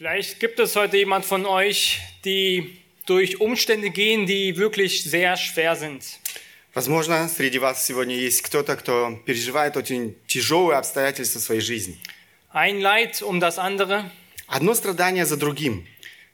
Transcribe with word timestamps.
Vielleicht 0.00 0.40
gibt 0.40 0.58
es 0.58 0.76
heute 0.76 0.96
jemand 0.96 1.26
von 1.26 1.44
euch, 1.44 2.00
die 2.24 2.74
durch 3.04 3.38
Umstände 3.38 3.90
gehen, 3.90 4.24
die 4.24 4.56
wirklich 4.56 5.02
sehr 5.02 5.36
schwer 5.36 5.76
sind. 5.76 6.18
Возможно, 6.72 7.28
среди 7.28 7.58
вас 7.58 7.84
сегодня 7.84 8.14
есть 8.16 8.40
кто-то, 8.40 8.76
кто 8.76 9.20
переживает 9.26 9.76
очень 9.76 10.16
тяжелые 10.26 10.78
обстоятельства 10.78 11.38
своей 11.38 11.60
жизни. 11.60 11.98
Ein 12.50 12.80
Leid 12.80 13.20
um 13.20 13.40
das 13.40 13.58
andere, 13.58 14.10
Одно 14.46 14.72
страдание 14.72 15.26
за 15.26 15.36
другим. 15.36 15.86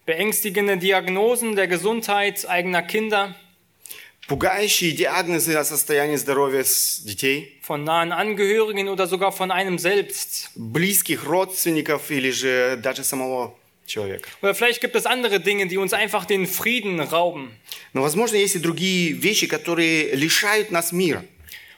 beängstigende 0.04 0.76
Diagnosen 0.76 1.56
der 1.56 1.66
Gesundheit 1.66 2.48
eigener 2.48 2.82
Kinder, 2.82 3.34
Пугающие 4.31 4.93
диагнозы 4.93 5.55
о 5.55 5.65
состоянии 5.65 6.15
здоровья 6.15 6.63
детей, 7.03 7.59
von 7.67 7.83
nahen 7.83 8.13
Angehörigen 8.13 8.87
oder 8.87 9.05
sogar 9.05 9.33
von 9.33 9.51
einem 9.51 9.77
selbst. 9.77 10.51
близких 10.55 11.25
родственников 11.25 12.09
или 12.11 12.31
же 12.31 12.79
даже 12.81 13.03
самого 13.03 13.53
человека. 13.85 14.29
Oder 14.41 14.55
vielleicht 14.55 14.79
gibt 14.79 14.95
es 14.95 15.05
andere 15.05 15.41
Dinge, 15.41 15.67
die 15.67 15.77
uns 15.77 15.91
einfach 15.91 16.23
den 16.23 16.47
Frieden 16.47 17.01
rauben. 17.01 17.51
Но, 17.91 18.03
возможно, 18.03 18.37
есть 18.37 18.55
и 18.55 18.59
другие 18.59 19.11
вещи, 19.11 19.47
которые 19.47 20.15
лишают 20.15 20.71
нас 20.71 20.93
мира. 20.93 21.25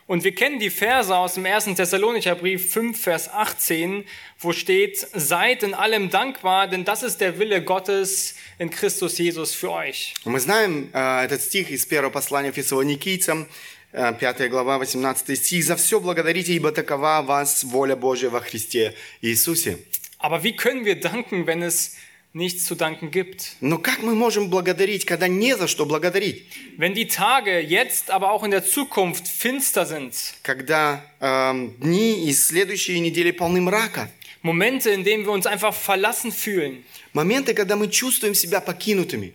Und 0.08 0.24
wir 0.24 0.34
kennen 0.34 0.58
die 0.58 0.70
Verse 0.70 1.14
aus 1.14 1.34
dem 1.34 1.44
1. 1.44 1.74
Thessalonicher 1.76 2.34
Brief 2.34 2.72
5, 2.72 2.98
Vers 2.98 3.28
18, 3.28 4.04
wo 4.40 4.52
steht, 4.52 5.06
seid 5.12 5.62
in 5.62 5.74
allem 5.74 6.08
dankbar, 6.08 6.66
denn 6.66 6.86
das 6.86 7.02
ist 7.02 7.20
der 7.20 7.38
Wille 7.38 7.62
Gottes 7.62 8.34
in 8.58 8.70
Christus 8.70 9.18
Jesus 9.18 9.54
für 9.54 9.70
euch. 9.70 10.14
Мы 10.24 10.40
знаем 10.40 10.88
э, 10.94 11.24
этот 11.24 11.42
стих 11.42 11.70
из 11.70 11.84
первого 11.84 12.10
послания 12.10 12.52
Фессалоникийцам, 12.52 13.48
э, 13.92 14.14
5 14.14 14.48
глава, 14.48 14.78
18 14.78 15.36
стих. 15.36 15.66
«За 15.66 15.76
все 15.76 16.00
благодарите, 16.00 16.54
ибо 16.54 16.72
такова 16.72 17.20
вас 17.20 17.62
воля 17.64 17.94
Божия 17.94 18.30
во 18.30 18.40
Христе 18.40 18.94
Иисусе». 19.20 19.76
Aber 20.18 20.42
wie 20.42 20.56
können 20.56 20.86
wir 20.86 20.98
danken, 20.98 21.46
wenn 21.46 21.62
es 21.62 21.96
nichts 22.33 22.65
zu 22.65 22.75
danken 22.75 23.11
gibt? 23.11 23.55
Но 23.61 23.77
как 23.77 24.01
мы 24.01 24.15
можем 24.15 24.49
благодарить, 24.49 25.05
когда 25.05 25.27
не 25.27 25.55
за 25.55 25.67
что 25.67 25.85
благодарить? 25.85 26.45
Wenn 26.77 26.93
die 26.93 27.07
Tage 27.07 27.59
jetzt, 27.59 28.09
aber 28.09 28.31
auch 28.31 28.43
in 28.43 28.51
der 28.51 28.63
Zukunft 28.65 29.27
finster 29.27 29.85
sind, 29.85 30.13
Когда 30.43 31.05
эм, 31.21 31.75
дни 31.79 32.27
и 32.27 32.33
следующие 32.33 32.99
недели 32.99 33.31
полны 33.31 33.61
мрака. 33.61 34.09
Momente, 34.41 34.89
in 34.89 35.03
denen 35.05 35.25
wir 35.25 35.31
uns 35.31 35.45
einfach 35.45 35.73
verlassen 35.73 36.31
fühlen. 36.31 36.83
Моменты, 37.13 37.53
когда 37.53 37.75
мы 37.75 37.87
чувствуем 37.89 38.33
себя 38.35 38.59
покинутыми. 38.59 39.33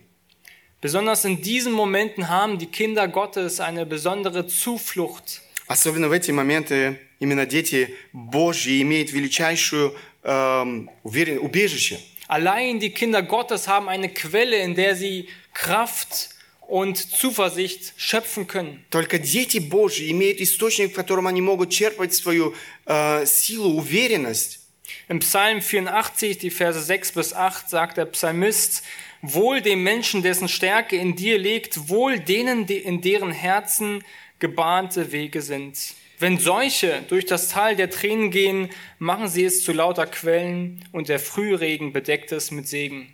Besonders 0.81 1.25
in 1.25 1.41
diesen 1.41 1.73
Momenten 1.73 2.29
haben 2.29 2.57
die 2.57 2.65
Kinder 2.67 3.07
Gottes 3.07 3.59
eine 3.59 3.85
besondere 3.85 4.47
Zuflucht. 4.47 5.41
Особенно 5.67 6.07
в 6.09 6.11
эти 6.13 6.31
моменты 6.31 6.99
именно 7.19 7.45
дети 7.45 7.93
Божьи 8.13 8.81
имеют 8.81 9.11
величайшую 9.11 9.93
уверен- 10.23 11.39
убежище. 11.39 11.99
Allein 12.28 12.80
die 12.80 12.90
Kinder 12.90 13.22
Gottes 13.22 13.68
haben 13.68 13.88
eine 13.88 14.08
Quelle, 14.08 14.56
in 14.56 14.74
der 14.74 14.96
sie 14.96 15.28
Kraft 15.52 16.30
und 16.66 16.96
Zuversicht 16.96 17.92
schöpfen 17.96 18.46
können. 18.46 18.84
Только 18.90 19.18
дети 19.18 19.58
Божьи 19.58 20.10
имеют 20.10 20.40
источник, 20.40 20.92
в 20.92 20.94
котором 20.94 21.26
они 21.26 21.42
могут 21.42 21.70
черпать 21.70 22.14
свою 22.14 22.54
э, 22.86 23.26
силу, 23.26 23.76
уверенность. 23.78 24.60
Im 25.08 25.20
Psalm 25.20 25.60
84, 25.60 26.38
die 26.38 26.50
Verse 26.50 26.80
6 26.80 27.12
bis 27.12 27.34
8, 27.34 27.68
sagt 27.68 27.98
der 27.98 28.06
Psalmist, 28.06 28.82
Wohl 29.26 29.62
dem 29.62 29.82
Menschen, 29.82 30.22
dessen 30.22 30.48
Stärke 30.48 30.96
in 30.96 31.16
dir 31.16 31.38
liegt, 31.38 31.88
wohl 31.88 32.18
denen, 32.18 32.66
die 32.66 32.76
in 32.76 33.00
deren 33.00 33.32
Herzen 33.32 34.04
gebahnte 34.38 35.12
Wege 35.12 35.40
sind. 35.40 35.78
Wenn 36.21 36.37
Seuche 36.37 37.01
durch 37.07 37.25
das 37.25 37.47
Tal 37.47 37.77
der 37.77 37.89
Tränen 37.89 38.29
gehen, 38.29 38.69
machen 38.97 39.29
sie 39.29 39.45
es 39.45 39.63
zu 39.63 39.71
lauter 39.71 40.05
Quellen 40.05 40.83
und 40.91 41.07
der 41.07 41.17
Frühregen 41.17 41.93
bedeckt 41.93 42.33
es 42.33 42.51
mit 42.51 42.67
Segen. 42.67 43.07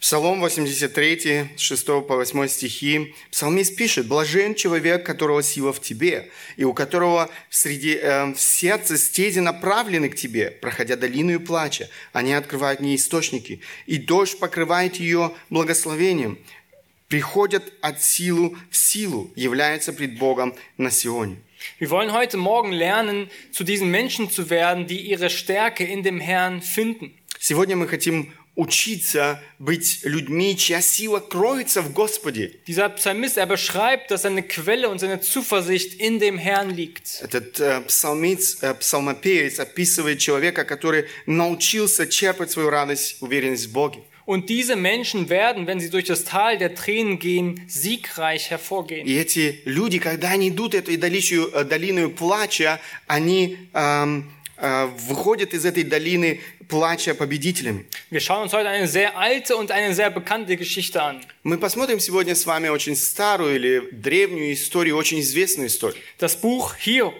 Псалом 0.00 0.40
83, 0.40 1.58
6 1.58 1.84
по 1.84 2.18
8 2.18 2.48
стихи. 2.48 3.14
Псалмист 3.30 3.76
пишет, 3.76 4.08
«Блажен 4.08 4.54
человек, 4.54 5.04
которого 5.04 5.42
сила 5.42 5.74
в 5.74 5.82
тебе, 5.82 6.30
и 6.56 6.64
у 6.64 6.72
которого 6.72 7.28
среди, 7.50 7.94
э, 7.94 8.32
в 8.32 8.40
сердце 8.40 8.96
стези 8.96 9.40
направлены 9.40 10.08
к 10.08 10.16
тебе, 10.16 10.50
проходя 10.50 10.96
долину 10.96 11.34
и 11.34 11.38
плача. 11.38 11.88
Они 12.14 12.32
открывают 12.32 12.80
мне 12.80 12.94
источники, 12.94 13.60
и 13.84 13.98
дождь 13.98 14.38
покрывает 14.38 14.96
ее 14.96 15.32
благословением. 15.50 16.38
Приходят 17.08 17.72
от 17.82 18.02
силу 18.02 18.56
в 18.70 18.76
силу, 18.76 19.30
являются 19.36 19.92
пред 19.92 20.18
Богом 20.18 20.54
на 20.78 20.90
Сионе». 20.90 21.42
Wir 21.79 21.89
wollen 21.89 22.13
heute 22.13 22.37
Morgen 22.37 22.71
lernen, 22.71 23.29
zu 23.51 23.63
diesen 23.63 23.91
Menschen 23.91 24.29
zu 24.29 24.49
werden, 24.49 24.87
die 24.87 25.01
ihre 25.01 25.29
Stärke 25.29 25.83
in 25.83 26.03
dem 26.03 26.19
Herrn 26.19 26.61
finden. 26.61 27.13
Сегодня 27.39 27.75
мы 27.75 27.87
хотим 27.87 28.33
учиться 28.55 29.41
быть 29.59 30.01
людьми, 30.03 30.55
чья 30.57 30.81
сила 30.81 31.19
кроется 31.19 31.81
в 31.81 31.93
Господе. 31.93 32.59
Dieser 32.67 32.89
Psalmist, 32.89 33.37
er 33.37 33.45
beschreibt, 33.45 34.11
dass 34.11 34.23
seine 34.23 34.43
Quelle 34.43 34.89
und 34.89 34.99
seine 34.99 35.21
Zuversicht 35.21 35.99
in 35.99 36.19
dem 36.19 36.37
Herrn 36.37 36.69
liegt. 36.69 37.21
Этот 37.21 37.59
э, 37.59 37.81
псалмиц, 37.81 38.61
э, 38.61 38.73
псалмопевец 38.75 39.59
описывает 39.59 40.19
человека, 40.19 40.65
который 40.65 41.05
научился 41.25 42.07
черпать 42.07 42.51
свою 42.51 42.69
радость, 42.69 43.21
уверенность 43.21 43.67
в 43.67 43.71
Боге. 43.71 44.03
Und 44.25 44.49
diese 44.49 44.75
Menschen 44.75 45.29
werden, 45.29 45.67
wenn 45.67 45.79
sie 45.79 45.89
durch 45.89 46.05
das 46.05 46.23
Tal 46.23 46.57
der 46.57 46.75
Tränen 46.75 47.19
gehen, 47.19 47.61
siegreich 47.67 48.49
hervorgehen. 48.49 49.05
И 49.05 49.17
эти 49.17 49.61
люди, 49.65 49.99
когда 49.99 50.29
они 50.29 50.49
идут 50.49 50.73
этой 50.75 50.97
долищу- 50.97 51.49
э, 51.53 51.63
долиной 51.65 52.09
плача, 52.09 52.79
они 53.07 53.57
эм, 53.73 54.31
э, 54.57 54.85
выходят 55.07 55.53
из 55.53 55.65
этой 55.65 55.83
долины 55.83 56.39
плача 56.69 57.13
победителями. 57.15 57.85
Wir 58.09 58.21
schauen 58.21 58.43
uns 58.43 58.53
heute 58.53 58.69
eine 58.69 58.87
sehr 58.87 59.17
alte 59.17 59.57
und 59.57 59.71
eine 59.71 59.93
sehr 59.93 60.11
bekannte 60.11 60.55
Geschichte 60.55 61.01
an. 61.01 61.21
Мы 61.43 61.57
посмотрим 61.57 61.99
сегодня 61.99 62.35
с 62.35 62.45
вами 62.45 62.69
очень 62.69 62.95
старую 62.95 63.55
или 63.55 63.89
древнюю 63.91 64.53
историю, 64.53 64.95
очень 64.95 65.19
известную 65.19 65.67
историю. 65.67 66.01
Das 66.19 66.39
Buch 66.39 66.75
Hiob. 66.85 67.15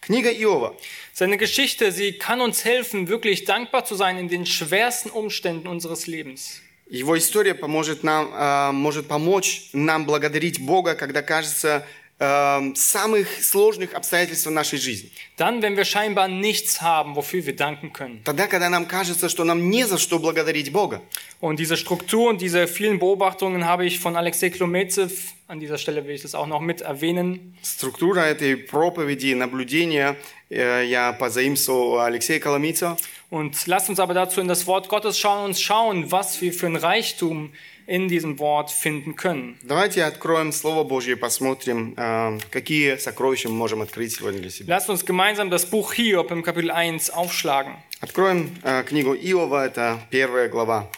Книга 0.00 0.30
Иова. 0.32 0.76
Seine 1.14 1.36
Geschichte, 1.36 1.92
sie 1.92 2.12
kann 2.12 2.40
uns 2.40 2.64
helfen, 2.64 3.08
wirklich 3.08 3.44
dankbar 3.44 3.84
zu 3.84 3.94
sein 3.94 4.18
in 4.18 4.28
den 4.28 4.46
schwersten 4.46 5.10
Umständen 5.10 5.66
unseres 5.66 6.06
Lebens. 6.06 6.62
Его 6.90 7.16
история 7.16 7.54
поможет 7.54 8.02
нам, 8.02 8.32
э, 8.34 8.72
может 8.72 9.06
помочь 9.06 9.68
нам 9.72 10.06
благодарить 10.06 10.60
Бога, 10.60 10.96
когда 10.96 11.22
кажется 11.22 11.86
э, 12.18 12.74
самых 12.74 13.28
сложных 13.42 13.94
обстоятельств 13.94 14.50
нашей 14.50 14.78
жизни. 14.78 15.10
Dann, 15.36 15.62
wenn 15.62 15.76
wir 15.76 15.84
scheinbar 15.84 16.28
nichts 16.28 16.82
haben, 16.82 17.14
wofür 17.14 17.46
wir 17.46 17.56
danken 17.56 17.92
können. 17.92 18.22
Тогда, 18.24 18.46
когда 18.46 18.68
нам 18.68 18.86
кажется, 18.86 19.28
что 19.28 19.44
нам 19.44 19.70
не 19.70 19.86
за 19.86 19.98
что 19.98 20.18
благодарить 20.18 20.72
Бога. 20.72 21.00
Und 21.40 21.58
diese 21.58 21.76
Struktur 21.76 22.28
und 22.28 22.40
diese 22.40 22.66
vielen 22.66 22.98
Beobachtungen 22.98 23.64
habe 23.64 23.86
ich 23.86 24.00
von 24.00 24.16
Alexei 24.16 24.50
Klometsev, 24.50 25.32
an 25.46 25.60
dieser 25.60 25.78
Stelle 25.78 26.04
will 26.06 26.14
ich 26.14 26.22
das 26.22 26.34
auch 26.34 26.46
noch 26.46 26.60
mit 26.60 26.82
erwähnen, 26.82 27.56
Структура 27.62 28.26
этой 28.26 28.56
проповеди, 28.56 29.34
наблюдения 29.34 30.10
э, 30.10 30.33
я 30.48 31.12
позаимствовал 31.12 31.92
у 31.92 31.98
Алексея 31.98 32.40
Коломийца. 32.40 32.96
Und 33.30 33.66
lasst 33.68 33.88
uns 33.88 34.00
aber 34.00 34.12
dazu 34.12 34.40
in 34.40 34.48
das 34.48 34.66
Wort 34.66 34.88
Gottes 34.88 35.16
schauen 35.16 35.44
und 35.44 35.58
schauen, 35.58 36.10
was 36.10 36.40
wir 36.40 36.52
für 36.52 36.66
ein 36.66 36.74
Reichtum 36.74 37.52
in 37.86 38.08
diesem 38.08 38.38
Wort 38.38 38.70
finden 38.70 39.16
können. 39.16 39.58
Давайте 39.62 40.04
откроем 40.04 40.52
Слово 40.52 40.84
Божье 40.84 41.14
и 41.14 41.16
посмотрим, 41.16 41.94
э, 41.96 42.38
какие 42.50 42.96
сокровища 42.96 43.48
мы 43.48 43.56
можем 43.56 43.82
открыть 43.82 44.12
сегодня 44.12 44.40
для 44.40 44.50
себя. 44.50 44.76
Lasst 44.76 44.88
uns 44.88 45.04
gemeinsam 45.04 45.50
das 45.50 45.66
Buch 45.66 45.94
Hiob 45.94 46.30
im 46.30 46.42
Kapitel 46.42 46.70
1 46.70 47.10
aufschlagen. 47.10 47.74
Откроем 48.00 48.56
э, 48.62 48.84
книгу 48.84 49.14
Иова, 49.14 49.66
это 49.66 49.98
первая 50.10 50.48
глава. 50.48 50.88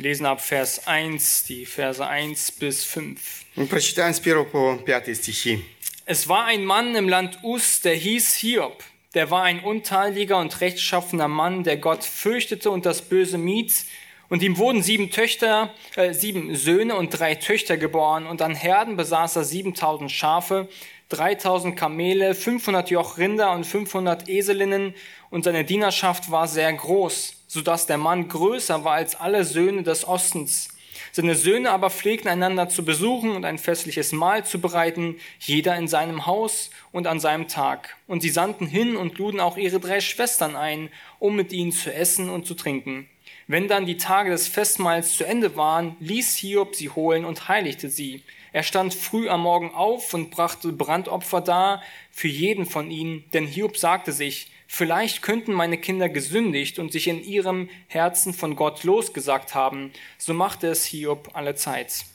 Wir 0.00 0.04
lesen 0.04 0.26
ab 0.26 0.40
Vers 0.40 0.86
1, 0.86 1.44
die 1.44 1.64
Verse 1.64 2.06
1 2.06 2.52
bis 2.52 2.84
5. 2.84 3.18
Мы 3.56 3.66
прочитаем 3.66 4.12
с 4.12 4.20
1 4.20 4.50
по 4.50 4.78
5 4.78 5.14
стихи. 5.16 5.64
Es 6.04 6.28
war 6.28 6.44
ein 6.44 6.64
Mann 6.64 6.94
im 6.94 7.08
Land 7.08 7.38
Us, 7.42 7.80
der 7.80 7.94
hieß 7.94 8.34
Hiob. 8.34 8.84
Der 9.14 9.30
war 9.30 9.42
ein 9.42 9.60
untadeliger 9.60 10.38
und 10.38 10.60
rechtschaffener 10.60 11.28
Mann, 11.28 11.64
der 11.64 11.78
Gott 11.78 12.04
fürchtete 12.04 12.70
und 12.70 12.84
das 12.84 13.02
Böse 13.02 13.38
mied. 13.38 13.72
Und 14.28 14.42
ihm 14.42 14.58
wurden 14.58 14.82
sieben 14.82 15.10
Töchter, 15.10 15.72
äh, 15.94 16.12
sieben 16.12 16.54
Söhne 16.54 16.96
und 16.96 17.10
drei 17.10 17.34
Töchter 17.36 17.76
geboren. 17.76 18.26
Und 18.26 18.42
an 18.42 18.54
Herden 18.54 18.96
besaß 18.96 19.36
er 19.36 19.44
7000 19.44 20.12
Schafe, 20.12 20.68
3000 21.08 21.76
Kamele, 21.76 22.34
500 22.34 22.90
Joch 22.90 23.18
Rinder 23.18 23.52
und 23.52 23.64
500 23.64 24.28
Eselinnen. 24.28 24.94
Und 25.30 25.44
seine 25.44 25.64
Dienerschaft 25.64 26.30
war 26.30 26.48
sehr 26.48 26.72
groß, 26.72 27.36
so 27.51 27.59
dass 27.59 27.85
der 27.85 27.97
Mann 27.97 28.29
größer 28.29 28.85
war 28.85 28.93
als 28.93 29.15
alle 29.15 29.43
Söhne 29.43 29.83
des 29.83 30.07
Ostens. 30.07 30.69
Seine 31.11 31.35
Söhne 31.35 31.71
aber 31.71 31.89
pflegten 31.89 32.29
einander 32.29 32.69
zu 32.69 32.85
besuchen 32.85 33.31
und 33.31 33.43
ein 33.43 33.57
festliches 33.57 34.13
Mahl 34.13 34.45
zu 34.45 34.61
bereiten, 34.61 35.17
jeder 35.37 35.75
in 35.75 35.89
seinem 35.89 36.25
Haus 36.25 36.69
und 36.93 37.07
an 37.07 37.19
seinem 37.19 37.49
Tag. 37.49 37.97
Und 38.07 38.21
sie 38.21 38.29
sandten 38.29 38.67
hin 38.67 38.95
und 38.95 39.17
luden 39.17 39.41
auch 39.41 39.57
ihre 39.57 39.81
drei 39.81 39.99
Schwestern 39.99 40.55
ein, 40.55 40.87
um 41.19 41.35
mit 41.35 41.51
ihnen 41.51 41.73
zu 41.73 41.93
essen 41.93 42.29
und 42.29 42.45
zu 42.45 42.53
trinken. 42.53 43.09
Wenn 43.47 43.67
dann 43.67 43.85
die 43.85 43.97
Tage 43.97 44.29
des 44.29 44.47
Festmahls 44.47 45.17
zu 45.17 45.25
Ende 45.25 45.57
waren, 45.57 45.97
ließ 45.99 46.37
Hiob 46.37 46.73
sie 46.73 46.87
holen 46.87 47.25
und 47.25 47.49
heiligte 47.49 47.89
sie. 47.89 48.23
Er 48.53 48.63
stand 48.63 48.93
früh 48.93 49.27
am 49.27 49.41
Morgen 49.41 49.73
auf 49.73 50.13
und 50.13 50.31
brachte 50.31 50.71
Brandopfer 50.71 51.41
dar 51.41 51.83
für 52.11 52.29
jeden 52.29 52.65
von 52.65 52.89
ihnen, 52.89 53.25
denn 53.33 53.45
Hiob 53.45 53.75
sagte 53.75 54.13
sich, 54.13 54.49
vielleicht 54.73 55.21
könnten 55.21 55.51
meine 55.51 55.77
Kinder 55.77 56.07
gesündigt 56.07 56.79
und 56.79 56.93
sich 56.93 57.07
in 57.07 57.21
ihrem 57.21 57.69
Herzen 57.87 58.33
von 58.33 58.55
Gott 58.55 58.85
losgesagt 58.85 59.53
haben. 59.53 59.91
So 60.17 60.33
machte 60.33 60.67
es 60.67 60.85
Hiob 60.85 61.29
alle 61.33 61.55
Zeit. 61.55 62.05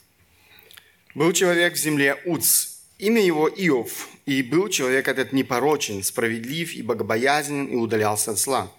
Был 1.14 1.32
человек 1.32 1.74
в 1.74 1.76
земле 1.76 2.16
Уц, 2.24 2.80
имя 2.98 3.20
его 3.20 3.48
Иов, 3.48 4.08
и 4.24 4.42
был 4.42 4.68
человек 4.68 5.06
этот 5.06 5.32
непорочен, 5.32 6.02
справедлив 6.02 6.74
и 6.74 6.82
богобоязнен, 6.82 7.66
и 7.66 7.76
удалялся 7.76 8.30
от 8.30 8.38
зла. 8.38 8.72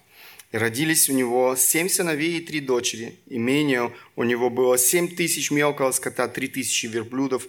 И 0.52 0.58
родились 0.58 1.10
у 1.10 1.14
него 1.14 1.56
семь 1.56 1.90
сыновей 1.90 2.38
и 2.38 2.42
три 2.42 2.62
дочери. 2.62 3.20
Имение 3.28 3.94
у 4.16 4.24
него 4.24 4.50
было 4.50 4.78
семь 4.78 5.08
тысяч 5.08 5.52
мелкого 5.52 5.92
скота, 5.92 6.28
три 6.28 6.48
тысячи 6.48 6.88
верблюдов, 6.88 7.48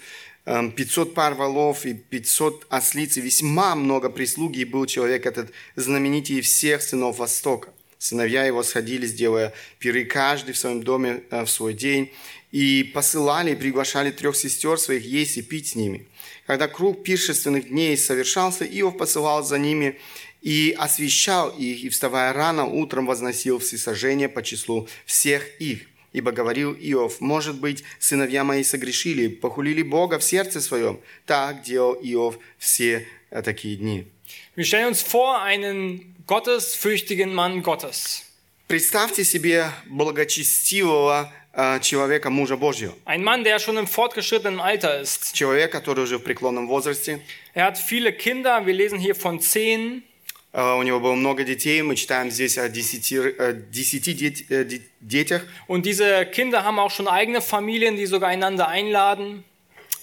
500 0.48 1.14
пар 1.14 1.34
волов 1.34 1.84
и 1.84 1.92
500 1.92 2.66
ослиц, 2.70 3.16
и 3.18 3.20
весьма 3.20 3.74
много 3.74 4.08
прислуги, 4.08 4.60
и 4.60 4.64
был 4.64 4.86
человек 4.86 5.26
этот 5.26 5.50
знаменитее 5.76 6.40
всех 6.40 6.80
сынов 6.80 7.18
Востока. 7.18 7.68
Сыновья 7.98 8.44
его 8.44 8.62
сходились, 8.62 9.12
делая 9.12 9.52
пиры 9.78 10.04
каждый 10.04 10.52
в 10.52 10.58
своем 10.58 10.82
доме 10.82 11.22
э, 11.30 11.44
в 11.44 11.50
свой 11.50 11.74
день, 11.74 12.12
и 12.52 12.90
посылали 12.94 13.52
и 13.52 13.56
приглашали 13.56 14.10
трех 14.10 14.36
сестер 14.36 14.78
своих 14.78 15.04
есть 15.04 15.36
и 15.36 15.42
пить 15.42 15.68
с 15.68 15.74
ними. 15.74 16.06
Когда 16.46 16.66
круг 16.66 17.02
пиршественных 17.02 17.68
дней 17.68 17.96
совершался, 17.98 18.64
Иов 18.64 18.96
посылал 18.96 19.42
за 19.42 19.58
ними 19.58 19.98
и 20.40 20.74
освещал 20.78 21.50
их, 21.50 21.84
и, 21.84 21.88
вставая 21.90 22.32
рано, 22.32 22.64
утром 22.64 23.06
возносил 23.06 23.58
всесожжение 23.58 24.28
по 24.30 24.42
числу 24.42 24.88
всех 25.04 25.60
их. 25.60 25.87
Ибо 26.12 26.32
говорил 26.32 26.74
Иов, 26.74 27.20
может 27.20 27.60
быть, 27.60 27.84
сыновья 27.98 28.42
мои 28.44 28.62
согрешили, 28.64 29.28
похулили 29.28 29.82
Бога 29.82 30.18
в 30.18 30.24
сердце 30.24 30.60
своем. 30.60 31.00
Так 31.26 31.62
делал 31.62 31.94
Иов 32.02 32.38
все 32.58 33.06
э, 33.30 33.42
такие 33.42 33.76
дни. 33.76 34.06
Wir 34.56 34.64
stellen 34.64 34.88
uns 34.88 35.02
vor 35.02 35.40
einen 35.42 36.14
gottesfürchtigen 36.26 37.34
Mann 37.34 37.62
Gottes. 37.62 38.24
Представьте 38.66 39.24
себе 39.24 39.70
благочестивого 39.86 41.32
э, 41.52 41.80
человека, 41.80 42.30
мужа 42.30 42.56
Божьего. 42.56 42.94
Ein 43.04 43.22
Mann, 43.22 43.44
der 43.44 43.58
schon 43.58 43.76
im 43.76 43.86
fortgeschrittenen 43.86 44.60
Alter 44.60 45.00
ist. 45.00 45.34
Человек, 45.34 45.72
который 45.72 46.04
уже 46.04 46.18
в 46.18 46.22
преклонном 46.22 46.68
возрасте. 46.68 47.20
Er 47.54 47.66
hat 47.66 47.78
viele 47.78 48.12
Kinder, 48.12 48.66
wir 48.66 48.74
lesen 48.74 48.98
hier 48.98 49.14
von 49.14 49.40
zehn. 49.40 50.02
Э, 50.53 50.75
У 50.77 50.83
него 50.83 50.99
было 50.99 51.15
много 51.15 51.43
детей. 51.43 51.81
Мы 51.81 51.95
читаем 51.95 52.29
здесь 52.29 52.57
о 52.57 52.69
десяти, 52.69 53.15
э, 53.17 53.53
десяти 53.71 54.13
дет- 54.13 54.45
э, 54.49 54.63
де- 54.65 54.81
детях. 55.01 55.41
Und 55.67 55.85
diese 55.85 56.25
Kinder 56.27 56.63
haben 56.63 56.77
auch 56.79 56.91
schon 56.91 57.07
eigene 57.07 57.41
Familien, 57.41 57.95
die 57.97 58.05
sogar 58.05 58.29
einander 58.29 58.67
einladen. 58.67 59.43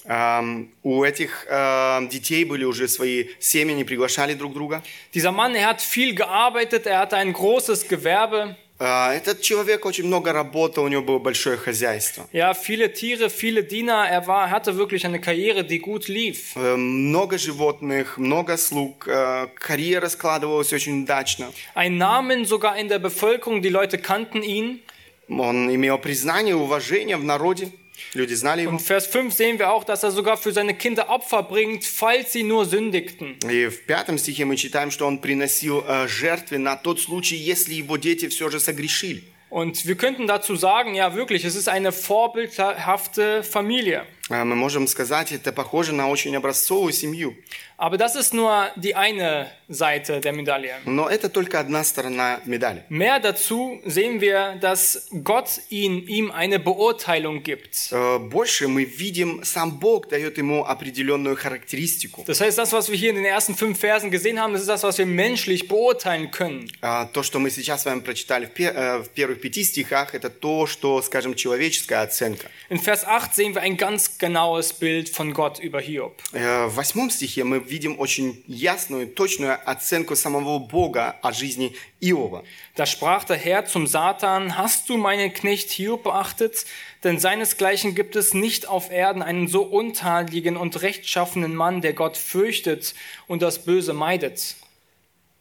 Эм, 0.06 0.72
У 0.82 1.04
этих 1.04 1.46
э, 1.48 2.08
детей 2.08 2.44
были 2.44 2.64
уже 2.64 2.88
свои 2.88 3.26
семьи, 3.38 3.74
они 3.74 3.84
приглашали 3.84 4.34
друг 4.34 4.54
друга. 4.54 4.82
Dieser 5.14 5.30
Mann, 5.30 5.54
er 5.54 5.66
hat 5.68 5.82
viel 5.82 6.14
gearbeitet, 6.14 6.86
er 6.86 6.98
hatte 7.00 7.16
ein 7.16 7.32
großes 7.32 7.86
Gewerbe. 7.86 8.56
Э, 8.79 9.11
Этот 9.13 9.41
человек 9.41 9.85
очень 9.85 10.05
много 10.05 10.33
работал, 10.33 10.83
у 10.83 10.87
него 10.87 11.01
было 11.01 11.19
большое 11.19 11.57
хозяйство. 11.57 12.27
Ja, 12.33 12.53
viele 12.53 12.91
Tiere, 12.91 13.29
viele 13.29 13.63
Diener. 13.63 14.05
Er 14.09 14.27
war, 14.27 14.49
hatte 14.51 14.75
wirklich 14.77 15.05
eine 15.05 15.19
Karriere, 15.21 15.63
die 15.63 15.79
gut 15.79 16.07
lief. 16.07 16.55
Э, 16.55 16.75
Много 16.75 17.37
животных, 17.37 18.17
много 18.17 18.57
слуг. 18.57 19.07
э, 19.07 19.47
Карьера 19.55 20.09
складывалась 20.09 20.73
очень 20.73 21.03
удачно. 21.03 21.51
Ein 21.73 21.97
Namen 21.97 22.45
sogar 22.45 22.77
in 22.77 22.89
der 22.89 22.99
Bevölkerung, 22.99 23.61
die 23.61 23.69
Leute 23.69 23.97
kannten 23.97 24.43
ihn. 24.43 24.81
Он 25.27 25.73
имел 25.73 25.97
признание, 25.97 26.55
уважение 26.55 27.17
в 27.17 27.23
народе. 27.23 27.69
Люди 28.14 28.34
знали 28.34 28.62
его. 28.62 28.72
Und 28.72 28.80
Vers 28.80 29.06
5 29.06 29.32
sehen 29.32 29.58
wir 29.58 29.70
auch, 29.70 29.84
dass 29.84 30.02
er 30.02 30.10
sogar 30.10 30.36
für 30.36 30.52
seine 30.52 30.74
Kinder 30.74 31.10
Opfer 31.10 31.42
bringt, 31.42 31.84
falls 31.84 32.32
sie 32.32 32.42
nur 32.42 32.64
sündigten. 32.66 33.36
И 33.48 33.68
в 33.68 33.84
пятом 33.86 34.18
стихе 34.18 34.44
мы 34.44 34.56
читаем, 34.56 34.90
что 34.90 35.06
он 35.06 35.18
приносил 35.18 35.84
э, 35.86 36.08
жертвы 36.08 36.58
на 36.58 36.76
тот 36.76 37.00
случай, 37.00 37.36
если 37.36 37.74
его 37.74 37.96
дети 37.96 38.28
все 38.28 38.50
же 38.50 38.58
согрешили. 38.58 39.22
Und 39.50 39.84
wir 39.84 39.96
könnten 39.96 40.28
dazu 40.28 40.54
sagen, 40.54 40.94
ja 40.94 41.16
wirklich, 41.16 41.44
es 41.44 41.56
ist 41.56 41.68
eine 41.68 41.90
vorbildhafte 41.90 43.42
Familie. 43.42 44.06
Э, 44.30 44.44
Мы 44.44 44.54
можем 44.54 44.86
сказать, 44.86 45.32
это 45.32 45.52
похоже 45.52 45.92
на 45.92 46.08
очень 46.08 46.36
образцовую 46.36 46.92
семью. 46.92 47.36
Aber 47.76 47.96
das 47.96 48.14
ist 48.14 48.34
nur 48.34 48.68
die 48.76 48.94
eine 48.94 49.46
Seite 49.68 50.20
der 50.20 50.32
Medaille. 50.34 50.74
Но 50.84 51.08
это 51.08 51.30
только 51.30 51.58
одна 51.60 51.82
сторона 51.82 52.40
медали. 52.44 52.82
Mehr 52.90 53.20
dazu 53.20 53.80
sehen 53.86 54.20
wir, 54.20 54.56
dass 54.60 55.08
Gott 55.24 55.60
ihn, 55.70 56.06
ihm 56.06 56.30
eine 56.30 56.58
Beurteilung 56.58 57.42
gibt. 57.42 57.88
Э, 57.92 58.18
Больше 58.18 58.68
мы 58.68 58.84
видим, 58.84 59.42
сам 59.44 59.78
Бог 59.78 60.08
дает 60.10 60.36
ему 60.36 60.66
определенную 60.66 61.36
характеристику. 61.36 62.24
Das 62.26 62.40
heißt, 62.40 62.58
das, 62.58 62.72
was 62.72 62.90
wir 62.90 62.96
hier 62.98 63.10
in 63.10 63.16
den 63.16 63.24
ersten 63.24 63.54
fünf 63.54 63.78
Versen 63.80 64.10
gesehen 64.10 64.38
haben, 64.40 64.52
das 64.52 64.62
ist 64.62 64.68
das, 64.68 64.82
was 64.82 64.98
wir 64.98 65.06
menschlich 65.06 65.66
beurteilen 65.68 66.30
können. 66.30 66.68
А 66.82 67.06
То, 67.06 67.22
что 67.22 67.38
мы 67.38 67.50
сейчас 67.50 67.82
с 67.82 67.86
вами 67.86 68.00
прочитали 68.00 68.44
в 68.46 68.50
пе- 68.52 68.72
э, 68.74 68.98
в 68.98 69.08
первых 69.10 69.40
пяти 69.40 69.64
стихах, 69.64 70.14
это 70.14 70.28
то, 70.28 70.66
что, 70.66 71.00
скажем, 71.02 71.34
человеческая 71.34 72.02
оценка. 72.02 72.48
In 72.68 72.78
Vers 72.78 73.04
8 73.06 73.32
sehen 73.34 73.54
wir 73.54 73.62
ein 73.62 73.76
ganz 73.78 74.18
genaues 74.18 74.72
Bild 74.74 75.08
von 75.08 75.32
Gott 75.32 75.58
über 75.60 75.80
Hiob. 75.80 76.20
Э, 76.34 76.66
В 76.66 76.74
восьмом 76.76 77.10
стихе 77.10 77.44
мы 77.44 77.60
видим 77.64 77.98
очень 77.98 78.42
ясную, 78.46 79.08
точную 79.08 79.58
оценку 79.64 80.16
самого 80.16 80.58
Бога 80.58 81.16
о 81.22 81.32
жизни 81.32 81.76
Иова. 82.00 82.44
Da 82.76 82.86
sprach 82.86 83.24
der 83.24 83.36
Herr 83.36 83.66
zum 83.66 83.86
Satan, 83.86 84.56
hast 84.56 84.88
du 84.88 84.96
meinen 84.96 85.32
Knecht 85.32 85.70
Hiob 85.70 86.02
beachtet? 86.04 86.64
Denn 87.04 87.18
seinesgleichen 87.18 87.94
gibt 87.94 88.16
es 88.16 88.34
nicht 88.34 88.68
auf 88.68 88.90
Erden 88.90 89.22
einen 89.22 89.48
so 89.48 89.62
untadeligen 89.62 90.56
und 90.56 90.80
rechtschaffenen 90.82 91.54
Mann, 91.54 91.80
der 91.80 91.92
Gott 91.94 92.16
fürchtet 92.16 92.94
und 93.26 93.42
das 93.42 93.64
Böse 93.64 93.92
meidet. 93.92 94.56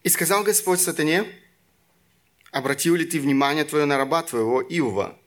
И 0.03 0.09
сказал 0.09 0.43
Господь 0.43 0.79
сатане, 0.79 1.25
обратил 2.51 2.95
ли 2.95 3.05
ты 3.05 3.19
внимание 3.19 3.65
твое 3.65 3.85
на 3.85 3.97
раба 3.97 4.23
твоего 4.23 4.61
Иова? 4.61 5.17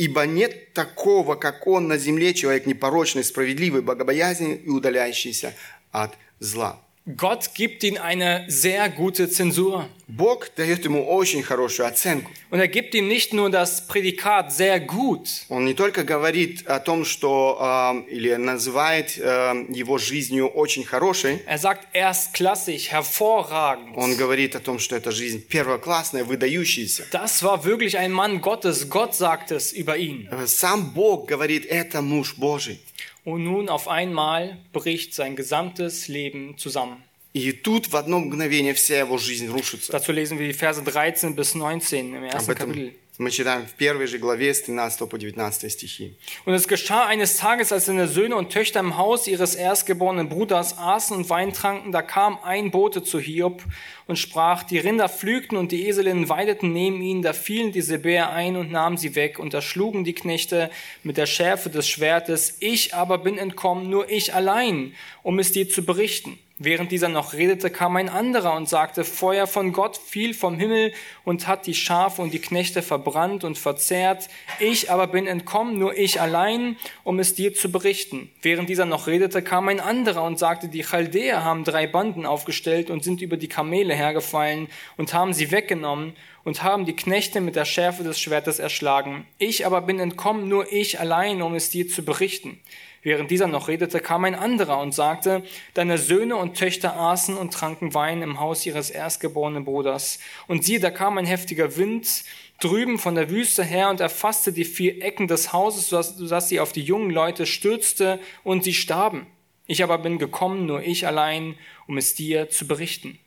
Ибо 0.00 0.24
нет 0.24 0.72
такого, 0.72 1.34
как 1.34 1.66
он 1.66 1.86
на 1.86 1.98
земле, 1.98 2.32
человек 2.32 2.64
непорочный, 2.64 3.22
справедливый, 3.22 3.82
богобоязненный 3.82 4.56
и 4.56 4.68
удаляющийся 4.70 5.54
от 5.92 6.16
зла. 6.38 6.80
Gott 7.17 7.53
gibt 7.53 7.83
ihm 7.83 7.97
eine 7.97 8.45
sehr 8.47 8.89
gute 8.89 9.29
Zensur. 9.29 9.87
Бог 10.07 10.49
дает 10.55 10.85
ему 10.85 11.05
очень 11.07 11.43
хорошую 11.43 11.87
оценку. 11.87 12.31
Und 12.49 12.59
er 12.59 12.67
gibt 12.67 12.95
ihm 12.95 13.07
nicht 13.07 13.31
nur 13.31 13.51
das 13.51 13.85
Prädikat 13.85 14.51
sehr 14.51 14.79
gut, 14.79 15.27
Он 15.49 15.65
не 15.65 15.75
только 15.75 16.03
говорит 16.03 16.65
о 16.67 16.79
том, 16.79 17.05
что 17.05 17.59
э, 17.61 18.09
или 18.11 18.33
называет 18.33 19.19
э, 19.19 19.65
его 19.69 19.99
жизнью 19.99 20.47
очень 20.47 20.83
хорошей, 20.83 21.43
er 21.45 21.59
sagt 21.59 21.87
erstklassig, 21.93 22.89
hervorragend. 22.91 23.93
он 23.95 24.15
говорит 24.15 24.55
о 24.55 24.59
том, 24.59 24.79
что 24.79 24.95
эта 24.95 25.11
жизнь 25.11 25.45
первоклассная, 25.47 26.23
выдающаяся. 26.23 27.05
Das 27.11 27.43
war 27.43 27.63
wirklich 27.65 27.99
ein 27.99 28.11
Mann 28.11 28.41
Gottes. 28.41 28.89
Gott 28.89 29.13
sagt 29.13 29.51
es 29.51 29.73
über 29.73 29.95
ihn. 29.97 30.27
Э, 30.31 30.47
Сам 30.47 30.89
Бог 30.91 31.27
говорит, 31.27 31.67
это 31.67 32.01
муж 32.01 32.33
Божий. 32.35 32.79
Und 33.23 33.43
nun 33.43 33.69
auf 33.69 33.87
einmal 33.87 34.57
bricht 34.73 35.13
sein 35.13 35.35
gesamtes 35.35 36.07
Leben 36.07 36.57
zusammen. 36.57 37.03
И 37.33 37.51
тут 37.51 37.91
в 37.91 37.97
одно 37.97 38.19
мгновение 38.19 38.73
вся 38.73 38.99
его 38.99 39.17
жизнь 39.17 39.49
рушится. 39.49 39.91
Dazu 39.91 40.13
lesen 40.13 40.39
wir 40.39 40.47
die 40.47 40.53
Verse 40.53 40.81
13 40.81 41.35
bis 41.35 41.53
19 41.53 42.15
im 42.15 42.23
Об 42.23 42.31
ersten 42.31 42.51
этом 42.51 42.67
Kapitel. 42.69 42.95
мы 43.19 43.31
читаем 43.31 43.65
в 43.65 43.71
первой 43.71 44.07
же 44.07 44.17
главе 44.17 44.53
с 44.53 44.61
13 44.63 45.09
по 45.09 45.15
19 45.15 45.71
стихи. 45.71 46.15
Und 46.45 46.53
es 46.53 46.67
geschah 46.67 47.07
eines 47.07 47.37
Tages, 47.37 47.71
als 47.71 47.85
seine 47.85 48.07
Söhne 48.07 48.35
und 48.35 48.51
Töchter 48.51 48.81
im 48.81 48.97
Haus 48.97 49.27
ihres 49.27 49.55
erstgeborenen 49.55 50.27
Bruders 50.27 50.77
aßen 50.77 51.15
und 51.15 51.29
Wein 51.29 51.53
tranken, 51.53 51.91
da 51.91 52.01
kam 52.01 52.37
ein 52.43 52.71
Bote 52.71 53.03
zu 53.03 53.19
Hiob 53.19 53.63
und 54.07 54.17
sprach, 54.19 54.63
die 54.63 54.79
Rinder 54.79 55.07
pflügten 55.09 55.57
und 55.57 55.71
die 55.71 55.87
Eselinnen 55.87 56.29
weideten 56.29 56.73
neben 56.73 57.01
ihnen, 57.01 57.21
da 57.21 57.33
fielen 57.33 57.71
die 57.71 57.81
Sebäer 57.81 58.31
ein 58.31 58.57
und 58.57 58.71
nahmen 58.71 58.97
sie 58.97 59.15
weg 59.15 59.39
und 59.39 59.53
erschlugen 59.53 60.03
die 60.03 60.13
Knechte 60.13 60.69
mit 61.03 61.17
der 61.17 61.25
Schärfe 61.25 61.69
des 61.69 61.87
Schwertes. 61.87 62.57
Ich 62.59 62.93
aber 62.93 63.17
bin 63.17 63.37
entkommen, 63.37 63.89
nur 63.89 64.09
ich 64.09 64.33
allein, 64.33 64.93
um 65.23 65.39
es 65.39 65.51
dir 65.51 65.69
zu 65.69 65.85
berichten. 65.85 66.37
Während 66.62 66.92
dieser 66.92 67.08
noch 67.08 67.32
redete, 67.32 67.70
kam 67.70 67.96
ein 67.96 68.10
anderer 68.10 68.54
und 68.54 68.68
sagte, 68.68 69.02
Feuer 69.04 69.46
von 69.46 69.72
Gott 69.72 69.96
fiel 69.96 70.34
vom 70.34 70.58
Himmel 70.58 70.92
und 71.24 71.46
hat 71.46 71.66
die 71.66 71.72
Schafe 71.72 72.20
und 72.20 72.34
die 72.34 72.38
Knechte 72.38 72.82
verbrannt 72.82 73.44
und 73.44 73.56
verzehrt. 73.56 74.28
Ich 74.58 74.90
aber 74.90 75.06
bin 75.06 75.26
entkommen, 75.26 75.78
nur 75.78 75.96
ich 75.96 76.20
allein, 76.20 76.76
um 77.02 77.18
es 77.18 77.34
dir 77.34 77.54
zu 77.54 77.72
berichten. 77.72 78.30
Während 78.42 78.68
dieser 78.68 78.84
noch 78.84 79.06
redete, 79.06 79.40
kam 79.40 79.68
ein 79.68 79.80
anderer 79.80 80.22
und 80.22 80.38
sagte, 80.38 80.68
die 80.68 80.82
Chaldäer 80.82 81.44
haben 81.44 81.64
drei 81.64 81.86
Banden 81.86 82.26
aufgestellt 82.26 82.90
und 82.90 83.04
sind 83.04 83.22
über 83.22 83.38
die 83.38 83.48
Kamele 83.48 83.94
hergefallen 83.94 84.68
und 84.98 85.14
haben 85.14 85.32
sie 85.32 85.50
weggenommen 85.52 86.12
und 86.44 86.62
haben 86.62 86.84
die 86.84 86.94
Knechte 86.94 87.40
mit 87.40 87.56
der 87.56 87.64
Schärfe 87.64 88.02
des 88.02 88.20
Schwertes 88.20 88.58
erschlagen. 88.58 89.26
Ich 89.38 89.64
aber 89.64 89.80
bin 89.80 89.98
entkommen, 89.98 90.50
nur 90.50 90.70
ich 90.70 91.00
allein, 91.00 91.40
um 91.40 91.54
es 91.54 91.70
dir 91.70 91.88
zu 91.88 92.04
berichten. 92.04 92.60
Während 93.02 93.30
dieser 93.30 93.46
noch 93.46 93.68
redete, 93.68 94.00
kam 94.00 94.24
ein 94.24 94.34
anderer 94.34 94.78
und 94.78 94.92
sagte, 94.92 95.42
deine 95.72 95.96
Söhne 95.96 96.36
und 96.36 96.56
Töchter 96.56 96.96
aßen 96.96 97.36
und 97.36 97.54
tranken 97.54 97.94
Wein 97.94 98.20
im 98.20 98.40
Haus 98.40 98.66
ihres 98.66 98.90
erstgeborenen 98.90 99.64
Bruders. 99.64 100.18
Und 100.48 100.64
siehe, 100.64 100.80
da 100.80 100.90
kam 100.90 101.16
ein 101.16 101.24
heftiger 101.24 101.76
Wind 101.78 102.24
drüben 102.60 102.98
von 102.98 103.14
der 103.14 103.30
Wüste 103.30 103.64
her 103.64 103.88
und 103.88 104.00
erfasste 104.00 104.52
die 104.52 104.66
vier 104.66 105.02
Ecken 105.02 105.28
des 105.28 105.52
Hauses, 105.52 105.88
sodass, 105.88 106.48
sie 106.48 106.60
auf 106.60 106.72
die 106.72 106.82
jungen 106.82 107.10
Leute 107.10 107.46
stürzte 107.46 108.20
und 108.44 108.64
sie 108.64 108.74
starben. 108.74 109.26
Ich 109.66 109.82
aber 109.82 109.96
bin 109.98 110.18
gekommen, 110.18 110.66
nur 110.66 110.82
ich 110.82 111.06
allein, 111.06 111.56
um 111.86 111.96
es 111.96 112.14
dir 112.14 112.50
zu 112.50 112.66
berichten. 112.66 113.18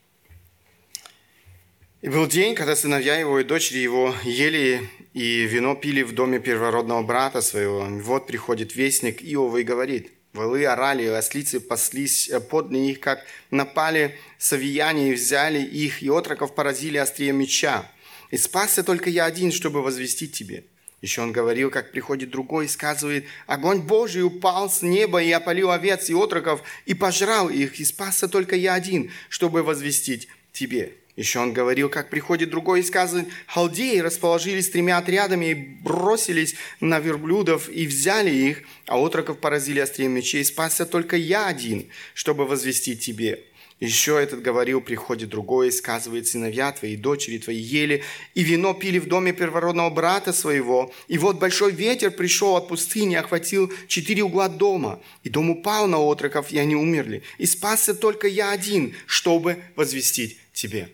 И 2.04 2.08
был 2.10 2.26
день, 2.26 2.54
когда 2.54 2.76
сыновья 2.76 3.16
его 3.16 3.40
и 3.40 3.44
дочери 3.44 3.78
его 3.78 4.14
ели 4.24 4.90
и 5.14 5.46
вино 5.46 5.74
пили 5.74 6.02
в 6.02 6.12
доме 6.12 6.38
первородного 6.38 7.02
брата 7.02 7.40
своего. 7.40 7.86
Вот 8.02 8.26
приходит 8.26 8.76
вестник 8.76 9.22
Иова 9.22 9.56
и 9.56 9.62
говорит, 9.62 10.12
Волы 10.34 10.66
орали, 10.66 11.06
ослицы 11.06 11.60
паслись 11.60 12.28
э, 12.28 12.40
подле 12.40 12.78
них, 12.78 13.00
как 13.00 13.24
напали 13.50 14.18
савияне 14.36 15.12
и 15.12 15.14
взяли 15.14 15.62
их, 15.62 16.02
и 16.02 16.10
отроков 16.10 16.54
поразили 16.54 16.98
острие 16.98 17.32
меча. 17.32 17.90
И 18.30 18.36
спасся 18.36 18.84
только 18.84 19.08
я 19.08 19.24
один, 19.24 19.50
чтобы 19.50 19.80
возвестить 19.80 20.32
тебе. 20.32 20.64
Еще 21.00 21.22
он 21.22 21.32
говорил, 21.32 21.70
как 21.70 21.90
приходит 21.90 22.28
другой 22.28 22.66
и 22.66 22.68
сказывает, 22.68 23.24
огонь 23.46 23.80
Божий 23.80 24.24
упал 24.24 24.68
с 24.68 24.82
неба 24.82 25.22
и 25.22 25.32
опалил 25.32 25.70
овец 25.70 26.10
и 26.10 26.14
отроков, 26.14 26.60
и 26.84 26.92
пожрал 26.92 27.48
их, 27.48 27.80
и 27.80 27.84
спасся 27.86 28.28
только 28.28 28.56
я 28.56 28.74
один, 28.74 29.10
чтобы 29.30 29.62
возвестить 29.62 30.28
тебе. 30.52 30.92
Еще 31.16 31.38
он 31.38 31.52
говорил, 31.52 31.88
как 31.88 32.10
приходит 32.10 32.50
другой 32.50 32.80
и 32.80 32.82
сказывает, 32.82 33.28
халдеи 33.46 33.98
расположились 33.98 34.70
тремя 34.70 34.98
отрядами 34.98 35.50
и 35.50 35.54
бросились 35.54 36.56
на 36.80 36.98
верблюдов 36.98 37.68
и 37.68 37.86
взяли 37.86 38.30
их, 38.30 38.62
а 38.86 38.98
отроков 38.98 39.38
поразили 39.38 39.78
острием 39.78 40.12
мечей, 40.12 40.44
спасся 40.44 40.86
только 40.86 41.16
я 41.16 41.46
один, 41.46 41.86
чтобы 42.14 42.46
возвестить 42.46 43.00
тебе. 43.00 43.44
Еще 43.78 44.20
этот 44.20 44.42
говорил, 44.42 44.80
приходит 44.80 45.28
другой 45.28 45.68
и 45.68 45.72
сказывает, 45.72 46.26
сыновья 46.26 46.72
твои, 46.72 46.96
дочери 46.96 47.38
твои 47.38 47.58
ели, 47.58 48.02
и 48.34 48.42
вино 48.42 48.72
пили 48.72 48.98
в 48.98 49.06
доме 49.06 49.32
первородного 49.32 49.90
брата 49.90 50.32
своего. 50.32 50.92
И 51.06 51.18
вот 51.18 51.38
большой 51.38 51.72
ветер 51.72 52.10
пришел 52.10 52.56
от 52.56 52.68
пустыни, 52.68 53.14
охватил 53.14 53.72
четыре 53.86 54.22
угла 54.22 54.48
дома, 54.48 55.00
и 55.22 55.28
дом 55.28 55.50
упал 55.50 55.86
на 55.86 55.98
отроков, 55.98 56.50
и 56.50 56.58
они 56.58 56.74
умерли. 56.76 57.22
И 57.38 57.46
спасся 57.46 57.94
только 57.94 58.26
я 58.26 58.50
один, 58.50 58.94
чтобы 59.06 59.58
возвестить 59.76 60.38
тебе. 60.52 60.88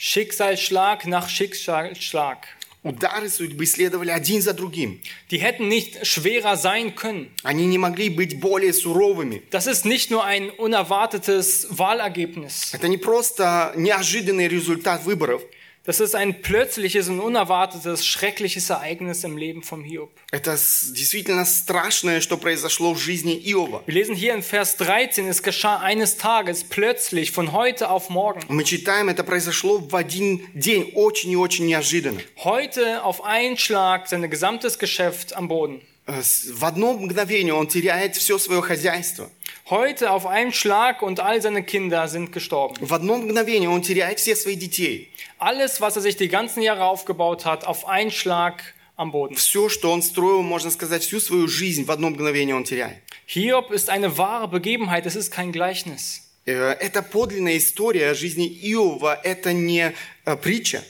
Schicksalsschlag 0.00 1.06
nach 1.06 1.28
Schicksalsschlag. 1.28 2.46
Удары 2.82 3.28
судьбы 3.28 3.66
следовали 3.66 4.10
один 4.10 4.40
за 4.40 4.52
другим. 4.52 5.00
Die 5.30 5.38
hätten 5.38 5.66
nicht 5.66 6.06
schwerer 6.06 6.56
sein 6.56 6.94
können. 6.94 7.32
Они 7.42 7.66
не 7.66 7.78
могли 7.78 8.10
быть 8.10 8.38
более 8.38 8.72
суровыми. 8.72 9.42
Das 9.50 9.66
ist 9.66 9.84
nicht 9.84 10.12
nur 10.12 10.24
ein 10.24 10.50
unerwartetes 10.50 11.66
Wahlergebnis. 11.70 12.72
Это 12.72 12.86
не 12.86 12.96
просто 12.96 13.72
неожиданный 13.74 14.46
результат 14.46 15.04
выборов. 15.04 15.42
Das 15.84 16.00
ist 16.00 16.16
ein 16.16 16.42
plötzliches 16.42 17.08
und 17.08 17.20
unerwartetes, 17.20 18.04
schreckliches 18.04 18.70
Ereignis 18.70 19.22
im 19.22 19.36
Leben 19.36 19.62
von 19.62 19.84
Hiob. 19.84 20.10
Это 20.32 20.56
с- 20.56 20.90
действительно 20.92 21.44
страшное, 21.44 22.20
что 22.20 22.36
произошло 22.38 22.92
в 22.92 22.98
жизни 22.98 23.34
Иова. 23.36 23.84
Wir 23.86 23.94
lesen 23.94 24.16
hier 24.16 24.34
in 24.34 24.42
Vers 24.42 24.76
13, 24.78 25.28
es 25.28 25.44
geschah 25.44 25.78
eines 25.78 26.16
Tages 26.16 26.64
plötzlich 26.64 27.30
von 27.30 27.52
heute 27.52 27.88
auf 27.88 28.10
morgen. 28.10 28.40
Мы 28.48 28.64
читаем, 28.64 29.08
это 29.08 29.22
произошло 29.22 29.78
в 29.78 29.94
один 29.94 30.48
день, 30.54 30.90
очень 30.94 31.30
и 31.30 31.36
очень 31.36 31.66
неожиданно. 31.66 32.20
Heute 32.42 33.04
auf 33.04 33.22
einen 33.22 33.56
Schlag 33.56 34.08
sein 34.08 34.28
gesamtes 34.28 34.80
Geschäft 34.80 35.36
am 35.36 35.46
Boden. 35.46 35.82
Э, 36.08 36.20
с- 36.20 36.48
В 36.52 36.64
одно 36.64 36.94
мгновение 36.94 37.54
он 37.54 37.68
теряет 37.68 38.16
все 38.16 38.38
свое 38.38 38.60
хозяйство. 38.60 39.30
Heute 39.68 40.10
auf 40.12 40.26
einen 40.26 40.52
Schlag 40.52 41.02
und 41.02 41.18
all 41.20 41.40
seine 41.42 41.62
Kinder 41.62 42.06
sind 42.08 42.32
gestorben. 42.32 42.76
В 42.80 42.92
одно 42.94 43.16
мгновение 43.16 43.68
он 43.68 43.82
теряет 43.82 44.20
всех 44.20 44.36
своих 44.36 44.58
детей. 44.58 45.10
Alles, 45.38 45.80
was 45.80 45.96
er 45.96 46.02
sich 46.02 46.16
die 46.16 46.28
ganzen 46.28 46.62
Jahre 46.62 46.84
aufgebaut 46.84 47.44
hat, 47.44 47.64
auf 47.64 47.86
einen 47.88 48.10
Schlag 48.10 48.62
am 48.96 49.10
Boden. 49.10 49.34
Все, 49.36 49.68
что 49.68 49.90
он 49.92 50.02
строил, 50.02 50.42
можно 50.42 50.70
сказать, 50.70 51.02
всю 51.02 51.20
свою 51.20 51.48
жизнь, 51.48 51.84
в 51.84 51.90
одно 51.90 52.10
мгновение 52.10 52.54
он 52.54 52.64
теряет. 52.64 53.02
Hiob 53.26 53.72
ist 53.72 53.90
eine 53.90 54.16
wahre 54.16 54.46
Begebenheit, 54.48 55.04
es 55.04 55.16
ist 55.16 55.32
kein 55.32 55.50
Gleichnis. 55.52 56.22
Э, 56.46 56.76
Это 56.78 57.02
подлинная 57.02 57.56
история 57.56 58.14
жизни 58.14 58.46
Иова, 58.46 59.20
это 59.24 59.52
не 59.52 59.92
э, 60.24 60.36
притча. 60.36 60.82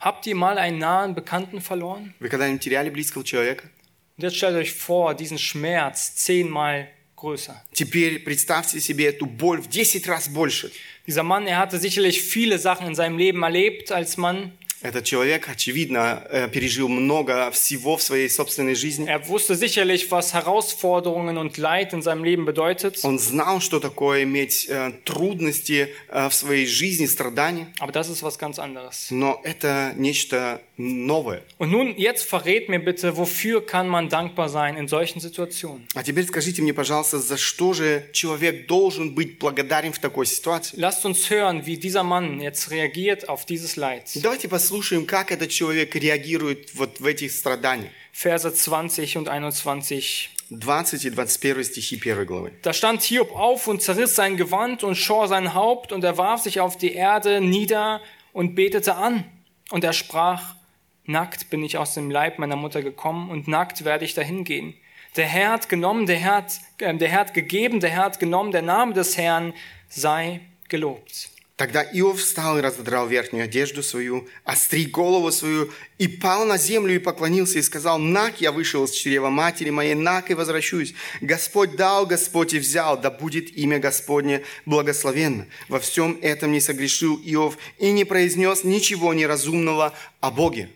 Habt 0.00 0.26
ihr 0.26 0.34
mal 0.34 0.58
einen 0.58 0.78
nahen 0.78 1.14
Bekannten 1.14 1.60
verloren? 1.60 2.12
Вы 2.18 2.28
когда-нибудь 2.28 2.62
теряли 2.62 2.90
близкого 2.90 3.24
человека? 3.24 3.70
Und 4.18 4.24
jetzt 4.24 4.36
stellt 4.36 4.56
euch 4.56 4.72
vor, 4.72 5.14
diesen 5.14 5.38
Schmerz 5.38 6.16
zehnmal 6.16 6.88
größer. 7.21 7.53
Теперь 7.73 8.19
представьте 8.19 8.79
себе 8.79 9.07
эту 9.07 9.25
боль 9.25 9.61
в 9.61 9.69
10 9.69 10.07
раз 10.07 10.27
больше. 10.27 10.71
Dieser 11.07 11.23
Mann, 11.23 11.47
er 11.47 11.57
hatte 11.57 11.79
sicherlich 11.79 12.21
viele 12.21 12.59
Sachen 12.59 12.87
in 12.87 12.95
seinem 12.95 13.17
Leben 13.17 13.43
erlebt 13.43 13.91
als 13.91 14.17
Mann. 14.17 14.51
Этот 14.83 15.05
человек, 15.05 15.47
очевидно, 15.47 16.23
э, 16.31 16.47
пережил 16.47 16.87
много 16.87 17.51
всего 17.51 17.97
в 17.97 18.01
своей 18.01 18.27
собственной 18.29 18.73
жизни. 18.73 19.07
Er 19.07 19.27
wusste 19.27 19.55
sicherlich, 19.55 20.09
was 20.09 20.33
Herausforderungen 20.33 21.37
und 21.37 21.57
Leid 21.57 21.93
in 21.93 22.01
seinem 22.01 22.23
Leben 22.23 22.45
bedeutet. 22.45 22.99
Он 23.03 23.19
знал, 23.19 23.61
что 23.61 23.79
такое 23.79 24.23
иметь 24.23 24.65
э, 24.69 24.91
трудности 25.05 25.93
э, 26.09 26.29
в 26.29 26.33
своей 26.33 26.65
жизни, 26.65 27.05
страдания. 27.05 27.67
Aber 27.79 27.91
das 27.91 28.09
ist 28.09 28.23
was 28.23 28.39
ganz 28.39 28.57
anderes. 28.57 29.11
Но 29.11 29.39
это 29.43 29.93
нечто 29.97 30.61
новое. 30.80 31.42
Und 31.58 31.70
nun, 31.70 31.96
jetzt 31.96 32.24
verrät 32.24 32.68
mir 32.68 32.78
bitte, 32.78 33.16
wofür 33.16 33.64
kann 33.64 33.88
man 33.88 34.08
dankbar 34.08 34.48
sein 34.48 34.76
in 34.76 34.88
solchen 34.88 35.20
Situationen? 35.20 35.86
А 35.94 36.02
теперь 36.02 36.26
скажите 36.26 36.62
мне, 36.62 36.74
пожалуйста, 36.74 37.18
за 37.18 37.36
что 37.36 37.72
же 37.72 38.08
человек 38.12 38.66
должен 38.66 39.14
быть 39.14 39.38
благодарен 39.38 39.92
в 39.92 39.98
такой 39.98 40.26
ситуации? 40.26 40.76
Lasst 40.78 41.04
uns 41.04 41.30
hören, 41.30 41.66
wie 41.66 41.76
dieser 41.76 42.02
Mann 42.02 42.40
jetzt 42.40 42.70
reagiert 42.70 43.28
auf 43.28 43.44
dieses 43.44 43.76
Leid. 43.76 44.10
Давайте 44.16 44.48
послушаем, 44.48 45.06
как 45.06 45.32
этот 45.32 45.50
человек 45.50 45.94
реагирует 45.94 46.74
вот 46.74 47.00
в 47.00 47.06
этих 47.06 47.32
страданиях. 47.32 47.90
Verse 48.12 48.52
20 48.52 49.16
und 49.16 49.28
21. 49.28 50.30
20 50.48 51.04
и 51.04 51.10
21 51.10 51.66
стихи 51.66 51.96
1 51.96 52.26
главы. 52.26 52.52
Da 52.62 52.72
stand 52.72 53.02
Hiob 53.02 53.34
auf 53.34 53.66
und 53.66 53.82
zerriss 53.82 54.14
sein 54.14 54.36
Gewand 54.36 54.84
und 54.84 54.94
schor 54.94 55.28
sein 55.28 55.54
Haupt 55.54 55.92
und 55.92 56.04
er 56.04 56.16
warf 56.16 56.42
sich 56.42 56.60
auf 56.60 56.76
die 56.76 56.92
Erde 56.92 57.40
nieder 57.40 58.00
und 58.32 58.54
betete 58.54 58.94
an. 58.94 59.24
Und 59.70 59.82
er 59.82 59.92
sprach, 59.92 60.54
nackt 61.11 61.49
bin 61.49 61.63
ich 61.63 61.77
aus 61.77 61.93
dem 61.93 62.09
Leib 62.09 62.39
meiner 62.39 62.55
Mutter 62.55 62.81
gekommen 62.81 63.29
und 63.29 63.47
nackt 63.47 63.85
werde 63.85 64.05
ich 64.05 64.13
dahin 64.13 64.43
gehen. 64.43 64.73
Der 65.17 65.27
Herr 65.27 65.51
hat 65.51 65.69
genommen, 65.69 66.05
der 66.05 66.17
Herr 66.17 66.35
hat, 66.35 66.59
äh, 66.77 66.95
der 66.95 67.09
Herr 67.09 67.19
hat 67.19 67.33
gegeben, 67.33 67.79
der 67.81 67.89
Herr 67.89 68.05
hat 68.05 68.19
genommen, 68.19 68.51
der 68.51 68.61
Name 68.61 68.93
des 68.93 69.17
Herrn 69.17 69.53
sei 69.89 70.41
gelobt. 70.69 71.31
Тогда 71.61 71.83
Иов 71.83 72.19
встал 72.19 72.57
и 72.57 72.61
разодрал 72.61 73.07
верхнюю 73.07 73.43
одежду 73.43 73.83
свою, 73.83 74.27
остриг 74.43 74.89
голову 74.89 75.31
свою, 75.31 75.69
и 75.99 76.07
пал 76.07 76.43
на 76.43 76.57
землю 76.57 76.95
и 76.95 76.97
поклонился, 76.97 77.59
и 77.59 77.61
сказал, 77.61 77.99
«Нак 77.99 78.41
я 78.41 78.51
вышел 78.51 78.83
из 78.85 78.89
чрева 78.89 79.29
матери 79.29 79.69
моей, 79.69 79.93
нак 79.93 80.31
и 80.31 80.33
возвращусь. 80.33 80.95
Господь 81.21 81.75
дал, 81.75 82.07
Господь 82.07 82.55
и 82.55 82.57
взял, 82.57 82.99
да 82.99 83.11
будет 83.11 83.55
имя 83.55 83.77
Господне 83.77 84.41
благословенно». 84.65 85.45
Во 85.67 85.79
всем 85.79 86.17
этом 86.23 86.51
не 86.51 86.61
согрешил 86.61 87.21
Иов 87.23 87.59
и 87.77 87.91
не 87.91 88.05
произнес 88.05 88.63
ничего 88.63 89.13
неразумного 89.13 89.93
о 90.19 90.31
Боге. 90.31 90.71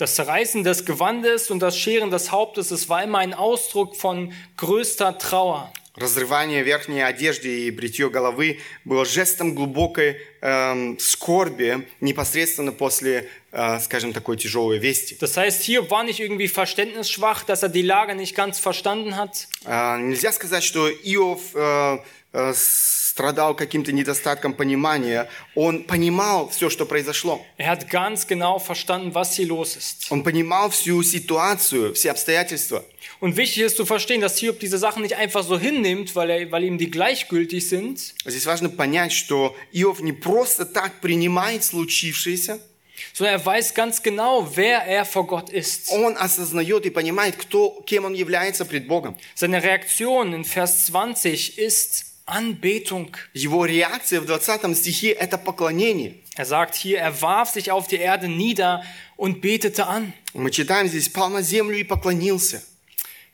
Das 0.00 0.14
Zerreißen 0.14 0.64
des 0.64 0.84
Gewandes 0.84 1.50
und 1.50 1.60
das 1.60 1.78
Scheren 1.78 2.10
des 2.10 2.30
Hauptes, 2.30 2.70
es 2.70 2.88
war 2.88 3.02
immer 3.02 3.18
ein 3.18 3.34
Ausdruck 3.34 3.96
von 3.96 4.32
größter 4.56 5.18
Trauer. 5.18 5.72
Разрывание 5.96 6.62
верхней 6.62 7.00
одежды 7.00 7.66
и 7.66 7.70
бритье 7.70 8.10
головы 8.10 8.60
было 8.84 9.06
жестом 9.06 9.54
глубокой 9.54 10.20
эм, 10.42 10.98
скорби 10.98 11.88
непосредственно 12.00 12.72
после, 12.72 13.30
э, 13.50 13.80
скажем, 13.80 14.12
такой 14.12 14.36
тяжелой 14.36 14.78
вести. 14.78 15.16
Das 15.18 15.38
heißt, 15.38 15.62
Hiob 15.62 15.90
war 15.90 16.04
nicht 16.04 16.20
irgendwie 16.20 16.48
verständnisschwach, 16.48 17.44
dass 17.44 17.62
er 17.62 17.70
die 17.70 17.80
Lage 17.80 18.14
nicht 18.14 18.34
ganz 18.36 18.58
verstanden 18.58 19.16
hat. 19.16 19.48
А, 19.64 19.96
Нельзя 19.96 20.32
сказать, 20.32 20.64
что 20.64 20.86
Иов 20.90 21.54
э, 21.54 21.98
э, 22.34 22.52
страдал 23.11 23.55
каким-то 23.55 23.91
недостатком 23.91 24.53
понимания. 24.53 25.27
Он 25.53 25.83
понимал 25.83 26.49
все, 26.49 26.69
что 26.69 26.85
произошло. 26.85 27.45
Er 27.57 27.67
hat 27.67 27.89
ganz 27.89 28.25
genau 28.25 28.57
verstanden, 28.57 29.13
was 29.13 29.35
hier 29.35 29.47
los 29.47 29.75
ist. 29.75 30.07
Он 30.09 30.23
понимал 30.23 30.69
всю 30.69 31.03
ситуацию, 31.03 31.93
все 31.93 32.11
обстоятельства. 32.11 32.85
Und 33.19 33.35
wichtig 33.35 33.63
ist 33.63 33.75
zu 33.75 33.85
verstehen, 33.85 34.21
dass 34.21 34.37
Hiob 34.37 34.59
diese 34.59 34.77
Sachen 34.77 35.03
nicht 35.03 35.17
einfach 35.17 35.43
so 35.43 35.59
hinnimmt, 35.59 36.15
weil, 36.15 36.29
er, 36.29 36.51
weil 36.51 36.63
ihm 36.63 36.77
die 36.77 36.89
gleichgültig 36.89 37.67
sind, 37.67 38.13
Здесь 38.25 38.45
важно 38.45 38.69
понять, 38.69 39.11
что 39.11 39.55
Иов 39.73 39.99
не 39.99 40.13
просто 40.13 40.65
так 40.65 41.01
принимает 41.01 41.65
случившееся, 41.65 42.59
sondern 43.13 43.35
er 43.35 43.45
weiß 43.45 43.73
ganz 43.73 44.03
genau, 44.03 44.55
wer 44.55 44.85
er 44.85 45.03
vor 45.03 45.27
Gott 45.27 45.49
ist. 45.49 45.89
он 45.89 46.15
осознает 46.17 46.85
и 46.85 46.89
понимает, 46.89 47.35
кто, 47.35 47.83
кем 47.85 48.05
он 48.05 48.13
является 48.13 48.63
пред 48.63 48.87
Богом. 48.87 49.17
Seine 49.35 49.61
Reaktion 49.61 50.33
in 50.33 50.45
Vers 50.45 50.85
20 50.85 51.57
ist 51.57 52.10
Anbetung. 52.26 53.16
Его 53.34 53.66
реакция 53.66 54.20
в 54.20 54.26
20 54.26 54.76
стихе – 54.76 55.12
это 55.12 55.38
поклонение. 55.38 56.16
Er 56.36 56.44
sagt 56.44 56.74
hier, 56.74 56.98
er 56.98 57.22
warf 57.22 57.50
sich 57.50 57.70
auf 57.70 57.86
die 57.86 57.96
Erde 57.96 58.28
nieder 58.28 58.82
und 59.16 59.40
betete 59.40 59.86
an. 59.86 60.12
Мы 60.34 60.50
читаем 60.50 60.88
здесь, 60.88 61.08
пал 61.08 61.30
на 61.30 61.42
землю 61.42 61.78
и 61.78 61.84
поклонился. 61.84 62.62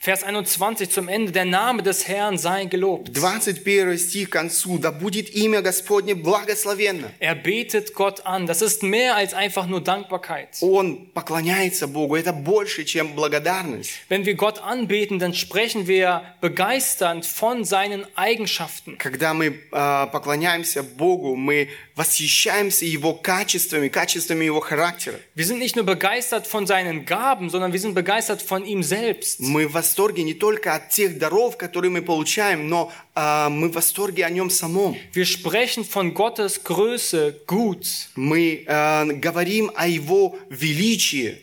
Vers 0.07 0.25
21 0.25 0.91
zum 0.91 1.07
Ende, 1.07 1.31
der 1.31 1.45
Name 1.45 1.81
des 1.85 2.09
Herrn 2.09 2.37
sei 2.37 2.65
gelobt. 2.65 3.17
21 3.17 4.01
стих 4.01 4.31
к 4.31 4.33
концу. 4.33 4.81
«Да 4.81 4.91
будет 4.91 5.31
имя 5.33 5.63
Господне 5.63 6.17
благословенно». 6.17 7.13
Er 7.21 7.37
betet 7.37 7.95
Gott 7.95 8.27
an. 8.27 8.49
Das 8.49 8.63
ist 8.63 8.83
mehr 8.83 9.15
als 9.15 9.33
einfach 9.33 9.69
nur 9.69 9.81
Dankbarkeit. 9.81 10.57
Он 10.61 11.07
поклоняется 11.15 11.87
Богу. 11.87 12.17
Это 12.17 12.33
больше, 12.33 12.85
чем 12.85 13.15
благодарность. 13.15 13.93
Wenn 14.09 14.25
wir 14.25 14.35
Gott 14.35 14.61
anbeten, 14.61 15.21
dann 15.21 15.35
sprechen 15.35 15.87
wir 15.87 16.23
begeisternd 16.41 17.25
von 17.25 17.65
seinen 17.65 18.05
Eigenschaften. 18.17 18.99
Когда 18.99 19.35
мы 19.35 19.61
э, 19.71 20.07
поклоняемся 20.11 20.83
Богу, 20.83 21.37
мы 21.37 21.69
восхищаемся 21.95 22.87
Его 22.87 23.15
качествами, 23.15 23.87
качествами 23.87 24.47
Его 24.47 24.59
характера. 24.59 25.15
Wir 25.37 25.47
sind 25.47 25.61
nicht 25.61 25.77
nur 25.77 25.85
begeistert 25.85 26.49
von 26.49 26.67
seinen 26.67 27.05
Gaben, 27.05 27.51
sondern 27.51 27.73
wir 27.73 27.79
sind 27.79 27.95
begeistert 27.95 28.43
von 28.43 28.65
ihm 28.65 28.83
selbst. 28.83 29.39
Мы 29.39 29.69
в 29.69 29.77
восторге 29.98 30.22
не 30.22 30.36
только 30.36 30.76
от 30.76 30.90
тех 30.90 31.18
даров, 31.18 31.58
которые 31.58 31.90
мы 31.90 32.04
получаем, 32.04 32.70
но 32.70 32.92
э, 33.16 33.50
мы 33.50 33.70
в 33.70 33.74
восторге 33.74 34.26
о 34.26 34.30
Нем 34.30 34.52
самом. 34.52 34.96
Wir 35.12 35.26
sprechen 35.26 35.84
von 35.84 36.14
Gottes 36.14 36.64
Größe 36.64 37.36
gut. 37.48 38.10
Мы 38.16 38.64
э, 38.68 39.06
говорим 39.14 39.72
о 39.76 39.88
Его 39.88 40.38
величии. 40.50 41.40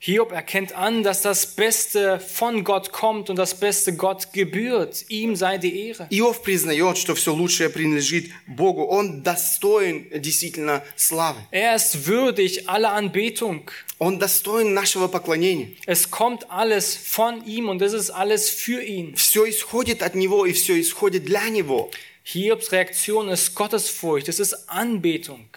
Hiob 0.00 0.30
erkennt 0.30 0.72
an, 0.72 1.02
dass 1.02 1.22
das 1.22 1.44
Beste 1.56 2.20
von 2.20 2.62
Gott 2.64 2.92
kommt 2.92 3.30
und 3.30 3.36
das 3.36 3.58
Beste 3.58 3.94
Gott 3.96 4.32
gebührt. 4.32 5.04
Ihm 5.08 5.34
sei 5.36 5.58
die 5.58 5.88
Ehre. 5.88 6.06
Иов 6.10 6.42
признает, 6.42 6.96
что 6.98 7.14
все 7.14 7.32
лучшее 7.34 7.68
принадлежит 7.68 8.30
Богу. 8.46 8.84
Он 8.84 9.22
достоин 9.22 10.06
действительно 10.20 10.84
славы. 10.96 11.40
Er 11.52 11.74
ist 11.74 12.06
würdig 12.06 12.68
aller 12.68 12.92
Anbetung. 12.92 13.70
Он 13.99 14.19
достоин 14.19 14.73
нашего 14.73 15.07
поклонения. 15.07 15.69
Es 15.85 16.11
kommt 16.11 16.49
alles 16.49 16.95
von 16.95 17.45
ihm 17.45 17.69
und 17.69 17.81
es 17.81 17.93
ist 17.93 18.09
alles 18.09 18.49
für 18.49 18.81
ihn. 18.81 19.15
Все 19.15 19.45
исходит 19.49 20.01
от 20.01 20.15
Него 20.15 20.45
и 20.45 20.53
все 20.53 20.79
исходит 20.79 21.25
для 21.25 21.47
Него. 21.49 21.91
Hiobs 22.25 22.71
Reaktion 22.71 23.29
ist 23.29 23.53
Gottesfurcht, 23.53 24.29
es 24.29 24.39
ist 24.39 24.69
Anbetung. 24.69 25.49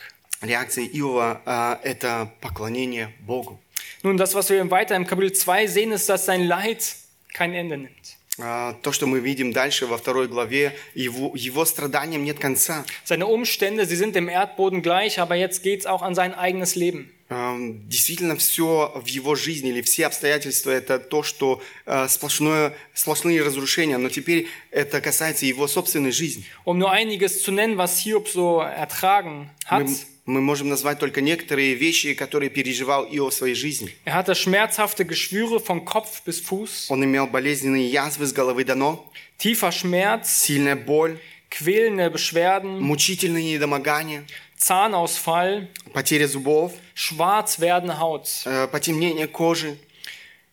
Реакция 0.42 0.84
Иова 0.84 1.40
э, – 1.46 1.82
это 1.84 2.32
поклонение 2.40 3.12
Богу. 3.20 3.58
Nun, 4.02 4.16
das, 4.16 4.34
was 4.34 4.50
wir 4.50 4.70
weiter 4.70 4.94
im 4.96 5.06
Kapitel 5.06 5.32
2 5.32 5.66
sehen, 5.66 5.92
ist, 5.92 6.08
dass 6.08 6.26
sein 6.26 6.44
Leid 6.44 6.96
kein 7.32 7.54
Ende 7.54 7.76
nimmt. 7.78 8.16
А, 8.38 8.74
То, 8.82 8.92
что 8.92 9.06
мы 9.06 9.20
видим 9.20 9.52
дальше 9.52 9.86
во 9.86 9.96
второй 9.96 10.28
главе, 10.28 10.76
его, 10.94 11.32
его 11.34 11.64
страданиям 11.64 12.22
нет 12.22 12.38
конца. 12.38 12.84
Seine 13.04 13.26
Umstände, 13.26 13.86
sie 13.86 13.96
sind 13.96 14.14
dem 14.14 14.28
Erdboden 14.28 14.82
gleich, 14.82 15.18
aber 15.20 15.36
jetzt 15.36 15.62
geht 15.62 15.80
es 15.80 15.86
auch 15.86 16.02
an 16.02 16.14
sein 16.14 16.34
eigenes 16.34 16.74
Leben. 16.74 17.10
Действительно, 17.31 18.35
все 18.35 18.91
в 18.93 19.07
его 19.07 19.35
жизни 19.35 19.69
или 19.69 19.81
все 19.81 20.05
обстоятельства– 20.07 20.69
это 20.71 20.99
то, 20.99 21.23
что 21.23 21.61
э, 21.85 22.07
сплошное, 22.09 22.75
сплошные 22.93 23.41
разрушения, 23.41 23.97
но 23.97 24.09
теперь 24.09 24.49
это 24.69 24.99
касается 24.99 25.45
его 25.45 25.67
собственной 25.67 26.11
жизни. 26.11 26.43
Um 26.65 26.77
nur 26.77 26.91
einiges 26.91 27.41
zu 27.41 27.53
nennen, 27.53 27.77
was 27.77 27.99
Hiob 28.03 28.27
so 28.27 28.59
ertragen 28.61 29.49
hat. 29.65 29.87
Мы, 29.87 29.95
мы 30.25 30.41
можем 30.41 30.67
назвать 30.67 30.99
только 30.99 31.21
некоторые 31.21 31.73
вещи, 31.75 32.15
которые 32.15 32.49
переживал 32.49 33.05
Иов 33.09 33.33
в 33.33 33.37
своей 33.37 33.55
жизни. 33.55 33.95
Er 34.03 34.15
hatte 34.15 34.35
schmerzhafte 34.35 35.05
Geschwüre 35.05 35.61
von 35.61 35.85
Kopf 35.85 36.23
bis 36.25 36.41
Fuß, 36.41 36.87
Он 36.89 37.01
имел 37.05 37.27
болезненные 37.27 37.87
язвы 37.87 38.25
с 38.25 38.33
головы 38.33 38.65
до 38.65 38.75
ног, 38.75 39.05
tiefer 39.37 39.71
Schmerz, 39.71 40.25
сильная 40.25 40.75
боль, 40.75 41.17
quälende 41.49 42.09
Beschwerden, 42.09 42.79
мучительные 42.81 43.53
недомогания, 43.53 44.25
Zahnausfall, 44.60 45.68
потеря 45.92 46.26
зубов, 46.28 46.72
schwarz 46.94 47.60
werdende 47.60 47.98
Haut. 47.98 48.28
э, 48.46 48.66
потемнение 48.68 49.26
кожи. 49.26 49.76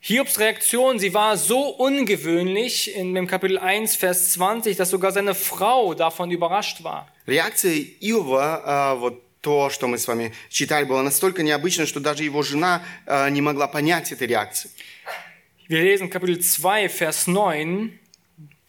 Hiobs 0.01 0.37
Reaktion, 0.37 0.99
sie 0.99 1.13
war 1.13 1.37
so 1.37 1.69
ungewöhnlich 1.69 2.93
in 2.93 3.15
dem 3.15 3.25
Kapitel 3.25 3.57
1, 3.57 3.95
Vers 3.95 4.33
20, 4.33 4.75
dass 4.75 4.89
sogar 4.89 5.13
seine 5.13 5.33
Frau 5.33 5.93
davon 5.93 6.29
überrascht 6.29 6.83
war. 6.83 7.07
Реакция 7.25 7.85
Иова, 8.01 8.61
а, 8.65 8.95
вот 8.95 9.21
то, 9.39 9.69
что 9.69 9.87
мы 9.87 9.97
с 9.97 10.05
вами 10.07 10.33
читали, 10.49 10.83
была 10.83 11.03
настолько 11.03 11.41
необычна, 11.41 11.85
что 11.85 12.01
даже 12.01 12.25
его 12.25 12.43
жена 12.43 12.81
а, 13.05 13.29
не 13.29 13.41
могла 13.41 13.67
понять 13.67 14.11
этой 14.11 14.27
реакции. 14.27 14.69
Wir 15.69 15.81
lesen 15.81 16.09
Kapitel 16.09 16.37
2, 16.37 16.87
Vers 16.87 17.25
9. 17.25 17.91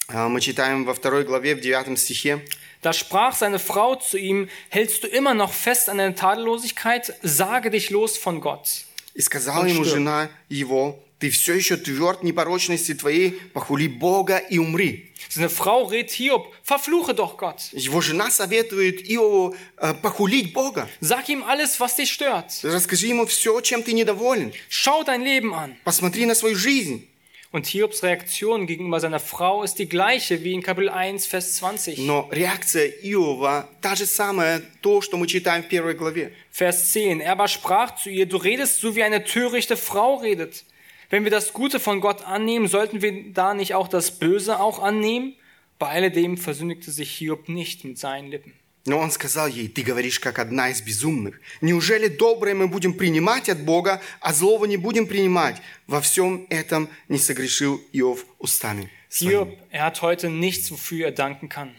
А, 0.08 0.28
Мы 0.28 0.40
читаем 0.40 0.84
во 0.84 0.94
второй 0.94 1.24
главе, 1.24 1.56
в 1.56 1.60
девятом 1.60 1.96
стихе. 1.96 2.44
Da 2.82 2.92
sprach 2.92 3.34
seine 3.34 3.58
Frau 3.58 3.94
zu 3.96 4.18
ihm, 4.18 4.48
hältst 4.68 5.04
du 5.04 5.06
immer 5.08 5.34
noch 5.34 5.52
fest 5.52 5.88
an 5.88 5.98
deiner 5.98 6.14
Tadellosigkeit? 6.14 7.14
Sage 7.22 7.70
dich 7.70 7.90
los 7.90 8.18
von 8.18 8.40
Gott. 8.40 8.84
«И 9.14 9.22
сказала 9.22 9.60
Он 9.60 9.68
ему 9.68 9.84
что? 9.84 9.94
жена 9.94 10.28
его, 10.48 10.98
ты 11.20 11.30
все 11.30 11.54
еще 11.54 11.76
тверд 11.76 12.20
в 12.20 12.24
непорочности 12.24 12.94
твоей, 12.94 13.30
похули 13.52 13.86
Бога 13.86 14.38
и 14.38 14.58
умри». 14.58 15.12
Seine 15.30 15.48
Frau 15.48 15.84
rät 15.84 16.10
Hiob, 16.10 16.52
verfluche 16.62 17.14
doch 17.14 17.36
Gott. 17.38 17.70
Его 17.72 18.00
жена 18.00 18.30
советует 18.30 19.08
Иову 19.08 19.56
э, 19.78 19.94
похулить 19.94 20.52
Бога. 20.52 20.88
Sag 21.00 21.28
ihm 21.28 21.42
alles, 21.42 21.80
was 21.80 21.96
dich 21.96 22.12
stört. 22.12 22.52
Расскажи 22.62 23.06
ему 23.06 23.24
все, 23.26 23.60
чем 23.60 23.82
ты 23.82 23.94
недоволен. 23.94 24.52
Schau 24.68 25.02
dein 25.04 25.22
Leben 25.22 25.54
an. 25.54 25.76
Посмотри 25.84 26.26
на 26.26 26.34
свою 26.34 26.54
жизнь. 26.56 27.07
Und 27.54 27.66
Hiobs 27.66 28.02
Reaktion 28.02 28.66
gegenüber 28.66 28.98
seiner 28.98 29.20
Frau 29.20 29.62
ist 29.62 29.78
die 29.78 29.88
gleiche 29.88 30.42
wie 30.42 30.54
in 30.54 30.62
Kapitel 30.62 30.88
1, 30.88 31.26
Vers 31.26 31.54
20. 31.54 31.98
Но 31.98 32.28
реакция 32.32 32.88
Иова 32.88 33.68
та 33.80 33.94
же 33.94 34.06
самая, 34.06 34.60
то, 34.80 35.00
что 35.00 35.16
мы 35.16 35.28
читаем 35.28 35.62
в 35.62 35.68
первой 35.68 35.94
главе. 35.94 36.32
Vers 36.50 36.90
10. 36.92 37.20
Er 37.20 37.30
aber 37.30 37.46
sprach 37.46 37.94
zu 37.94 38.10
ihr, 38.10 38.26
du 38.26 38.38
redest 38.38 38.80
so 38.80 38.96
wie 38.96 39.04
eine 39.04 39.22
törichte 39.22 39.76
Frau 39.76 40.16
redet. 40.16 40.64
Wenn 41.10 41.22
wir 41.22 41.30
das 41.30 41.52
Gute 41.52 41.78
von 41.78 42.00
Gott 42.00 42.26
annehmen, 42.26 42.66
sollten 42.66 43.02
wir 43.02 43.32
da 43.32 43.54
nicht 43.54 43.76
auch 43.76 43.86
das 43.86 44.18
Böse 44.18 44.58
auch 44.58 44.80
annehmen? 44.80 45.36
Bei 45.78 45.90
alledem 45.90 46.36
versündigte 46.36 46.90
sich 46.90 47.10
Hiob 47.12 47.48
nicht 47.48 47.84
mit 47.84 47.98
seinen 47.98 48.32
Lippen. 48.32 48.52
Но 48.85 48.97
он 48.97 49.11
сказал 49.11 49.47
ей, 49.47 49.67
ты 49.67 49.81
говоришь, 49.81 50.19
как 50.19 50.39
одна 50.39 50.69
из 50.69 50.81
безумных. 50.81 51.39
Неужели 51.61 52.07
доброе 52.07 52.55
мы 52.55 52.67
будем 52.67 52.93
принимать 52.93 53.49
от 53.49 53.61
Бога, 53.61 54.01
а 54.21 54.33
злого 54.33 54.65
не 54.65 54.77
будем 54.77 55.05
принимать? 55.05 55.61
Во 55.87 56.01
всем 56.01 56.47
этом 56.49 56.89
не 57.07 57.17
согрешил 57.17 57.81
Иов 57.91 58.25
устами 58.39 58.89
Hiob, 59.09 59.09
своими. 59.09 59.57
er 59.71 59.85
hat 59.85 60.01
heute 60.01 60.29
nichts, 60.29 60.71
wofür 60.71 61.05
er 61.05 61.11
danken 61.11 61.49
kann. 61.49 61.75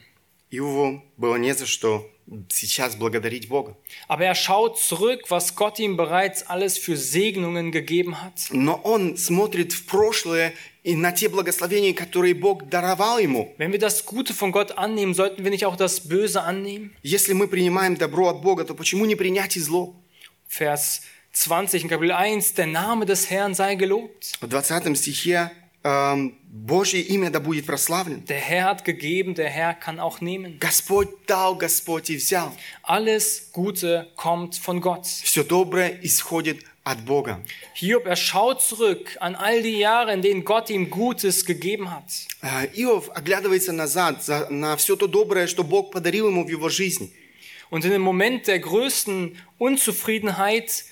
Иову 0.51 1.05
было 1.17 1.37
не 1.37 1.55
за 1.55 1.67
что 1.67 2.11
сейчас 2.50 2.95
благодарить 2.95 3.48
Бога. 3.48 3.76
Aber 4.08 4.26
er 4.26 4.36
schaut 4.36 4.80
zurück, 4.80 5.26
was 5.30 5.56
Gott 5.56 5.80
ihm 5.80 5.95
bereits 5.98 6.48
alles 6.48 6.78
für 6.78 6.98
Segnungen 6.98 7.71
gegeben 7.71 8.21
hat. 8.21 8.50
Но 8.52 8.76
он 8.84 9.17
смотрит 9.17 9.74
в 9.74 9.86
прошлое 9.86 10.54
и 10.84 10.95
на 10.95 11.12
те 11.12 11.30
благословения, 11.30 11.93
которые 11.93 12.34
Бог 12.34 12.69
даровал 12.69 13.19
ему. 13.19 13.54
Wenn 13.58 13.71
wir 13.71 13.80
das 13.80 14.06
Gute 14.06 14.34
von 14.34 14.52
Gott 14.52 14.78
annehmen, 14.78 15.13
sollten 15.13 15.43
wir 15.43 15.52
nicht 15.52 15.65
auch 15.65 15.76
das 15.76 16.08
Böse 16.08 16.41
annehmen? 16.41 16.95
Если 17.04 17.34
мы 17.34 17.48
принимаем 17.48 17.95
добро 17.95 18.30
от 18.30 18.41
Бога, 18.41 18.65
то 18.65 18.76
почему 18.76 19.06
не 19.06 19.15
принять 19.15 19.58
и 19.58 19.60
зло? 19.60 19.95
Vers 20.48 21.02
20 21.34 21.84
in 21.84 21.89
Kapitel 21.89 22.12
1, 22.12 22.56
der 22.56 22.67
Name 22.67 23.06
des 23.06 23.30
Herrn 23.30 23.54
sei 23.54 23.76
gelobt. 23.76 24.38
В 24.39 24.48
20 24.48 24.98
стихе 24.98 25.32
эм, 25.32 25.59
Божье 25.84 27.02
имя 27.02 27.30
да 27.30 27.39
будет 27.39 27.65
прославлено. 27.67 28.21
Der 28.28 28.39
Herr 28.39 28.63
hat 28.65 28.84
gegeben, 28.86 29.36
der 29.36 29.50
Herr 29.50 29.74
kann 29.76 30.00
auch 30.00 30.19
nehmen. 30.19 30.58
Господь 30.60 31.10
дал, 31.28 31.56
Господь 31.56 32.10
и 32.10 32.15
взял. 32.15 32.52
Alles 32.82 33.50
Gute 33.52 34.08
kommt 34.15 34.56
von 34.56 34.82
Gott. 34.82 35.06
Все 35.06 35.43
доброе 35.43 36.00
исходит 36.02 36.63
от 36.84 37.00
Бога. 37.06 37.43
Hiob, 37.76 38.06
er 38.08 38.15
schaut 38.15 38.62
zurück 38.63 39.15
an 39.19 39.36
all 39.36 39.62
die 39.62 39.78
Jahre, 39.78 40.12
in 40.13 40.21
denen 40.24 40.43
Gott 40.43 40.69
ihm 40.71 40.89
Gutes 40.89 41.45
gegeben 41.45 41.91
hat. 41.91 42.10
Э, 42.41 42.67
Иов 42.74 43.10
оглядывается 43.15 43.71
назад 43.71 44.24
за- 44.24 44.48
на 44.50 44.76
все 44.78 44.95
то 44.95 45.08
доброе, 45.08 45.45
что 45.45 45.63
Бог 45.63 45.91
подарил 45.91 46.28
ему 46.30 46.45
в 46.45 46.50
его 46.50 46.69
жизни. 46.69 47.12
Und 47.69 47.84
in 47.86 47.91
dem 47.91 48.02
Moment 48.02 48.48
der 48.48 48.60
größten 48.60 49.38
Unzufriedenheit 49.60 50.86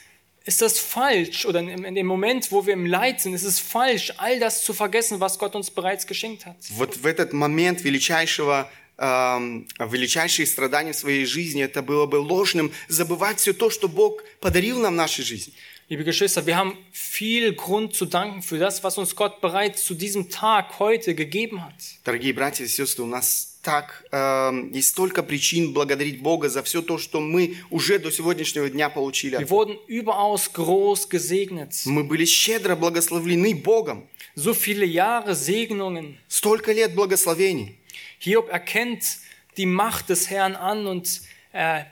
ist 0.48 0.62
das 0.62 0.78
falsch, 0.80 1.46
oder 1.46 1.60
in 1.60 1.86
in 1.86 1.96
dem 1.96 2.06
Moment, 2.06 2.52
wo 2.52 2.66
wir 2.66 2.74
im 2.74 2.86
Leid 2.86 3.22
sind, 3.22 3.34
ist 3.34 3.44
es 3.44 3.60
falsch, 3.60 4.14
all 4.18 4.40
das 4.40 4.64
zu 4.64 4.74
vergessen, 4.74 5.20
was 5.20 5.40
Gott 5.40 5.56
uns 5.56 5.72
bereits 5.72 6.06
geschenkt 6.06 6.46
hat. 6.46 6.58
Вот 6.72 6.98
в 6.98 7.06
этот 7.06 7.34
момент 7.34 7.84
величайшего 7.84 8.70
эм, 8.98 9.68
величайшие 9.80 10.46
страдания 10.46 10.92
в 10.92 10.98
своей 10.98 11.26
жизни, 11.26 11.64
это 11.64 11.82
было 11.82 12.06
бы 12.06 12.18
ложным 12.18 12.72
забывать 12.88 13.40
все 13.40 13.54
то, 13.54 13.70
что 13.70 13.88
Бог 13.88 14.24
подарил 14.42 14.80
нам 14.80 14.94
в 14.94 14.98
нашей 14.98 15.24
жизни. 15.24 15.54
Liebe 15.90 16.06
Geschwister, 16.06 16.46
wir 16.46 16.56
haben 16.56 16.78
viel 16.92 17.54
Grund 17.54 17.94
zu 17.94 18.06
danken 18.06 18.42
für 18.42 18.58
das, 18.58 18.84
was 18.84 18.98
uns 18.98 19.16
Gott 19.16 19.42
bereits 19.42 19.84
zu 19.84 19.94
diesem 19.94 20.30
Tag 20.30 20.80
heute 20.80 21.14
gegeben 21.14 21.64
hat. 21.64 21.74
Дорогие 22.04 22.34
братья 22.34 22.66
и 22.66 22.68
сестры, 22.68 23.04
у 23.04 23.08
нас 23.08 23.57
так 23.69 24.03
эм, 24.13 24.73
есть 24.73 24.89
столько 24.89 25.23
причин 25.23 25.75
благодарить 25.75 26.23
Бога 26.23 26.49
за 26.49 26.63
все 26.63 26.81
то, 26.81 26.97
что 26.97 27.21
мы 27.21 27.57
уже 27.69 27.99
до 27.99 28.11
сегодняшнего 28.11 28.71
дня 28.71 28.89
получили. 28.89 29.35
от 29.37 29.43
Wir 29.43 29.47
Бога. 29.47 29.73
wurden 29.73 29.79
überaus 29.89 30.51
groß 30.51 31.07
gesegnet. 31.11 31.83
Мы 31.85 32.03
были 32.05 32.25
щедро 32.25 32.77
благословлены 32.77 33.55
Богом. 33.55 34.09
So 34.35 34.55
viele 34.55 34.87
Jahre 34.87 35.35
Segnungen. 35.35 36.17
Столько 36.29 36.73
лет 36.73 36.95
благословений. 36.95 37.77
Hiob 38.21 38.49
erkennt 38.49 39.19
die 39.59 39.67
Macht 39.67 40.09
des 40.09 40.31
Herrn 40.31 40.57
an 40.57 40.87
und 40.87 41.21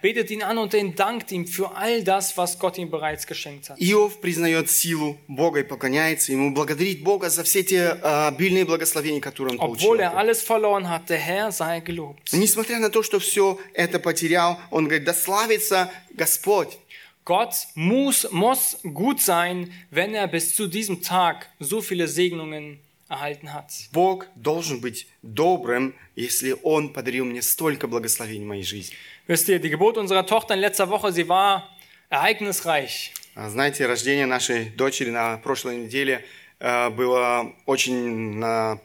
betet 0.02 0.32
ihn 0.32 0.42
an 0.42 0.58
und 0.58 0.74
er 0.74 0.84
dankt 0.86 1.32
ihm 1.32 1.46
für 1.46 1.76
all 1.76 2.04
das, 2.04 2.36
was 2.36 2.58
Gott 2.58 2.80
ihm 2.80 2.90
bereits 2.90 3.28
geschenkt 3.28 3.70
hat. 3.70 3.78
Иов 3.80 4.20
признает 4.20 4.72
силу 4.72 5.18
Бога 5.28 5.60
и 5.60 5.64
поклоняется 5.64 6.32
Ему, 6.32 6.52
благодарит 6.52 7.04
Бога 7.04 7.30
за 7.30 7.44
все 7.44 7.64
те 7.64 7.98
а, 8.02 8.30
обильные 8.30 8.66
благословения, 8.66 9.22
которые 9.22 9.54
он 9.54 9.60
получил. 9.60 9.92
Obwohl 9.92 10.00
er 10.00 10.18
alles 10.18 10.42
verloren 10.42 10.90
hat, 10.90 11.10
der 11.10 11.20
Herr 11.20 11.52
sei 11.52 11.80
gelobt. 11.82 12.34
Несмотря 12.34 12.80
на 12.80 12.90
то, 12.90 13.04
что 13.04 13.20
все 13.20 13.60
это 13.76 14.00
потерял, 14.00 14.60
он 14.72 14.86
говорит, 14.86 15.04
да 15.04 15.14
славится 15.14 15.92
Господь. 16.12 16.80
Gott 17.24 17.68
muss, 17.76 18.28
muss 18.32 18.80
gut 18.84 19.22
sein, 19.22 19.72
wenn 19.92 20.16
er 20.16 20.28
bis 20.28 20.56
zu 20.56 20.68
diesem 20.68 21.04
Tag 21.04 21.50
so 21.60 21.82
viele 21.82 22.08
Segnungen 22.08 22.80
erhalten 23.10 23.54
hat. 23.54 23.72
Бог 23.92 24.28
должен 24.36 24.80
быть 24.80 25.08
добрым, 25.22 25.94
если 26.16 26.56
Он 26.64 26.94
подарил 26.94 27.26
мне 27.26 27.42
столько 27.42 27.88
благословений 27.88 28.46
в 28.46 28.48
моей 28.48 28.64
жизни. 28.64 28.96
Wisst 29.28 29.48
ihr, 29.50 29.60
die 29.60 29.70
Geburt 29.70 29.98
unserer 29.98 30.26
Tochter 30.26 30.54
in 30.56 30.60
letzter 30.62 30.90
Woche, 30.90 31.12
sie 31.12 31.28
war 31.28 31.68
ereignisreich. 32.10 33.14
А 33.36 33.50
Знаете, 33.50 33.86
рождение 33.86 34.26
нашей 34.26 34.66
дочери 34.72 35.10
на 35.10 35.38
прошлой 35.38 35.78
неделе 35.78 36.26
э, 36.60 36.90
было 36.90 37.54
очень 37.66 38.36
на, 38.38 38.80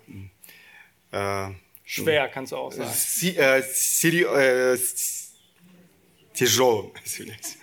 э, 1.13 1.53
Schwer, 1.85 2.29
kannst 2.33 2.53
du 2.53 2.57
auch 2.57 2.73
sagen. 2.73 2.93
си- 2.93 3.35
э, 3.37 3.63
серьё- 3.75 4.33
э, 4.35 4.77
с- 4.77 5.33
тяжелым. 6.35 6.93
извиняюсь. 7.05 7.57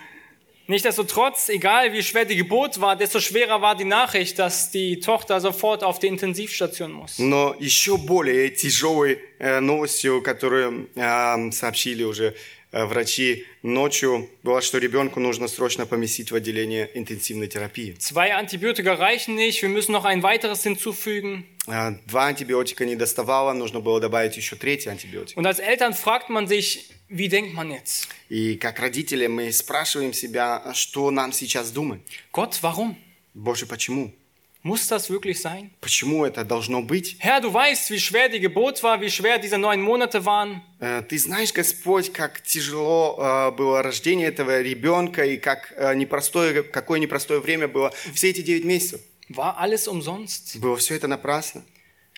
Nichtsdestotrotz, 0.68 1.50
egal 1.50 1.92
wie 1.92 2.02
schwer 2.02 2.24
die 2.24 2.38
Geburt 2.38 2.80
war, 2.80 2.96
desto 2.96 3.20
schwerer 3.20 3.62
war 3.62 3.76
die 3.76 3.84
Nachricht, 3.84 4.40
dass 4.40 4.72
die 4.72 5.00
Tochter 5.02 5.42
sofort 5.42 5.84
auf 5.84 6.00
die 6.00 6.08
Intensivstation 6.08 6.92
muss. 6.94 7.20
Но 7.20 7.54
еще 7.60 7.98
более 7.98 8.50
тяжелой 8.50 9.20
э, 9.40 9.60
новостью, 9.60 10.22
которую 10.22 10.88
э, 10.96 11.52
сообщили 11.52 12.06
уже 12.06 12.34
э, 12.72 12.86
врачи 12.86 13.46
ночью, 13.62 14.30
было, 14.42 14.62
что 14.62 14.78
ребенку 14.78 15.20
нужно 15.20 15.50
срочно 15.50 15.86
поместить 15.86 16.32
в 16.32 16.36
отделение 16.36 16.90
интенсивной 16.94 17.48
терапии. 17.48 17.98
Zwei 18.00 18.34
Antibiotika 18.34 18.94
reichen 18.94 19.36
nicht, 19.36 19.62
wir 19.62 19.70
müssen 19.70 19.92
noch 19.92 20.06
ein 20.06 20.24
weiteres 20.24 20.64
hinzufügen. 20.64 21.44
Э, 21.68 21.92
Два 22.08 22.28
антибиотика 22.28 22.86
не 22.86 22.96
доставало, 22.96 23.52
нужно 23.52 23.82
было 23.82 24.00
добавить 24.00 24.38
еще 24.38 24.56
третий 24.56 24.90
антибиотик. 24.90 25.38
Und 25.38 25.46
als 25.46 25.60
Eltern 25.60 25.94
fragt 25.94 26.30
man 26.30 26.48
sich, 26.48 26.86
wie 27.09 27.29
denkt 27.29 27.55
man 27.55 27.71
jetzt? 27.71 28.09
И 28.29 28.57
как 28.57 28.79
родители 28.81 29.27
мы 29.27 29.51
спрашиваем 29.53 30.13
себя, 30.13 30.73
что 30.75 31.11
нам 31.11 31.33
сейчас 31.33 31.71
думать? 31.71 32.01
Gott, 32.33 32.59
warum? 32.63 32.97
Боже, 33.35 33.67
почему? 33.67 34.13
Muss 34.65 34.89
das 34.89 35.09
wirklich 35.09 35.41
sein? 35.41 35.71
Почему 35.81 36.25
это 36.27 36.45
должно 36.45 36.83
быть? 36.83 37.17
Herr, 37.21 37.41
du 37.41 37.53
weißt, 37.55 37.91
wie 37.91 37.99
schwer 38.01 38.29
die 38.29 38.41
Geburt 38.41 38.83
war, 38.83 39.01
wie 39.01 39.09
schwer 39.09 39.39
diese 39.39 39.57
neun 39.57 39.81
Monate 39.81 40.25
waren. 40.25 40.61
Э, 40.81 41.03
Ты 41.09 41.17
знаешь, 41.19 41.53
Господь, 41.53 42.13
как 42.13 42.43
тяжело 42.43 43.17
э, 43.19 43.51
было 43.53 43.83
рождение 43.83 44.27
этого 44.29 44.61
ребенка 44.61 45.25
и 45.25 45.37
как 45.37 45.73
э, 45.77 45.95
непростое, 45.95 46.65
какое 46.65 46.99
непростое 46.99 47.41
время 47.41 47.69
было 47.69 47.93
все 48.13 48.31
эти 48.31 48.43
девять 48.43 48.65
месяцев. 48.65 49.01
War 49.31 49.57
alles 49.59 49.87
umsonst? 49.87 50.59
Было 50.59 50.77
все 50.77 50.97
это 50.97 51.07
напрасно. 51.07 51.63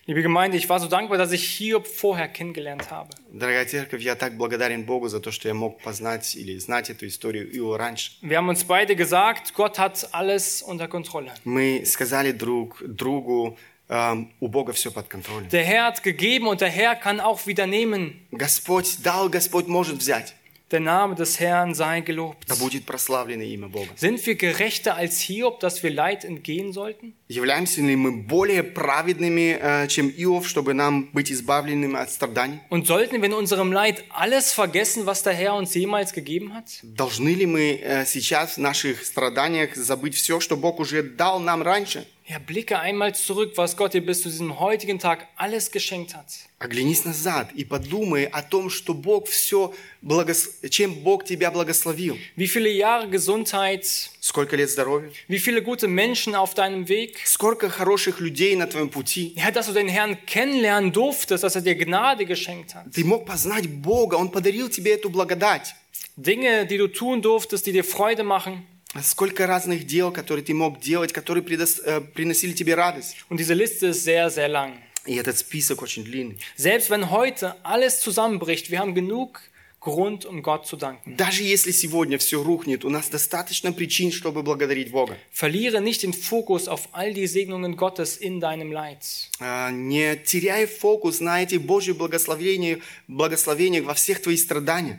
Liebe 0.10 0.22
Gemeinde, 0.22 0.56
ich 0.56 0.70
war 0.70 0.80
so 0.80 0.88
dankbar, 0.88 1.18
dass 1.18 1.32
ich 1.32 1.44
Hiob 1.44 1.88
vorher 1.88 2.28
kennengelernt 2.28 2.92
habe. 2.92 3.10
Дорогая 3.32 3.66
церковь, 3.66 4.04
я 4.04 4.16
так 4.16 4.38
благодарен 4.38 4.86
Богу 4.86 5.08
за 5.08 5.20
то, 5.20 5.32
что 5.32 5.48
я 5.48 5.56
мог 5.56 5.82
познать 5.82 6.36
или 6.36 6.60
знать 6.60 6.92
эту 6.92 7.08
историю 7.08 7.52
его 7.52 7.76
раньше. 7.76 8.12
Wir 8.22 8.38
haben 8.38 8.48
uns 8.50 8.64
beide 8.64 8.96
gesagt, 8.96 9.56
Gott 9.56 9.80
hat 9.80 10.08
alles 10.14 10.62
unter 10.62 10.88
Kontrolle. 10.88 11.32
Мы 11.44 11.84
сказали 11.88 12.32
друг 12.34 12.84
другу, 12.86 13.58
эм, 13.90 14.32
у 14.40 14.48
Бога 14.48 14.74
все 14.74 14.92
под 14.92 15.08
контролем. 15.08 15.50
Der 15.50 15.64
Herr 15.64 15.86
hat 15.86 16.04
gegeben 16.04 16.46
und 16.48 16.62
der 16.62 16.70
Herr 16.70 16.96
kann 16.96 17.20
auch 17.20 17.48
wieder 17.48 17.66
nehmen. 17.66 18.28
Господь 18.30 19.02
дал, 19.02 19.30
Господь 19.30 19.66
может 19.66 19.98
взять. 19.98 20.36
Der 20.72 20.80
Name 20.80 21.14
des 21.14 21.40
Herrn 21.40 21.76
sei 21.76 22.02
gelobt. 22.02 22.48
Да 22.48 22.56
будет 22.56 22.86
прославлено 22.86 23.44
имя 23.44 23.68
Бога. 23.68 23.90
Sind 23.96 24.26
wir 24.26 24.34
gerechter 24.34 24.96
als 24.96 25.20
Hiob, 25.20 25.60
dass 25.60 25.84
wir 25.84 25.92
Leid 25.92 26.26
entgehen 26.26 26.74
sollten? 26.74 27.14
Являемся 27.28 27.82
ли 27.82 27.96
мы 27.96 28.24
более 28.24 28.64
праведными, 28.64 29.60
э, 29.62 29.88
чем 29.88 30.10
Иов, 30.10 30.48
чтобы 30.48 30.74
нам 30.74 31.12
быть 31.14 31.32
избавленными 31.32 31.96
от 31.98 32.10
страданий? 32.10 32.62
Und 32.70 32.88
sollten 32.88 33.22
wir 33.22 33.26
in 33.26 33.34
unserem 33.34 33.72
Leid 33.72 34.06
alles 34.10 34.54
vergessen, 34.54 35.06
was 35.06 35.22
der 35.22 35.34
Herr 35.34 35.54
uns 35.54 35.76
jemals 35.76 36.14
gegeben 36.14 36.56
hat? 36.56 36.66
Должны 36.82 37.30
ли 37.30 37.46
мы 37.46 37.80
э, 37.84 38.06
сейчас 38.08 38.56
в 38.56 38.60
наших 38.60 39.06
страданиях 39.06 39.76
забыть 39.76 40.16
все, 40.16 40.40
что 40.40 40.58
Бог 40.58 40.80
уже 40.80 41.04
дал 41.04 41.40
нам 41.40 41.62
раньше? 41.62 42.08
Ja, 42.30 42.40
blicke 42.40 42.80
einmal 42.80 43.14
zurück, 43.14 43.52
was 43.56 43.78
Gott 43.78 43.94
dir 43.94 44.02
bis 44.04 44.24
zu 44.24 44.30
diesem 44.30 44.60
heutigen 44.60 44.98
Tag 44.98 45.28
alles 45.36 45.70
geschenkt 45.70 46.16
hat. 46.16 46.26
Оглянись 46.58 47.06
назад 47.06 47.52
и 47.54 47.64
подумай 47.64 48.26
о 48.26 48.42
том, 48.42 48.72
что 48.72 48.96
Бог 48.96 49.28
все, 49.28 49.72
благос... 50.02 50.50
чем 50.72 50.96
Бог 51.04 51.24
тебя 51.24 51.52
благословил. 51.52 52.18
Wie 52.36 52.48
viele 52.48 52.70
Jahre 52.72 53.08
Gesundheit, 53.10 53.86
Сколько 54.22 54.56
лет 54.56 54.72
здоровья? 54.72 55.12
wie 55.28 55.38
viele 55.38 55.62
gute 55.62 55.88
Menschen 55.88 56.34
auf 56.34 56.56
deinem 56.56 56.88
Weg. 56.90 57.20
Сколько 57.26 57.70
хороших 57.70 58.20
людей 58.20 58.56
на 58.56 58.66
твоем 58.66 58.90
пути? 58.90 59.34
Ja, 59.36 59.52
dass 59.52 59.68
du 59.68 59.74
den 59.74 59.88
Herrn 59.88 60.18
kennenlernen 60.26 60.92
durftest, 60.92 61.44
dass 61.44 61.54
er 61.56 61.62
dir 61.62 61.76
Gnade 61.76 62.26
geschenkt 62.26 62.74
hat. 62.74 62.86
Ты 62.92 63.04
мог 63.06 63.28
познать 63.28 63.70
Бога, 63.70 64.16
Он 64.16 64.32
подарил 64.32 64.68
тебе 64.70 64.94
эту 64.96 65.12
благодать. 65.12 65.76
Dinge, 66.16 66.66
die 66.66 66.78
du 66.78 66.88
tun 66.88 67.22
durftest, 67.22 67.68
die 67.68 67.72
dir 67.72 67.84
Freude 67.84 68.24
machen. 68.24 68.66
Сколько 69.04 69.46
разных 69.46 69.86
дел, 69.86 70.12
которые 70.12 70.46
ты 70.46 70.54
мог 70.54 70.80
делать, 70.80 71.12
которые 71.12 71.44
предос- 71.44 71.82
э, 71.84 72.00
приносили 72.02 72.54
тебе 72.54 72.76
радость. 72.76 73.18
Und 73.30 73.38
diese 73.40 73.54
Liste 73.54 73.88
ist 73.88 74.04
sehr, 74.06 74.30
sehr 74.30 74.48
lang. 74.48 74.74
И 75.06 75.16
этот 75.16 75.38
список 75.38 75.82
очень 75.82 76.04
длинный. 76.04 76.38
Selbst 76.58 76.90
wenn 76.90 77.12
heute 77.12 77.56
alles 77.64 78.00
zusammenbricht, 78.00 78.72
wir 78.72 78.80
haben 78.80 78.96
genug 78.96 79.42
Grund, 79.82 80.26
um 80.26 80.42
Gott 80.42 80.66
zu 80.66 80.78
danken. 80.78 81.16
Даже 81.16 81.44
если 81.44 81.70
сегодня 81.72 82.18
все 82.18 82.42
рухнет, 82.42 82.84
у 82.86 82.90
нас 82.90 83.08
достаточно 83.10 83.72
причин, 83.72 84.12
чтобы 84.12 84.42
благодарить 84.42 84.90
Бога. 84.90 85.16
Verliere 85.32 85.80
nicht 85.82 86.02
den 86.02 86.12
Fokus 86.14 86.68
auf 86.68 86.88
all 86.94 87.14
die 87.14 87.28
Segnungen 87.28 87.76
Gottes 87.76 88.18
in 88.18 88.40
deinem 88.40 88.72
Leid. 88.72 88.98
А, 89.40 89.70
Не 89.72 90.16
теряй 90.16 90.66
фокус 90.66 91.20
на 91.20 91.44
эти 91.44 91.58
Божьи 91.58 91.92
благословения, 91.92 92.80
благословения 93.08 93.84
во 93.84 93.94
всех 93.94 94.22
твоих 94.24 94.40
страданиях. 94.40 94.98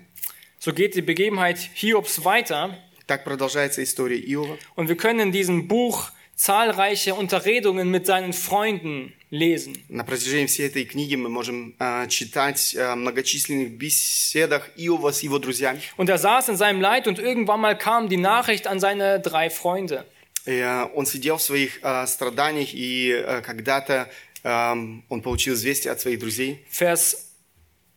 So 0.60 0.72
geht 0.72 0.94
die 0.94 1.02
Begebenheit 1.02 1.58
Hiobs 1.74 2.24
weiter 2.24 2.78
Так 3.10 3.24
продолжается 3.24 3.82
история 3.82 4.18
Иова. 4.18 4.58
und 4.74 4.88
wir 4.88 4.96
können 4.96 5.20
in 5.20 5.32
diesem 5.32 5.68
Buch 5.68 6.10
zahlreiche 6.34 7.14
Unterredungen 7.14 7.90
mit 7.90 8.04
seinen 8.04 8.32
Freunden 8.32 9.12
lesen. 9.30 9.76
На 9.88 10.04
протяжении 10.04 10.46
всей 10.46 10.66
этой 10.66 10.84
книги 10.84 11.14
мы 11.16 11.28
можем 11.28 11.74
а, 11.78 12.06
читать 12.08 12.76
о 12.76 12.94
многочисленных 12.94 13.72
беседах 13.72 14.70
Иова 14.76 15.12
с 15.12 15.22
его 15.22 15.38
друзьями. 15.38 15.80
Und 15.96 16.08
er 16.10 16.18
saß 16.18 16.50
in 16.50 16.56
seinem 16.56 16.80
Leid 16.80 17.06
und 17.08 17.18
irgendwann 17.18 17.60
mal 17.60 17.76
kam 17.76 18.08
die 18.08 18.16
Nachricht 18.18 18.66
an 18.66 18.80
seine 18.80 19.20
drei 19.20 19.50
Freunde. 19.50 20.04
И, 20.44 20.60
а, 20.60 20.90
он 20.94 21.06
сидел 21.06 21.38
в 21.38 21.42
своих 21.42 21.78
а, 21.82 22.06
страданиях, 22.06 22.68
и 22.72 23.12
а, 23.12 23.40
когда-то 23.40 24.08
ам, 24.44 25.04
он 25.08 25.22
получил 25.22 25.54
известие 25.54 25.92
от 25.92 26.00
своих 26.00 26.18
друзей. 26.20 26.64
Vers 26.70 27.16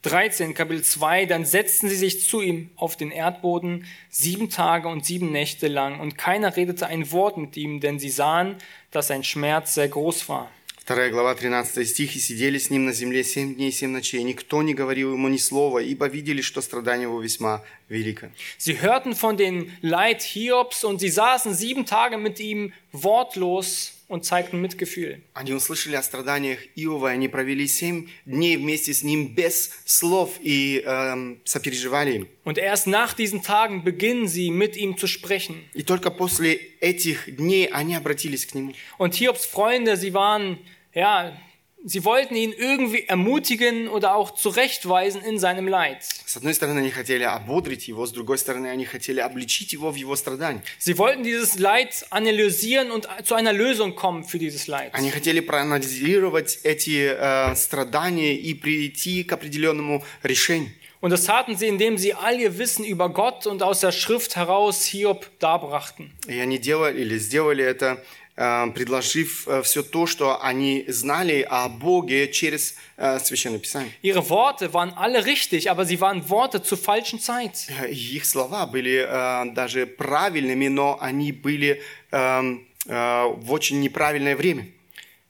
13, 0.04 0.54
Kapitel 0.54 0.82
2, 0.82 1.26
dann 1.26 1.44
setzten 1.44 1.90
sie 1.90 1.96
sich 1.96 2.26
zu 2.26 2.42
ihm 2.42 2.70
auf 2.78 2.96
den 2.96 3.12
Erdboden 3.12 3.86
sieben 4.10 4.50
Tage 4.50 4.88
und 4.88 5.06
sieben 5.06 5.32
Nächte 5.32 5.68
lang, 5.68 6.00
und 6.00 6.18
keiner 6.18 6.56
redete 6.56 6.88
ein 6.88 7.12
Wort 7.12 7.38
mit 7.38 7.58
ihm, 7.58 7.82
denn 7.82 8.00
sie 8.00 8.10
sahen, 8.10 8.56
dass 8.92 9.08
sein 9.08 9.26
Schmerz 9.26 9.74
sehr 9.74 9.90
groß 9.90 10.30
war. 10.30 10.50
Вторая 10.90 11.12
глава, 11.12 11.36
13 11.36 11.88
стих. 11.88 12.16
«И 12.16 12.20
сидели 12.20 12.58
с 12.58 12.72
ним 12.72 12.86
на 12.86 12.94
земле 12.94 13.24
семь 13.24 13.54
дней 13.54 13.70
и 13.70 13.72
семь 13.72 13.92
ночей. 13.92 14.24
Никто 14.24 14.64
не 14.64 14.74
говорил 14.74 15.14
ему 15.14 15.28
ни 15.28 15.38
слова, 15.38 15.78
ибо 15.78 16.08
видели, 16.08 16.42
что 16.42 16.62
страдание 16.62 17.04
его 17.04 17.22
весьма 17.22 17.62
велико». 17.90 18.32
Sie 18.58 18.82
hörten 18.82 19.14
von 19.14 19.38
den 19.38 19.72
Leid 19.82 20.24
Hiobs 20.24 20.84
und 20.84 21.00
sie 21.00 21.10
saßen 21.10 21.54
sieben 21.54 21.86
Tage 21.86 22.18
mit 22.18 22.40
ihm 22.40 22.74
wortlos 22.92 23.93
und 24.08 24.26
zeigten 24.26 24.60
Mitgefühl. 24.60 25.22
Они 25.34 25.54
услышали 25.54 25.96
о 25.96 26.04
страданиях 26.04 26.60
Иова, 26.76 27.12
и 27.12 27.14
они 27.14 27.28
провели 27.28 27.68
семь 27.68 28.08
дней 28.26 28.58
вместе 28.58 28.94
с 28.94 29.04
ним 29.04 29.36
без 29.36 29.72
слов 29.86 30.32
и 30.42 30.82
эм, 30.86 31.40
сопереживали 31.46 32.14
им. 32.14 32.28
Und 32.44 32.58
erst 32.58 32.88
nach 32.88 33.14
diesen 33.14 33.44
Tagen 33.44 33.84
beginnen 33.84 34.28
sie 34.28 34.50
mit 34.50 34.76
ihm 34.76 34.98
zu 34.98 35.08
sprechen. 35.08 35.56
И 35.74 35.84
только 35.84 36.10
после 36.10 36.56
этих 36.82 37.36
дней 37.36 37.68
они 37.68 37.96
обратились 37.96 38.46
к 38.48 38.56
нему. 38.56 38.74
Und 38.98 39.14
Hiobs 39.16 39.46
Freunde, 39.46 39.96
sie 39.96 40.14
waren, 40.14 40.58
ja, 40.94 41.38
sie 41.86 42.04
wollten 42.04 42.36
ihn 42.36 42.54
irgendwie 42.56 43.06
ermutigen 43.08 43.88
oder 43.88 44.16
auch 44.16 44.32
zurechtweisen 44.32 45.22
in 45.22 45.40
seinem 45.40 45.68
Leid. 45.68 46.04
С 46.04 46.38
одной 46.38 46.54
стороны, 46.54 46.80
они 46.80 46.92
хотели 46.92 47.24
ободрить 47.24 47.88
его, 47.88 48.06
с 48.06 48.12
другой 48.12 48.38
стороны, 48.38 48.68
они 48.68 48.86
хотели 48.86 49.20
обличить 49.20 49.74
его 49.74 49.92
в 49.92 49.96
его 49.96 50.16
страдании. 50.16 50.62
Sie 50.80 50.98
wollten 50.98 51.24
dieses 51.24 51.58
Leid 51.58 52.06
analysieren 52.10 52.92
und 52.92 53.08
zu 53.24 53.36
einer 53.36 53.54
Lösung 53.54 53.96
kommen 53.96 54.24
für 54.24 54.40
dieses 54.40 54.68
Leid. 54.68 54.94
Они 54.94 55.10
хотели 55.10 55.40
проанализировать 55.40 56.60
эти 56.64 57.16
э, 57.18 57.56
страдания 57.56 58.36
и 58.36 58.54
прийти 58.54 59.24
к 59.24 59.34
определенному 59.34 60.04
решению. 60.24 60.72
Und 61.02 61.12
das 61.12 61.24
taten 61.24 61.56
sie, 61.56 61.68
indem 61.68 61.98
sie 61.98 62.14
all 62.14 62.38
ihr 62.38 62.58
Wissen 62.58 62.84
über 62.84 63.08
Gott 63.10 63.48
und 63.48 63.64
aus 63.64 63.80
der 63.80 63.94
Schrift 63.94 64.36
heraus 64.36 64.84
Hiob 64.84 65.30
darbrachten. 65.40 66.12
И 66.28 66.38
они 66.38 66.58
делали 66.58 67.00
или 67.00 67.18
сделали 67.18 67.64
это 67.64 68.04
э, 68.23 68.23
предложив 68.37 69.47
все 69.63 69.83
то, 69.83 70.07
что 70.07 70.43
они 70.43 70.85
знали 70.89 71.47
о 71.49 71.69
Боге 71.69 72.27
через 72.33 72.75
э, 72.97 73.19
Священное 73.21 73.61
Писание. 73.61 73.93
Ihre 74.03 74.29
Worte 74.29 74.73
waren 74.73 74.93
alle 74.97 75.25
richtig, 75.25 75.71
aber 75.71 75.85
sie 75.85 76.01
waren 76.01 76.29
Worte 76.29 76.63
zur 76.63 76.79
falschen 76.79 77.21
Zeit. 77.21 77.69
Э, 77.81 77.89
Их 77.91 78.25
слова 78.25 78.67
были 78.67 79.07
э, 79.07 79.53
даже 79.55 79.87
правильными, 79.87 80.67
но 80.69 80.99
они 81.01 81.31
были 81.31 81.81
эм, 82.11 82.67
э, 82.87 83.25
в 83.37 83.53
очень 83.53 83.81
неправильное 83.81 84.35
время. 84.35 84.67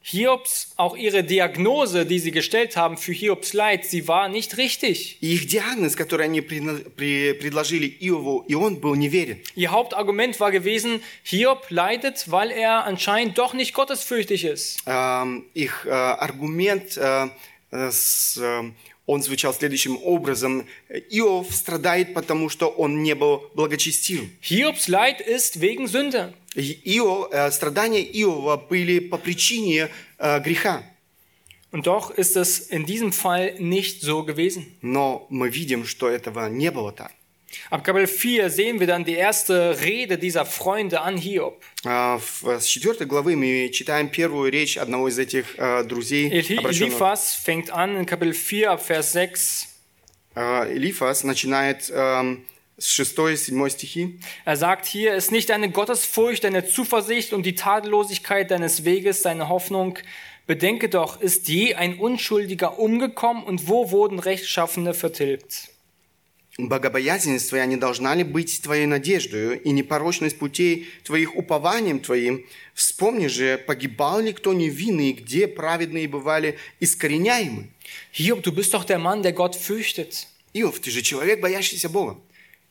Hiobs, 0.03 0.73
auch 0.77 0.95
ihre 0.95 1.23
Diagnose, 1.25 2.05
die 2.05 2.19
sie 2.19 2.31
gestellt 2.31 2.77
haben 2.77 2.95
für 2.97 3.11
Hiobs 3.11 3.51
Leid, 3.53 3.83
sie 3.85 4.07
war 4.07 4.29
nicht 4.29 4.57
richtig. 4.57 5.17
И 5.21 5.33
их 5.35 5.45
диагноз, 5.47 5.95
который 5.97 6.25
они 6.25 6.39
предна- 6.41 6.79
при- 6.95 7.33
предложили 7.33 7.85
Иову, 7.99 8.45
и 8.47 8.55
он 8.55 8.79
был 8.79 8.95
неверен. 8.95 9.39
Ihr 9.55 9.71
Hauptargument 9.71 10.39
war 10.39 10.51
gewesen, 10.51 11.01
Hiob 11.23 11.65
leidet, 11.69 12.31
weil 12.31 12.49
er 12.49 12.85
anscheinend 12.85 13.37
doch 13.37 13.53
nicht 13.53 13.73
gottesfürchtig 13.73 14.45
ist. 14.45 14.77
Эм, 14.85 15.45
Их 15.53 15.85
э, 15.85 15.91
аргумент, 15.91 16.95
э, 16.97 17.27
э, 17.71 17.91
с, 17.91 18.37
э, 18.41 18.71
он 19.06 19.22
звучал 19.22 19.52
следующим 19.52 19.98
образом. 20.02 20.66
Иов 21.10 21.54
страдает, 21.54 22.14
потому 22.14 22.48
что 22.48 22.68
он 22.68 23.02
не 23.02 23.14
был 23.14 23.42
благочестивым. 23.54 24.30
Hiobs 24.42 24.88
Leid 24.88 25.20
ist 25.20 25.60
wegen 25.60 25.86
Sünde. 25.86 26.32
И 26.54 26.98
Ио- 26.98 27.28
э, 27.30 27.50
страдания 27.50 28.02
Иова 28.02 28.56
были 28.56 29.00
по 29.00 29.18
причине 29.18 29.90
э, 30.18 30.40
греха. 30.40 30.82
Und 31.72 31.86
doch 31.88 32.12
ist 32.12 32.36
es 32.36 32.60
in 32.70 32.86
diesem 32.86 33.12
Fall 33.12 33.56
nicht 33.58 34.00
so 34.02 34.22
gewesen. 34.24 34.64
Но 34.80 35.26
мы 35.28 35.48
видим, 35.48 35.84
что 35.84 36.08
этого 36.08 36.48
не 36.48 36.70
было 36.70 36.92
так. 36.92 37.12
Ab 37.71 37.83
Kapitel 37.83 38.07
4 38.07 38.49
sehen 38.51 38.79
wir 38.79 38.85
dann 38.87 39.05
die 39.05 39.15
erste 39.15 39.79
Rede 39.81 40.17
dieser 40.19 40.45
Freunde 40.45 41.01
an 41.01 41.17
Hiob. 41.17 41.63
А, 41.83 42.17
в- 42.19 42.59
С 42.59 42.67
4 42.67 43.05
главы 43.07 43.35
мы 43.35 43.69
читаем 43.71 44.09
первую 44.09 44.51
речь 44.51 44.77
одного 44.77 45.07
из 45.07 45.17
этих 45.17 45.57
э, 45.57 45.83
друзей, 45.83 46.29
Eli- 46.31 46.57
обращенного- 46.59 46.89
Eliphas 46.97 47.33
fängt 47.33 47.71
an 47.71 47.95
in 47.97 48.05
Kapitel 48.05 48.33
4 48.33 48.69
ab 48.71 48.81
Vers 48.85 49.13
6. 49.13 49.67
Э, 50.35 50.71
Элифас 50.71 51.23
начинает 51.23 51.89
эм, 51.89 52.45
с 52.77 52.95
6-7 52.99 53.69
стихи. 53.69 54.19
Er 54.45 54.55
sagt 54.55 54.85
hier, 54.85 55.15
ist 55.15 55.31
nicht 55.31 55.49
deine 55.49 55.69
Gottesfurcht, 55.71 56.43
deine 56.43 56.67
Zuversicht 56.67 57.33
und 57.33 57.45
die 57.47 57.55
Tadellosigkeit 57.55 58.51
deines 58.51 58.85
Weges 58.85 59.23
deine 59.23 59.49
Hoffnung. 59.49 59.97
Bedenke 60.45 60.87
doch, 60.87 61.19
ist 61.19 61.47
je 61.47 61.73
ein 61.75 61.97
Unschuldiger 61.97 62.77
umgekommen 62.79 63.43
und 63.43 63.67
wo 63.67 63.89
wurden 63.91 64.19
Rechtschaffene 64.19 64.93
vertilgt? 64.93 65.69
Богобоязненность 66.56 67.48
твоя 67.48 67.66
не 67.66 67.76
должна 67.76 68.14
ли 68.14 68.22
быть 68.22 68.62
твоей 68.62 68.86
надеждою, 68.86 69.60
и 69.60 69.70
непорочность 69.70 70.38
путей 70.38 70.88
твоих 71.02 71.34
упованием 71.34 71.98
твоим? 71.98 72.46
Вспомни 72.74 73.26
же, 73.26 73.58
погибал 73.58 74.20
ли 74.20 74.32
кто 74.32 74.52
невинный, 74.52 75.12
где 75.12 75.48
праведные 75.48 76.06
бывали 76.06 76.56
искореняемы? 76.78 77.70
Hiob, 78.12 78.42
du 78.42 78.52
bist 78.52 78.72
doch 78.72 78.84
der 78.84 78.98
Mann, 78.98 79.22
der 79.22 79.32
Gott 79.32 79.56
fürchtet. 79.56 80.28
Иов, 80.52 80.78
ты 80.78 80.92
же 80.92 81.02
человек, 81.02 81.40
боящийся 81.40 81.88
Бога. 81.88 82.20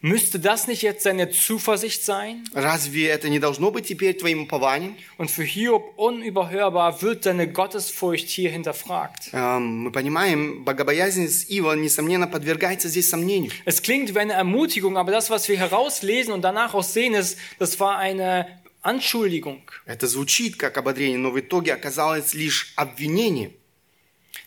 Müsste 0.03 0.39
das 0.39 0.69
nicht 0.69 0.83
jetzt 0.83 1.03
seine 1.03 1.29
Zuversicht 1.31 2.05
sein? 2.05 2.45
Разве 2.55 3.09
это 3.09 3.29
не 3.29 3.41
должно 3.41 3.73
быть 3.73 3.89
теперь 3.89 4.17
твоим 4.17 4.43
упованием? 4.43 4.97
Und 5.17 5.29
für 5.29 5.43
Hiob 5.43 5.99
unüberhörbar 5.99 7.03
wird 7.03 7.25
seine 7.25 7.51
Gottesfurcht 7.51 8.29
hier 8.29 8.49
hinterfragt. 8.51 9.31
Эм, 9.33 9.83
Мы 9.83 9.91
понимаем, 9.91 10.65
богобоязненность 10.65 11.51
Ива, 11.51 11.73
несомненно, 11.75 12.29
подвергается 12.29 12.89
здесь 12.89 13.09
сомнению. 13.11 13.51
Es 13.65 13.83
klingt 13.83 14.15
wie 14.15 14.19
eine 14.21 14.35
Ermutigung, 14.35 14.97
aber 14.97 15.11
das, 15.11 15.31
was 15.31 15.49
wir 15.49 15.59
herauslesen 15.59 16.33
und 16.33 16.43
danach 16.43 16.75
auch 16.75 16.85
sehen, 16.85 17.15
ist, 17.15 17.37
das 17.59 17.81
war 17.81 17.99
eine 17.99 18.47
Anschuldigung. 18.83 19.63
Это 19.85 20.07
звучит 20.07 20.55
как 20.55 20.79
ободрение, 20.79 21.19
но 21.19 21.33
в 21.33 21.41
итоге 21.41 21.75
оказалось 21.75 22.35
лишь 22.35 22.73
обвинением. 22.77 23.51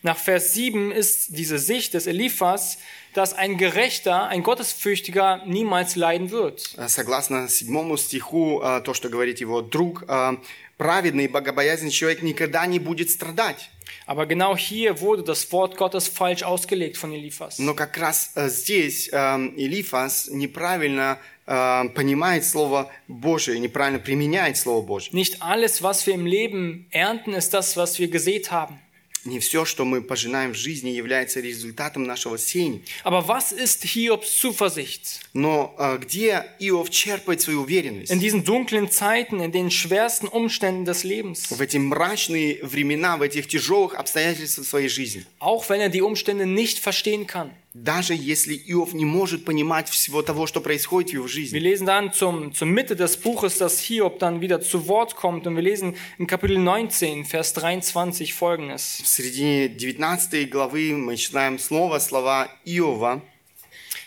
Nach 0.02 0.16
Vers 0.16 0.54
7 0.54 0.90
ist 0.90 1.36
diese 1.36 1.58
Sicht 1.58 1.94
des 1.94 2.06
Eliphas, 2.06 2.78
dass 3.16 3.34
ein 3.34 3.58
Gerechter, 3.58 4.26
ein 4.28 4.42
Gottesfürchtiger 4.42 5.42
niemals 5.46 5.96
leiden 5.96 6.30
wird. 6.30 6.74
Э, 6.76 6.88
Согласно 6.88 7.48
седьмому 7.48 7.96
стиху, 7.96 8.60
э, 8.62 8.80
то, 8.84 8.94
что 8.94 9.08
говорит 9.08 9.40
его 9.40 9.60
друг, 9.62 10.04
э, 10.08 10.36
праведный 10.78 11.24
и 11.24 11.28
богобоязненный 11.28 11.92
человек 11.92 12.22
никогда 12.22 12.66
не 12.66 12.78
будет 12.78 13.10
страдать. 13.10 13.70
Aber 14.06 14.26
genau 14.26 14.56
hier 14.56 15.00
wurde 15.00 15.22
das 15.22 15.52
Wort 15.52 15.76
Gottes 15.76 16.08
falsch 16.08 16.42
ausgelegt 16.42 16.96
von 16.96 17.12
Eliphas. 17.12 17.58
Но 17.58 17.74
как 17.74 17.96
раз 17.98 18.32
э, 18.34 18.48
здесь 18.48 19.08
э, 19.12 19.16
Элифас 19.56 20.28
неправильно 20.28 21.18
э, 21.46 21.88
понимает 21.94 22.44
Слово 22.44 22.90
Божие, 23.06 23.60
неправильно 23.60 24.00
применяет 24.00 24.56
Слово 24.56 24.84
Божие. 24.84 25.14
Nicht 25.14 25.40
alles, 25.40 25.82
was 25.82 26.06
wir 26.06 26.14
im 26.14 26.26
Leben 26.26 26.86
ernten, 26.90 27.34
ist 27.34 27.54
das, 27.54 27.76
was 27.76 27.98
wir 27.98 28.08
gesät 28.08 28.50
haben. 28.50 28.80
Не 29.27 29.39
все, 29.39 29.65
что 29.65 29.83
мы 29.83 30.01
пожинаем 30.01 30.53
в 30.53 30.57
жизни, 30.57 30.89
является 30.89 31.41
результатом 31.41 32.03
нашего 32.03 32.37
сеяния. 32.37 32.81
Aber 33.03 33.27
was 33.27 33.51
ist 33.51 33.83
Hiobs 33.83 34.39
Zuversicht? 34.39 35.19
Но 35.33 35.75
э, 35.77 35.97
где 35.97 36.45
Иов 36.59 36.89
черпает 36.89 37.41
свою 37.41 37.63
уверенность? 37.63 38.09
In 38.09 38.21
diesen 38.21 38.45
dunklen 38.45 38.89
Zeiten, 38.89 39.41
in 39.41 39.51
den 39.51 39.69
schwersten 39.69 40.29
Umständen 40.29 40.85
des 40.85 41.03
Lebens. 41.03 41.51
В 41.51 41.59
эти 41.59 41.75
мрачные 41.75 42.59
времена, 42.63 43.17
в 43.17 43.21
этих 43.21 43.47
тяжелых 43.47 43.95
обстоятельствах 43.95 44.65
своей 44.65 44.87
жизни. 44.87 45.25
Auch 45.39 45.69
wenn 45.69 45.81
er 45.81 45.89
die 45.89 46.01
Umstände 46.01 46.45
nicht 46.45 46.79
verstehen 46.79 47.27
kann. 47.27 47.51
Даже 47.83 48.15
если 48.15 48.55
Иов 48.67 48.93
не 48.93 49.05
может 49.05 49.45
понимать 49.45 49.87
всего 49.87 50.21
того, 50.21 50.47
что 50.47 50.61
происходит 50.61 51.11
в 51.11 51.13
его 51.13 51.25
Wir 51.25 51.29
жизни. 51.29 51.59
lesen 51.59 51.85
dann 51.85 52.11
zum, 52.11 52.53
zur 52.53 52.67
Mitte 52.67 52.95
des 52.95 53.17
Buches, 53.17 53.57
dass 53.59 53.79
Hiob 53.79 54.19
dann 54.19 54.41
wieder 54.41 54.61
zu 54.61 54.87
Wort 54.87 55.15
kommt. 55.15 55.45
Und 55.47 55.55
wir 55.55 55.61
lesen 55.63 55.95
in 56.17 56.27
Kapitel 56.27 56.57
19, 56.57 57.25
Vers 57.25 57.53
23 57.53 58.33
folgendes. 58.33 59.01
В 59.03 59.07
середине 59.07 59.69
19 59.69 60.49
главы 60.49 60.95
мы 60.95 61.15
читаем 61.17 61.59
снова 61.59 61.99
слова 61.99 62.49
Иова. 62.65 63.21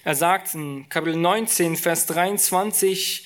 Er 0.04 0.14
sagt 0.14 0.54
in 0.54 0.88
Kapitel 0.88 1.16
19, 1.16 1.76
Vers 1.76 2.06
23, 2.06 3.24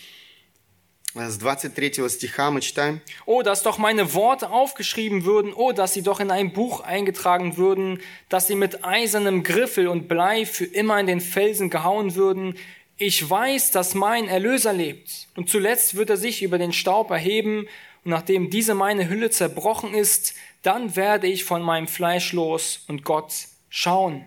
С 1.15 1.37
23 1.39 2.07
стиха 2.07 2.51
мы 2.51 2.61
читаем. 2.61 3.01
Oh, 3.25 3.41
dass 3.41 3.63
doch 3.63 3.79
meine 3.79 4.13
Worte 4.13 4.51
aufgeschrieben 4.51 5.25
würden, 5.25 5.53
oh, 5.53 5.71
dass 5.71 5.93
sie 5.93 6.03
doch 6.03 6.19
in 6.19 6.29
ein 6.29 6.53
Buch 6.53 6.81
eingetragen 6.81 7.57
würden, 7.57 7.99
dass 8.29 8.45
sie 8.45 8.55
mit 8.55 8.85
eisernem 8.85 9.41
Griffel 9.43 9.87
und 9.87 10.07
Blei 10.07 10.45
für 10.45 10.65
immer 10.65 10.99
in 10.99 11.07
den 11.07 11.19
Felsen 11.19 11.71
gehauen 11.71 12.13
würden. 12.13 12.55
Ich 12.97 13.27
weiß, 13.27 13.71
dass 13.71 13.95
mein 13.95 14.27
Erlöser 14.27 14.71
lebt. 14.71 15.27
Und 15.35 15.49
zuletzt 15.49 15.95
wird 15.95 16.11
er 16.11 16.17
sich 16.17 16.43
über 16.43 16.59
den 16.59 16.73
Staub 16.73 17.09
erheben, 17.09 17.67
und 18.05 18.11
nachdem 18.11 18.49
diese 18.49 18.75
meine 18.75 19.09
Hülle 19.09 19.29
zerbrochen 19.29 19.93
ist, 19.93 20.33
dann 20.61 20.95
werde 20.95 21.27
ich 21.27 21.43
von 21.43 21.61
meinem 21.61 21.87
Fleisch 21.87 22.33
los 22.33 22.83
und 22.87 23.03
Gott 23.03 23.33
schauen. 23.69 24.25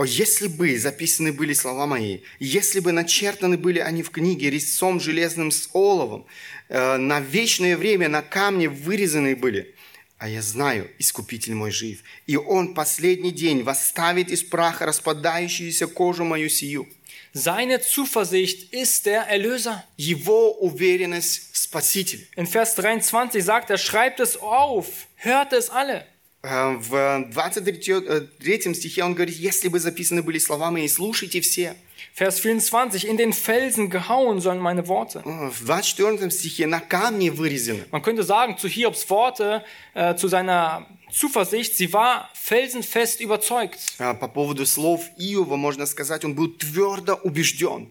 «О, 0.00 0.04
если 0.06 0.48
бы 0.48 0.78
записаны 0.78 1.30
были 1.30 1.52
слова 1.52 1.86
мои, 1.86 2.20
если 2.38 2.80
бы 2.80 2.90
начертаны 2.90 3.58
были 3.58 3.80
они 3.80 4.02
в 4.02 4.08
книге 4.08 4.48
резцом 4.48 4.98
железным 4.98 5.50
с 5.50 5.68
оловом, 5.74 6.24
э, 6.70 6.96
на 6.96 7.20
вечное 7.20 7.76
время 7.76 8.08
на 8.08 8.22
камне 8.22 8.70
вырезаны 8.70 9.36
были, 9.36 9.74
а 10.16 10.26
я 10.26 10.40
знаю, 10.40 10.90
Искупитель 10.98 11.54
мой 11.54 11.70
жив, 11.70 11.98
и 12.26 12.38
Он 12.38 12.72
последний 12.72 13.30
день 13.30 13.62
восставит 13.62 14.30
из 14.30 14.42
праха 14.42 14.86
распадающуюся 14.86 15.86
кожу 15.86 16.24
мою 16.24 16.48
сию». 16.48 16.88
Seine 17.34 17.82
Zuversicht 17.82 18.72
ist 18.72 19.04
der 19.04 19.28
Erlöser. 19.28 19.84
Его 19.98 20.52
уверенность 20.52 21.52
в 21.52 21.58
Спасителе. 21.58 22.26
In 22.36 22.46
Vers 22.46 22.74
23 22.74 23.44
sagt 23.44 23.68
er, 23.68 23.76
schreibt 23.76 24.18
es 24.18 24.38
auf, 24.38 24.86
hört 25.16 25.52
es 25.52 25.68
alle. 25.68 26.06
Э, 26.43 26.75
В 26.77 27.25
23 27.31 28.75
стихе 28.75 29.03
он 29.03 29.13
говорит, 29.13 29.35
если 29.35 29.67
бы 29.67 29.79
записаны 29.79 30.21
были 30.21 30.37
слова 30.39 30.71
мои, 30.71 30.87
слушайте 30.87 31.41
все. 31.41 31.75
Vers 32.17 32.39
24, 32.39 33.03
in 33.03 33.17
den 33.17 33.33
Felsen 33.33 33.89
gehauen 33.89 34.39
sollen 34.39 34.59
meine 34.61 34.87
Worte. 34.87 35.21
Э, 35.25 35.49
В 35.49 35.65
24 35.65 36.31
стихе 36.31 36.67
на 36.67 36.79
камне 36.79 37.31
вырезаны. 37.31 37.85
Man 37.91 38.01
könnte 38.01 38.23
sagen, 38.23 38.57
zu 38.57 38.67
Hiobs 38.67 39.09
Worte, 39.09 39.63
äh, 39.95 40.15
zu 40.15 40.27
seiner 40.27 40.85
Zuversicht, 41.11 41.75
sie 41.75 41.91
war 41.93 42.29
felsenfest 42.33 43.19
überzeugt. 43.21 43.79
Э, 43.99 44.13
По 44.13 44.27
поводу 44.27 44.65
слов 44.65 45.01
Иова 45.17 45.55
можно 45.57 45.85
сказать, 45.85 46.23
он 46.23 46.35
был 46.35 46.47
твердо 46.49 47.15
убежден. 47.23 47.89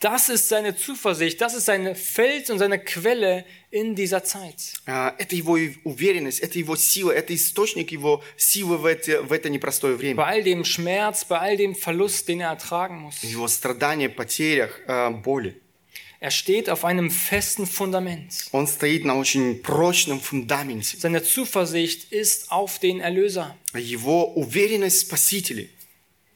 Das 0.00 0.28
ist 0.28 0.48
seine 0.48 0.76
Zuversicht, 0.76 1.40
das 1.40 1.54
ist 1.54 1.64
seine 1.64 1.94
Fels 1.94 2.50
und 2.50 2.58
seine 2.58 2.78
Quelle 2.78 3.46
in 3.70 3.94
dieser 3.94 4.22
Zeit. 4.22 4.74
Э, 4.86 5.12
Это 5.18 5.34
его 5.34 5.56
и 5.56 5.76
уверенность, 5.84 6.40
это 6.40 6.58
его 6.58 6.76
сила, 6.76 7.12
это 7.12 7.34
источник 7.34 7.92
его 7.92 8.22
силы 8.36 8.76
в 8.76 8.84
это, 8.84 9.22
в 9.22 9.32
это 9.32 9.48
непростое 9.48 9.96
время. 9.96 10.16
Bei 10.16 10.26
all 10.26 10.42
dem 10.42 10.64
Schmerz, 10.64 11.24
bei 11.24 11.38
all 11.38 11.56
dem 11.56 11.74
Verlust, 11.74 12.28
den 12.28 12.40
er 12.40 12.50
ertragen 12.50 12.98
muss. 12.98 13.22
Его 13.22 13.48
страдания, 13.48 14.10
потерях, 14.10 14.80
э, 14.86 15.10
боли. 15.10 15.54
Er 16.20 16.30
steht 16.30 16.68
auf 16.70 16.84
einem 16.84 17.10
festen 17.10 17.66
Fundament. 17.66 18.48
Он 18.52 18.66
стоит 18.66 19.04
на 19.04 19.16
очень 19.18 19.62
прочном 19.62 20.20
фундаменте. 20.20 20.96
Seine 20.98 21.22
Zuversicht 21.22 22.12
ist 22.12 22.50
auf 22.50 22.78
den 22.78 23.00
Erlöser. 23.00 23.56
Его 23.74 24.34
уверенность 24.34 24.98
в 24.98 25.06
Спасителе. 25.06 25.70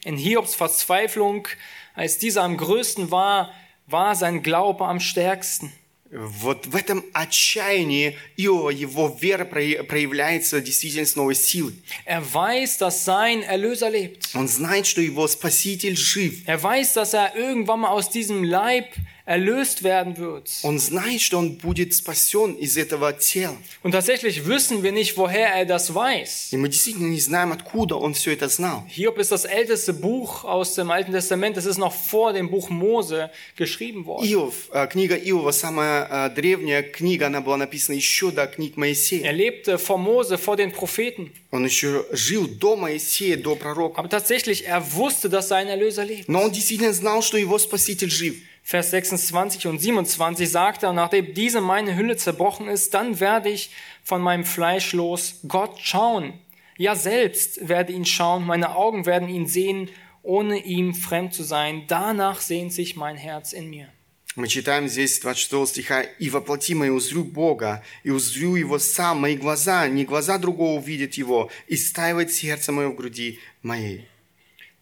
In 0.04 0.16
Hiobs 0.16 0.54
Verzweiflung, 0.54 1.46
als 1.94 2.18
dieser 2.18 2.42
am 2.42 2.56
größten 2.56 3.10
war, 3.10 3.52
war 3.86 4.14
sein 4.14 4.42
Glaube 4.42 4.86
am 4.86 5.00
stärksten. 5.00 5.72
Вот 6.12 6.66
в 6.66 6.74
этом 6.74 7.04
отчаянии 7.12 8.16
Иова, 8.36 8.70
его 8.70 9.16
вера 9.20 9.44
проя- 9.44 9.84
проявляется 9.84 10.60
действительно 10.60 11.06
с 11.06 11.14
новой 11.14 11.36
силой. 11.36 11.74
Er 12.04 12.20
weiß, 12.34 12.78
dass 12.78 13.04
sein 13.04 13.42
Erlöser 13.44 13.90
lebt. 13.90 14.34
Он 14.34 14.48
знает, 14.48 14.88
что 14.88 15.00
его 15.00 15.28
Спаситель 15.28 15.96
жив. 15.96 16.42
Er 16.48 16.60
weiß, 16.60 16.94
dass 16.94 17.14
er 17.14 17.36
irgendwann 17.36 17.80
mal 17.80 17.90
aus 17.90 18.10
diesem 18.10 18.42
Leib 18.42 18.86
erlöst 19.26 19.82
werden 19.84 20.16
wird. 20.16 20.50
Он 20.62 20.78
знает, 20.78 21.20
что 21.20 21.38
он 21.38 21.52
будет 21.56 21.94
спасен 21.94 22.54
из 22.54 22.76
этого 22.76 23.12
тела. 23.12 23.56
Und 23.82 23.92
tatsächlich 23.92 24.46
wissen 24.46 24.82
wir 24.82 24.92
nicht, 24.92 25.16
woher 25.16 25.52
er 25.54 25.66
das 25.66 25.94
weiß. 25.94 26.48
И 26.52 26.56
мы 26.56 26.68
действительно 26.68 27.06
не 27.08 27.20
знаем, 27.20 27.52
откуда 27.52 27.96
он 27.96 28.14
все 28.14 28.32
это 28.32 28.48
знал. 28.48 28.84
Hiob 28.88 29.18
ist 29.18 29.30
das 29.30 29.44
älteste 29.44 29.92
Buch 29.92 30.44
aus 30.44 30.74
dem 30.74 30.90
Alten 30.90 31.12
Testament. 31.12 31.56
Es 31.56 31.66
ist 31.66 31.78
noch 31.78 31.94
vor 31.94 32.32
dem 32.32 32.50
Buch 32.50 32.70
Mose 32.70 33.30
geschrieben 33.56 34.04
worden. 34.06 34.26
Иов, 34.26 34.54
э, 34.72 34.86
книга 34.88 35.16
Иова, 35.16 35.52
самая 35.52 36.08
э, 36.28 36.34
древняя 36.34 36.82
книга, 36.82 37.26
она 37.26 37.40
была 37.40 37.56
написана 37.56 37.94
еще 37.96 38.30
до 38.32 38.46
книг 38.46 38.74
Er 38.76 38.80
Моисея. 38.80 39.30
lebte 39.32 39.78
vor 39.78 39.98
Mose, 39.98 40.38
vor 40.38 40.56
den 40.56 40.72
Propheten. 40.72 41.30
Он 41.52 41.64
еще 41.64 42.04
жил 42.12 42.46
до 42.48 42.76
Моисея, 42.76 43.36
до 43.36 43.54
пророка. 43.56 43.98
Aber 44.00 44.08
tatsächlich, 44.08 44.66
er 44.66 44.80
wusste, 44.94 45.28
dass 45.28 45.48
sein 45.48 45.68
Erlöser 45.68 46.04
lebt. 46.04 46.24
Но 46.28 46.42
он 46.42 46.50
действительно 46.52 46.92
знал, 46.92 47.22
что 47.22 47.36
его 47.36 47.58
Спаситель 47.58 48.10
жив. 48.10 48.36
Vers 48.64 48.90
26 48.90 49.66
und 49.66 49.78
27 49.78 50.48
sagt 50.48 50.82
er, 50.82 50.92
nachdem 50.92 51.34
diese 51.34 51.60
meine 51.60 51.96
Hülle 51.96 52.16
zerbrochen 52.16 52.68
ist, 52.68 52.94
dann 52.94 53.18
werde 53.20 53.48
ich 53.48 53.70
von 54.04 54.22
meinem 54.22 54.44
Fleisch 54.44 54.92
los 54.92 55.40
Gott 55.48 55.78
schauen. 55.80 56.34
Ja, 56.76 56.94
selbst 56.94 57.68
werde 57.68 57.92
ihn 57.92 58.04
schauen, 58.04 58.46
meine 58.46 58.74
Augen 58.76 59.06
werden 59.06 59.28
ihn 59.28 59.46
sehen, 59.46 59.88
ohne 60.22 60.58
ihm 60.58 60.94
fremd 60.94 61.34
zu 61.34 61.42
sein. 61.42 61.84
Danach 61.88 62.40
sehnt 62.40 62.72
sich 62.72 62.96
mein 62.96 63.16
Herz 63.16 63.52
in 63.52 63.70
mir. 63.70 63.88
Мы 64.36 64.46
читаем 64.46 64.88
здесь 64.88 65.20
26 65.20 65.68
стиха 65.68 66.02
«И 66.02 66.30
воплотимо 66.30 66.86
и 66.86 66.90
узрю 66.90 67.24
Бога, 67.24 67.82
и 68.04 68.10
узрю 68.10 68.54
Его 68.54 68.78
сам, 68.78 69.20
мои 69.20 69.36
глаза, 69.36 69.88
не 69.88 70.04
глаза 70.04 70.38
другого 70.38 70.78
увидят 70.78 71.14
Его, 71.14 71.50
и 71.66 71.76
стаивает 71.76 72.30
сердце 72.30 72.70
мое 72.70 72.88
в 72.88 72.94
груди 72.94 73.40
моей». 73.62 74.06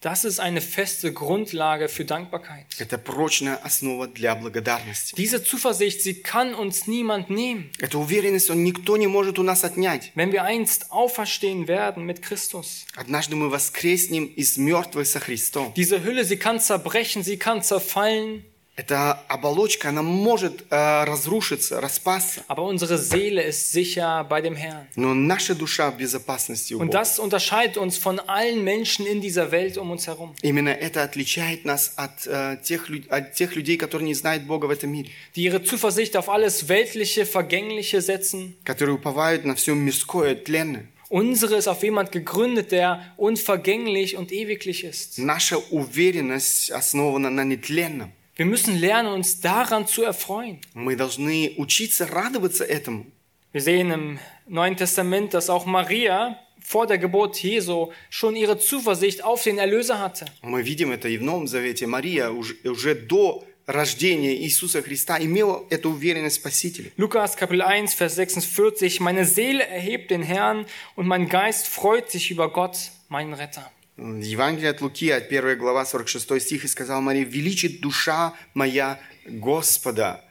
Das 0.03 0.25
ist 0.25 0.39
eine 0.39 0.61
feste 0.61 1.13
Grundlage 1.13 1.89
für 1.89 2.05
Dankbarkeit. 2.05 2.67
Это 2.79 2.99
прочная 2.99 3.57
основа 3.65 4.07
для 4.07 4.37
благодарности. 4.37 5.17
Diese 5.17 5.43
Zuversicht, 5.43 6.03
sie 6.03 6.23
kann 6.23 6.55
uns 6.55 6.87
niemand 6.87 7.31
nehmen. 7.31 7.71
Эту 7.81 7.99
уверенность 7.99 8.49
он 8.49 8.63
никто 8.63 8.97
не 8.97 9.09
может 9.09 9.41
у 9.41 9.43
нас 9.43 9.65
отнять. 9.65 10.13
Wenn 10.15 10.31
wir 10.31 10.45
einst 10.45 10.93
auferstehen 10.93 11.67
werden 11.67 12.07
mit 12.07 12.23
Christus. 12.23 12.87
Однажды 12.95 13.35
мы 13.35 13.51
воскреснем 13.51 14.27
из 14.27 14.57
мертвых 14.57 15.09
со 15.09 15.19
Христом. 15.19 15.75
Diese 15.75 16.05
Hülle, 16.05 16.25
sie 16.25 16.37
kann 16.37 16.61
zerbrechen, 16.61 17.25
sie 17.25 17.37
kann 17.37 17.65
zerfallen, 17.65 18.45
Эта 18.81 19.15
оболочка, 19.29 19.89
она 19.89 20.03
может 20.03 20.65
э, 20.71 21.03
разрушиться, 21.05 21.81
распасться, 21.81 22.45
aber 22.47 22.63
unsere 22.63 22.97
Seele 22.97 23.43
ist 23.43 23.73
sicher 23.73 24.23
bei 24.31 24.41
dem 24.41 24.55
Herrn. 24.55 24.87
но 24.95 25.15
наша 25.15 25.57
душа 25.57 25.91
в 25.91 25.97
безопасности 25.97 26.75
у 26.75 26.79
Und 26.79 26.87
Бога. 26.93 26.99
das 27.01 27.19
unterscheidet 27.19 27.77
uns 27.77 27.97
von 27.99 28.21
allen 28.21 28.63
Menschen 28.63 29.05
in 29.05 29.21
dieser 29.21 29.51
Welt 29.51 29.79
um 29.79 29.91
uns 29.91 30.07
herum, 30.07 30.33
Именно 30.43 30.69
это 30.69 31.03
отличает 31.03 31.65
нас 31.65 31.93
от, 31.97 32.25
э, 32.29 32.57
тех, 32.63 32.89
лю- 32.89 33.03
от 33.11 33.33
тех 33.35 33.57
людей, 33.57 33.77
которые 33.79 34.07
не 34.07 34.15
знают 34.15 34.45
Бога 34.45 34.67
в 34.67 34.71
этом 34.71 34.93
мире, 34.93 35.11
die 35.35 35.43
ihre 35.43 35.61
Zuversicht 35.65 36.17
auf 36.17 36.29
alles 36.29 36.69
Weltliche, 36.69 37.27
Vergängliche 37.27 38.01
setzen. 38.01 38.55
которые 38.65 38.95
уповают 38.95 39.45
на 39.45 39.57
все 39.57 39.75
мирское, 39.75 40.37
тленное. 40.37 40.87
Unsere 41.11 41.57
ist 41.57 41.67
auf 41.67 41.83
jemand 41.83 42.13
gegründet, 42.13 42.71
der 42.71 43.03
unvergänglich 43.17 44.17
und 44.17 44.31
ewiglich 44.31 44.85
ist. 44.85 45.19
Наша 45.19 45.57
уверенность 45.71 46.71
основана 46.71 47.29
на 47.31 47.43
нетленном. 47.43 48.13
Wir 48.37 48.47
müssen 48.47 48.79
lernen, 48.79 49.13
uns 49.13 49.41
daran 49.41 49.87
zu 49.87 50.05
erfreuen. 50.05 50.61
Мы 50.75 50.97
должны 50.97 51.55
учиться 51.57 52.07
радоваться 52.07 52.65
этому. 52.65 53.07
Wir 53.53 53.63
sehen 53.63 53.91
im 53.91 54.19
Neuen 54.47 54.77
Testament, 54.77 55.35
dass 55.35 55.51
auch 55.51 55.67
Maria 55.67 56.39
vor 56.61 56.87
der 56.87 56.99
Geburt 56.99 57.37
Jesu 57.43 57.91
schon 58.11 58.37
ihre 58.37 58.59
Zuversicht 58.59 59.25
auf 59.25 59.43
den 59.43 59.59
Erlöser 59.59 59.99
hatte. 59.99 60.27
Мы 60.43 60.63
видим 60.63 60.93
это 60.93 61.09
и 61.09 61.19
в 61.19 61.23
Новом 61.23 61.49
Завете. 61.49 61.87
Мария 61.87 62.31
уже, 62.31 62.55
уже 62.65 62.95
до 62.95 63.45
рождения 63.67 64.35
Иисуса 64.37 64.83
Христа 64.83 65.19
имела 65.19 65.65
эту 65.71 65.91
уверенность 65.91 66.37
в 66.37 66.41
Спасителе. 66.41 66.93
Lukas 66.97 67.37
Kapitel 67.37 67.63
1, 67.63 67.95
Vers 67.95 68.15
46. 68.17 69.01
Meine 69.01 69.25
Seele 69.25 69.67
erhebt 69.67 70.11
den 70.11 70.23
Herrn 70.23 70.67
und 70.95 71.07
mein 71.07 71.29
Geist 71.29 71.69
freut 71.69 72.11
sich 72.11 72.31
über 72.31 72.51
Gott, 72.53 72.77
meinen 73.09 73.35
Retter. 73.35 73.71
Евангелие 73.97 74.71
от 74.71 74.81
Луки, 74.81 75.11
от 75.11 75.27
1 75.31 75.59
глава, 75.59 75.85
46 75.85 76.41
стих, 76.41 76.65
и 76.65 76.69
сказал 76.69 77.01
Мария, 77.01 77.25
«Величит 77.25 77.81
душа 77.81 78.35
моя 78.55 79.01
Господа, 79.27 80.25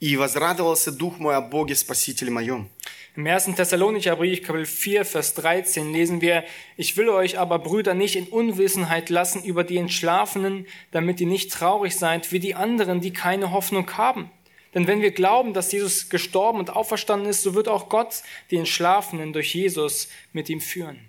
и 0.00 0.16
возрадовался 0.16 0.90
дух 0.90 1.18
мой 1.20 1.36
о 1.36 1.40
Боге 1.40 1.76
Спасителе 1.76 2.30
моем». 2.30 2.68
Im 3.14 3.26
1. 3.26 3.56
Thessalonicher 3.56 4.16
Brief, 4.16 4.42
Kapitel 4.42 4.64
4, 4.64 5.04
Vers 5.04 5.34
13 5.34 5.92
lesen 5.92 6.22
wir, 6.22 6.44
Ich 6.78 6.96
will 6.96 7.10
euch 7.10 7.38
aber, 7.38 7.58
Brüder, 7.58 7.92
nicht 7.92 8.16
in 8.16 8.26
Unwissenheit 8.26 9.10
lassen 9.10 9.44
über 9.44 9.64
die 9.64 9.76
Entschlafenen, 9.76 10.66
damit 10.92 11.20
ihr 11.20 11.26
nicht 11.26 11.52
traurig 11.52 11.94
seid 11.94 12.32
wie 12.32 12.40
die 12.40 12.54
anderen, 12.54 13.02
die 13.02 13.12
keine 13.12 13.52
Hoffnung 13.52 13.98
haben. 13.98 14.30
Denn 14.74 14.86
wenn 14.86 15.02
wir 15.02 15.10
glauben, 15.10 15.52
dass 15.52 15.70
Jesus 15.72 16.08
gestorben 16.08 16.58
und 16.58 16.70
auferstanden 16.70 17.28
ist, 17.28 17.42
so 17.42 17.54
wird 17.54 17.68
auch 17.68 17.90
Gott 17.90 18.22
die 18.50 18.56
Entschlafenen 18.56 19.34
durch 19.34 19.54
Jesus 19.54 20.08
mit 20.32 20.48
ihm 20.48 20.62
führen. 20.62 21.05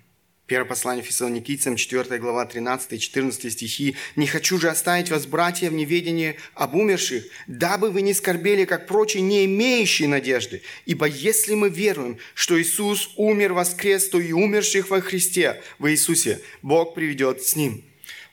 Первое 0.49 0.67
послание 0.67 1.05
Фессалоникийцам, 1.05 1.75
4 1.75 2.17
глава, 2.17 2.43
13 2.43 2.93
и 2.93 2.99
14 2.99 3.53
стихи. 3.53 3.95
«Не 4.15 4.25
хочу 4.25 4.57
же 4.57 4.67
оставить 4.67 5.11
вас, 5.11 5.27
братья, 5.27 5.69
в 5.69 5.73
неведении 5.73 6.37
об 6.55 6.73
умерших, 6.73 7.23
дабы 7.45 7.91
вы 7.91 8.01
не 8.01 8.15
скорбели, 8.15 8.65
как 8.65 8.87
прочие, 8.87 9.21
не 9.21 9.45
имеющие 9.45 10.07
надежды. 10.07 10.63
Ибо 10.87 11.05
если 11.05 11.53
мы 11.53 11.69
веруем, 11.69 12.17
что 12.33 12.59
Иисус 12.59 13.11
умер, 13.15 13.53
воскрес, 13.53 14.09
то 14.09 14.19
и 14.19 14.31
умерших 14.31 14.89
во 14.89 15.01
Христе, 15.01 15.61
во 15.77 15.91
Иисусе, 15.91 16.39
Бог 16.63 16.95
приведет 16.95 17.43
с 17.43 17.55
Ним». 17.55 17.83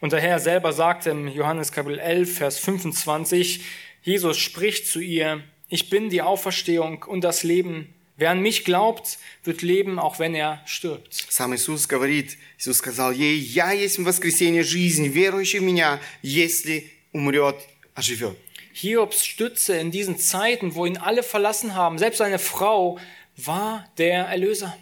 Und 0.01 0.13
der 0.13 0.21
Herr 0.21 0.41
selber 0.41 0.73
sagte 0.73 1.11
im 1.11 1.29
Johannes 1.29 1.71
Kapitel 1.71 1.99
11, 1.99 2.39
Vers 2.39 2.59
25, 2.59 3.61
Jesus 4.05 4.39
spricht 4.39 4.87
zu 4.87 5.01
ihr, 5.01 5.43
ich 5.69 5.91
bin 5.91 6.09
die 6.09 6.23
Auferstehung 6.23 7.03
und 7.03 7.25
das 7.25 7.43
Leben. 7.43 7.93
Wer 8.18 8.30
an 8.30 8.42
mich 8.42 8.66
glaubt, 8.66 9.18
wird 9.44 9.62
leben, 9.64 9.98
auch 9.98 10.20
wenn 10.20 10.36
er 10.36 10.62
stirbt. 10.66 11.26
Сам 11.30 11.56
Иисус 11.56 11.88
говорит, 11.88 12.38
Иисус 12.60 12.78
сказал 12.78 13.12
ей, 13.12 13.40
«Я 13.40 13.72
есть 13.72 13.98
воскресение 13.98 14.64
жизнь, 14.64 15.08
верующий 15.08 15.60
в 15.60 15.64
Меня, 15.64 16.00
если 16.22 16.92
умрет, 17.14 17.56
оживет». 17.96 18.38
Hiobs 18.74 19.26
Stütze 19.26 19.78
in 19.80 19.92
diesen 19.92 20.18
Zeiten, 20.20 20.76
wo 20.76 20.86
ihn 20.86 20.98
alle 20.98 21.24
verlassen 21.24 21.74
haben, 21.76 21.98
selbst 21.98 22.20
seine 22.20 22.38
Frau, 22.40 23.00
war 23.38 23.90
der 23.98 24.26
Erlöser. 24.28 24.78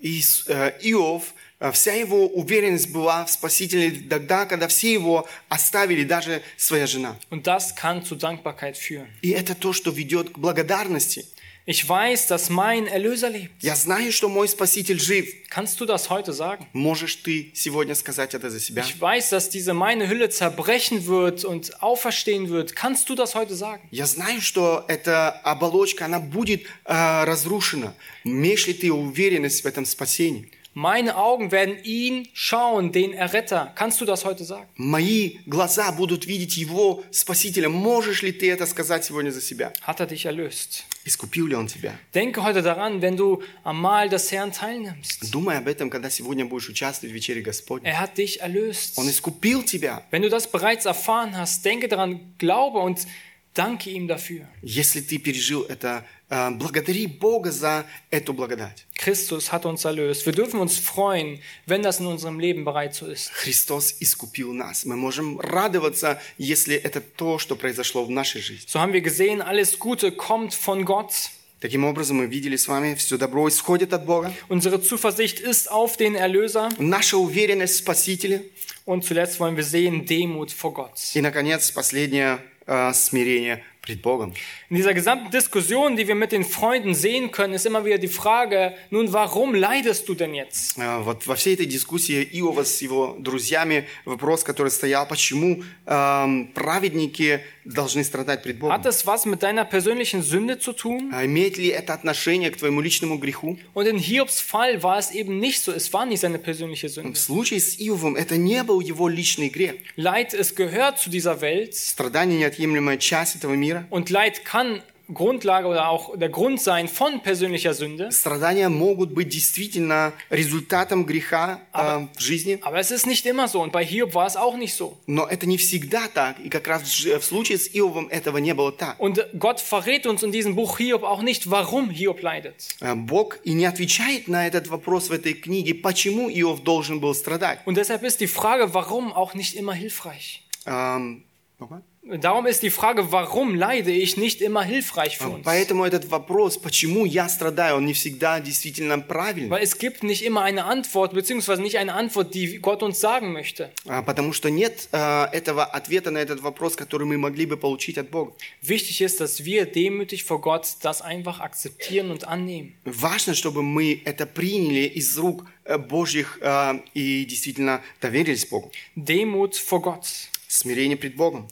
Ис- 0.00 0.48
э, 0.48 0.72
Иов, 0.82 1.34
э, 1.60 1.70
вся 1.72 1.92
его 1.92 2.26
уверенность 2.26 2.90
была 2.90 3.24
в 3.24 3.30
Спасителе 3.30 3.90
тогда, 4.08 4.46
когда 4.46 4.68
все 4.68 4.92
его 4.92 5.28
оставили, 5.48 6.04
даже 6.04 6.42
своя 6.56 6.86
жена. 6.86 7.16
Und 7.30 7.46
das 7.46 7.74
kann 7.76 8.02
zu 8.04 8.16
Dankbarkeit 8.16 8.76
führen. 8.76 9.06
И 9.22 9.30
это 9.30 9.54
то, 9.54 9.72
что 9.72 9.90
ведет 9.90 10.30
к 10.30 10.38
благодарности. 10.38 11.26
Ich 11.68 11.88
weiß, 11.88 12.26
dass 12.26 12.50
mein 12.50 12.86
Erlöser 12.86 13.30
lebt. 13.30 13.62
Я 13.62 13.74
знаю, 13.74 14.12
что 14.12 14.28
мой 14.28 14.46
Спаситель 14.48 15.00
жив. 15.00 15.26
Kannst 15.48 15.80
du 15.80 15.86
das 15.86 16.10
heute 16.10 16.34
sagen? 16.34 16.66
Можешь 16.74 17.16
ты 17.22 17.52
сегодня 17.54 17.94
сказать 17.94 18.34
это 18.34 18.50
за 18.50 18.60
себя? 18.60 18.82
Ich 18.82 19.00
weiß, 19.00 19.30
dass 19.30 19.48
diese 19.48 19.72
meine 19.72 20.06
Hülle 20.10 20.28
zerbrechen 20.28 21.06
wird 21.06 21.42
und 21.46 21.82
auferstehen 21.82 22.50
wird. 22.50 22.76
Kannst 22.76 23.08
du 23.08 23.14
das 23.14 23.34
heute 23.34 23.54
sagen? 23.54 23.88
Я 23.90 24.04
знаю, 24.04 24.42
что 24.42 24.84
эта 24.88 25.30
оболочка, 25.30 26.04
она 26.04 26.20
будет 26.20 26.66
э, 26.84 27.24
разрушена. 27.24 27.94
Имеешь 28.24 28.66
ли 28.66 28.74
ты 28.74 28.92
уверенность 28.92 29.64
в 29.64 29.66
этом 29.66 29.86
спасении? 29.86 30.50
Meine 30.76 31.16
Augen 31.16 31.52
werden 31.52 31.76
ihn 31.84 32.28
schauen, 32.32 32.90
den 32.90 33.12
Erretter. 33.12 33.72
Kannst 33.76 34.00
du 34.00 34.04
das 34.04 34.24
heute 34.24 34.44
sagen? 34.44 34.66
Мои 34.76 35.38
глаза 35.46 35.92
будут 35.92 36.26
видеть 36.26 36.56
Его 36.56 37.04
Спасителя. 37.12 37.68
Можешь 37.68 38.22
ли 38.22 38.32
ты 38.32 38.50
это 38.50 38.66
сказать 38.66 39.04
сегодня 39.04 39.30
за 39.30 39.40
себя? 39.40 39.72
Hat 39.86 40.00
er 40.00 40.06
dich 40.06 40.24
erlöst? 40.26 40.84
Искупил 41.04 41.46
ли 41.46 41.54
Он 41.54 41.68
тебя? 41.68 41.96
Denke 42.12 42.42
heute 42.42 42.62
daran, 42.62 43.00
wenn 43.02 43.16
du 43.16 43.40
am 43.62 43.80
Mahl 43.80 44.08
des 44.08 44.32
Herrn 44.32 44.50
teilnimmst. 44.50 45.30
Думай 45.30 45.58
об 45.58 45.68
этом, 45.68 45.90
когда 45.90 46.10
сегодня 46.10 46.44
будешь 46.44 46.68
участвовать 46.68 47.12
в 47.12 47.14
вечере 47.14 47.40
Господней. 47.42 47.88
Er 47.88 48.00
hat 48.00 48.18
dich 48.18 48.40
erlöst. 48.40 48.94
Он 48.96 49.08
искупил 49.08 49.62
тебя. 49.62 50.02
Wenn 50.10 50.22
du 50.22 50.28
das 50.28 50.50
bereits 50.50 50.86
erfahren 50.86 51.36
hast, 51.36 51.64
denke 51.64 51.86
daran, 51.86 52.34
glaube 52.38 52.78
und 52.78 53.06
danke 53.54 53.90
ihm 53.90 54.08
dafür. 54.08 54.48
Если 54.62 55.00
ты 55.00 55.18
пережил 55.18 55.62
это, 55.62 56.04
э, 56.17 56.17
благодари 56.29 57.07
Бога 57.07 57.51
за 57.51 57.85
эту 58.11 58.33
благодать. 58.33 58.85
Christus 58.95 59.51
hat 59.51 59.65
uns 59.65 59.85
erlöst. 59.85 60.25
Wir 60.25 60.33
dürfen 60.33 60.59
uns 60.59 60.77
freuen, 60.77 61.39
wenn 61.65 61.81
das 61.81 61.99
in 61.99 62.05
unserem 62.05 62.39
Leben 62.39 62.65
bereits 62.65 62.97
so 62.97 63.07
ist. 63.07 63.31
Христос 63.31 63.95
искупил 63.99 64.53
нас. 64.53 64.85
Мы 64.85 64.95
можем 64.95 65.39
радоваться, 65.39 66.21
если 66.37 66.75
это 66.75 67.01
то, 67.01 67.39
что 67.39 67.55
произошло 67.55 68.03
в 68.03 68.09
нашей 68.09 68.41
жизни. 68.41 68.67
So 68.67 68.79
haben 68.79 68.93
wir 68.93 69.01
gesehen, 69.01 69.41
alles 69.41 69.79
Gute 69.79 70.11
kommt 70.11 70.53
von 70.53 70.85
Gott. 70.85 71.31
Таким 71.61 71.83
образом, 71.83 72.17
мы 72.17 72.27
видели 72.27 72.55
с 72.55 72.69
вами, 72.69 72.95
все 72.95 73.17
добро 73.17 73.47
исходит 73.49 73.91
от 73.91 74.05
Бога. 74.05 74.33
Unsere 74.47 74.81
Zuversicht 74.81 75.39
ist 75.41 75.69
auf 75.69 75.97
den 75.97 76.15
Erlöser. 76.15 76.69
Наша 76.77 77.17
уверенность 77.17 77.75
в 77.75 77.77
Спасителе. 77.79 78.43
Und 78.85 79.03
zuletzt 79.03 79.39
wollen 79.39 79.57
wir 79.57 79.63
sehen 79.63 80.05
Demut 80.05 80.51
vor 80.51 80.73
Gott. 80.73 80.97
И, 81.13 81.21
наконец, 81.21 81.71
последнее 81.71 82.39
э, 82.65 82.93
смирение. 82.93 83.63
In 83.88 84.76
dieser 84.76 84.94
gesamten 84.94 85.30
Diskussion, 85.30 85.96
die 85.96 86.08
wir 86.08 86.14
mit 86.14 86.32
den 86.32 86.44
Freunden 86.44 86.94
sehen 86.94 87.30
können, 87.30 87.52
ist 87.52 87.66
immer 87.66 87.84
wieder 87.84 87.98
die 87.98 88.08
Frage, 88.08 88.74
nun 88.90 89.12
warum 89.12 89.54
leidest 89.54 90.08
du 90.08 90.14
denn 90.14 90.34
jetzt? 90.34 90.78
А, 90.78 91.00
Вот 91.00 91.26
во 91.26 91.34
всей 91.34 91.54
этой 91.54 91.66
дискуссии 91.66 92.26
Иова 92.32 92.64
с 92.64 92.80
его 92.80 93.16
друзьями 93.18 93.86
вопрос, 94.06 94.42
который 94.42 94.70
стоял, 94.70 95.06
почему 95.06 95.62
эм, 95.86 96.48
праведники 96.54 97.40
должны 97.65 98.03
страдать 98.03 98.43
пред 98.43 98.57
Богом? 98.59 98.73
Hat 98.73 98.85
es 98.85 99.05
was 99.05 99.25
mit 99.25 99.43
deiner 99.43 99.65
persönlichen 99.65 100.21
Sünde 100.23 100.59
zu 100.59 100.73
tun? 100.73 101.11
А 101.13 101.25
Имеет 101.25 101.57
ли 101.57 101.67
это 101.67 101.93
отношение 101.93 102.51
к 102.51 102.57
твоему 102.57 102.81
личному 102.81 103.17
греху? 103.17 103.57
Und 103.73 103.87
in 103.87 103.97
Hiobs 103.97 104.39
Fall 104.41 104.81
war 104.83 104.97
es 104.99 105.11
eben 105.11 105.39
nicht 105.39 105.61
so, 105.61 105.71
es 105.71 105.91
war 105.93 106.05
nicht 106.05 106.21
seine 106.21 106.39
persönliche 106.39 106.87
В 106.87 106.93
Sünde. 106.93 107.15
случае 107.15 107.59
с 107.59 107.79
Иовом 107.79 108.15
это 108.15 108.37
не 108.37 108.63
был 108.63 108.79
его 108.81 109.07
личный 109.07 109.49
грех. 109.49 109.75
Leid, 109.95 110.33
es 110.33 110.55
gehört 110.55 110.99
zu 110.99 111.09
dieser 111.09 111.41
Welt 111.41 111.75
Страдание– 111.75 112.39
неотъемлемая 112.39 112.97
часть 112.97 113.35
этого 113.35 113.53
мира. 113.53 113.85
und 113.89 114.09
Leid 114.09 114.43
kann 114.45 114.81
Grundlage 115.12 115.66
oder 115.68 115.90
auch 115.90 116.16
der 116.16 116.30
Grund 116.30 116.62
sein 116.62 116.88
von 116.88 117.20
persönlicher 117.20 117.74
Sünde. 117.74 118.10
Страдания 118.10 118.70
могут 118.70 119.10
быть 119.12 119.28
действительно 119.28 120.14
результатом 120.30 121.04
греха 121.04 121.60
э, 121.74 122.06
в 122.16 122.20
жизни, 122.20 122.58
Aber 122.62 122.78
es 122.80 122.90
ist 122.90 123.06
nicht 123.06 123.26
immer 123.26 123.46
so 123.46 123.60
und 123.60 123.70
bei 123.70 123.84
Hiob 123.84 124.14
war 124.14 124.26
es 124.26 124.34
auch 124.34 124.56
nicht 124.56 124.74
so. 124.74 124.96
но 125.06 125.26
это 125.26 125.44
не 125.46 125.58
всегда 125.58 126.08
так. 126.08 126.40
И 126.40 126.48
как 126.48 126.66
раз 126.68 126.84
в 126.84 126.86
ж- 126.96 127.18
в 127.18 127.22
случае 127.24 127.58
с 127.58 127.68
Иовом 127.74 128.08
этого 128.08 128.38
не 128.38 128.54
было 128.54 128.72
так. 128.72 128.98
Und 128.98 129.18
Gott 129.38 129.60
verrät 129.60 130.06
uns 130.06 130.22
in 130.22 130.32
diesem 130.32 130.54
Buch 130.54 130.78
Hiob 130.78 131.02
auch 131.02 131.20
nicht, 131.20 131.50
warum 131.50 131.90
Hiob 131.90 132.22
leidet. 132.22 132.74
Э, 132.80 132.94
Бог 132.94 133.36
и 133.44 133.52
не 133.52 133.66
отвечает 133.66 134.26
на 134.26 134.46
этот 134.46 134.68
вопрос 134.68 135.10
в 135.10 135.12
этой 135.12 135.34
книге, 135.34 135.74
почему 135.74 136.30
Иов 136.30 136.62
должен 136.64 137.00
был 137.00 137.14
страдать. 137.14 137.58
Und 137.66 137.74
deshalb 137.76 138.02
ist 138.04 138.20
die 138.22 138.26
Frage, 138.26 138.72
warum 138.72 139.12
auch 139.12 139.34
nicht 139.34 139.52
immer 139.54 139.74
hilfreich. 139.74 140.42
Эм, 140.64 141.24
ну-ка. 141.58 141.82
Darum 142.08 142.44
ist 142.44 142.62
die 142.62 142.68
Frage, 142.68 143.12
warum 143.12 143.54
leide 143.54 143.90
ich, 143.90 144.18
nicht 144.18 144.42
immer 144.42 144.62
hilfreich 144.62 145.16
für 145.16 145.30
uns. 145.30 145.42
Поэтому 145.42 145.86
этот 145.86 146.04
вопрос, 146.10 146.58
почему 146.58 147.06
я 147.06 147.30
страдаю, 147.30 147.76
он 147.76 147.86
не 147.86 147.94
всегда 147.94 148.40
действительно 148.40 148.98
правильный. 148.98 149.48
Weil 149.48 149.62
es 149.62 149.78
gibt 149.78 150.02
nicht 150.02 150.22
immer 150.22 150.42
eine 150.42 150.66
Antwort, 150.66 151.14
beziehungsweise 151.14 151.62
nicht 151.62 151.78
eine 151.78 151.94
Antwort, 151.94 152.34
die 152.34 152.58
Gott 152.58 152.82
uns 152.82 153.00
sagen 153.00 153.32
möchte. 153.32 153.70
А, 153.86 154.02
Потому 154.02 154.34
что 154.34 154.50
нет 154.50 154.88
э, 154.92 155.24
этого 155.32 155.64
ответа 155.64 156.10
на 156.10 156.18
этот 156.18 156.40
вопрос, 156.42 156.76
который 156.76 157.06
мы 157.06 157.16
могли 157.16 157.46
бы 157.46 157.56
получить 157.56 157.96
от 157.96 158.10
Бога. 158.10 158.34
Wichtig 158.60 159.00
ist, 159.00 159.20
dass 159.20 159.46
wir 159.46 159.64
demütig 159.64 160.24
vor 160.24 160.42
Gott 160.42 160.76
das 160.82 161.00
einfach 161.00 161.40
akzeptieren 161.40 162.10
und 162.10 162.28
annehmen. 162.28 162.74
Важно, 162.84 163.34
чтобы 163.34 163.62
мы 163.62 164.02
это 164.04 164.26
приняли 164.26 164.86
из 164.86 165.16
рук 165.16 165.46
э, 165.64 165.78
Божьих 165.78 166.38
э, 166.42 166.80
и 166.92 167.24
действительно 167.24 167.80
доверились 168.02 168.44
Богу. 168.44 168.70
Demut 168.94 169.56
vor 169.56 169.80
Gott. 169.80 170.04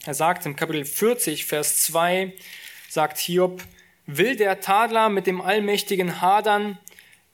Er 0.08 0.16
sagt 0.16 0.48
im 0.48 0.56
Kapitel 0.56 0.84
40, 0.84 1.46
Vers 1.46 1.82
2, 1.82 2.34
sagt 2.90 3.20
Hiob, 3.20 3.62
will 4.08 4.36
der 4.36 4.60
Tadler 4.60 5.10
mit 5.10 5.28
dem 5.28 5.40
allmächtigen 5.40 6.20
Hadern, 6.20 6.80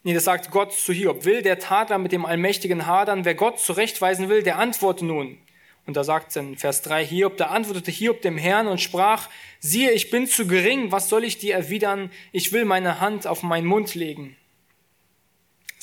nee, 0.04 0.14
das 0.14 0.26
sagt 0.26 0.52
Gott 0.52 0.74
zu 0.74 0.92
Hiob, 0.92 1.24
will 1.24 1.42
der 1.42 1.60
Tadler 1.60 2.00
mit 2.00 2.12
dem 2.12 2.26
allmächtigen 2.26 2.86
Hadern, 2.86 3.24
wer 3.24 3.34
Gott 3.34 3.62
zurechtweisen 3.62 4.28
will, 4.28 4.44
der 4.44 4.60
antworte 4.60 5.06
nun. 5.06 5.38
Und 5.86 5.96
da 5.96 6.04
sagt 6.04 6.36
in 6.36 6.58
Vers 6.58 6.82
3 6.82 7.06
Hiob, 7.06 7.38
da 7.38 7.46
antwortete 7.46 7.92
Hiob 7.92 8.22
dem 8.22 8.38
Herrn 8.38 8.68
und 8.68 8.82
sprach, 8.82 9.30
siehe, 9.62 9.92
ich 9.92 10.10
bin 10.12 10.28
zu 10.28 10.46
gering, 10.46 10.92
was 10.92 11.08
soll 11.08 11.24
ich 11.24 11.38
dir 11.38 11.56
erwidern? 11.56 12.12
Ich 12.34 12.52
will 12.52 12.66
meine 12.66 13.00
Hand 13.00 13.26
auf 13.26 13.42
meinen 13.42 13.68
Mund 13.68 13.96
legen. 13.96 14.36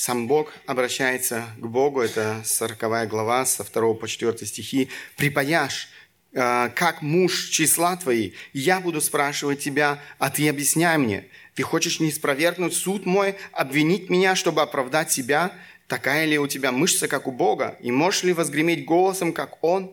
Сам 0.01 0.29
Бог 0.29 0.55
обращается 0.65 1.45
к 1.59 1.67
Богу, 1.67 2.01
это 2.01 2.41
40 2.43 3.07
глава, 3.07 3.45
со 3.45 3.65
2 3.65 3.93
по 3.93 4.09
4 4.09 4.47
стихи. 4.47 4.89
«Припаяшь, 5.19 5.89
э, 6.33 6.71
как 6.75 7.03
муж 7.03 7.51
числа 7.51 7.97
твои, 7.97 8.33
я 8.55 8.81
буду 8.81 9.03
спрашивать 9.03 9.61
тебя, 9.61 10.01
а 10.19 10.31
ты 10.31 10.49
объясняй 10.49 10.97
мне. 10.97 11.27
Ты 11.55 11.65
хочешь 11.65 12.01
не 12.01 12.11
спровергнуть 12.11 12.73
суд 12.73 13.05
мой, 13.05 13.35
обвинить 13.53 14.09
меня, 14.09 14.37
чтобы 14.37 14.63
оправдать 14.63 15.13
себя? 15.13 15.53
Такая 15.87 16.25
ли 16.25 16.39
у 16.39 16.47
тебя 16.47 16.73
мышца, 16.73 17.07
как 17.07 17.27
у 17.27 17.31
Бога? 17.31 17.77
И 17.83 17.91
можешь 17.91 18.23
ли 18.23 18.33
возгреметь 18.33 18.87
голосом, 18.87 19.35
как 19.35 19.63
Он?» 19.63 19.93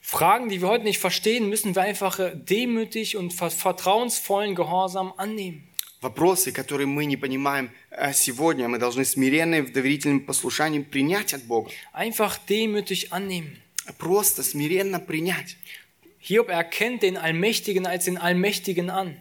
Fragen, 0.00 0.48
die 0.48 0.60
wir 0.60 0.66
heute 0.66 0.82
nicht 0.82 0.98
verstehen, 0.98 1.48
müssen 1.48 1.76
wir 1.76 1.82
einfach 1.82 2.18
äh, 2.18 2.32
demütig 2.34 3.16
und 3.16 3.32
ver- 3.32 3.50
vertrauensvollen 3.52 4.56
Gehorsam 4.56 5.14
annehmen. 5.16 5.68
Вопросы, 6.02 6.50
которые 6.50 6.88
мы 6.88 7.04
не 7.04 7.16
понимаем 7.16 7.70
э, 7.90 8.12
сегодня, 8.12 8.68
мы 8.68 8.78
должны 8.78 9.04
смиренно 9.04 9.62
в 9.62 9.72
доверительном 9.72 10.20
послушании 10.20 10.80
принять 10.80 11.32
от 11.32 11.44
Бога. 11.44 11.70
Einfach 11.94 12.38
demütig 12.48 13.12
annehmen. 13.12 13.56
Просто 13.98 14.42
смиренно 14.42 14.98
принять. 15.00 15.56
Hiob 16.20 16.48
erkennt 16.50 17.02
den 17.02 17.16
Allmächtigen 17.16 17.86
als 17.86 18.04
den 18.06 18.18
Allmächtigen 18.18 18.90
an. 18.90 19.16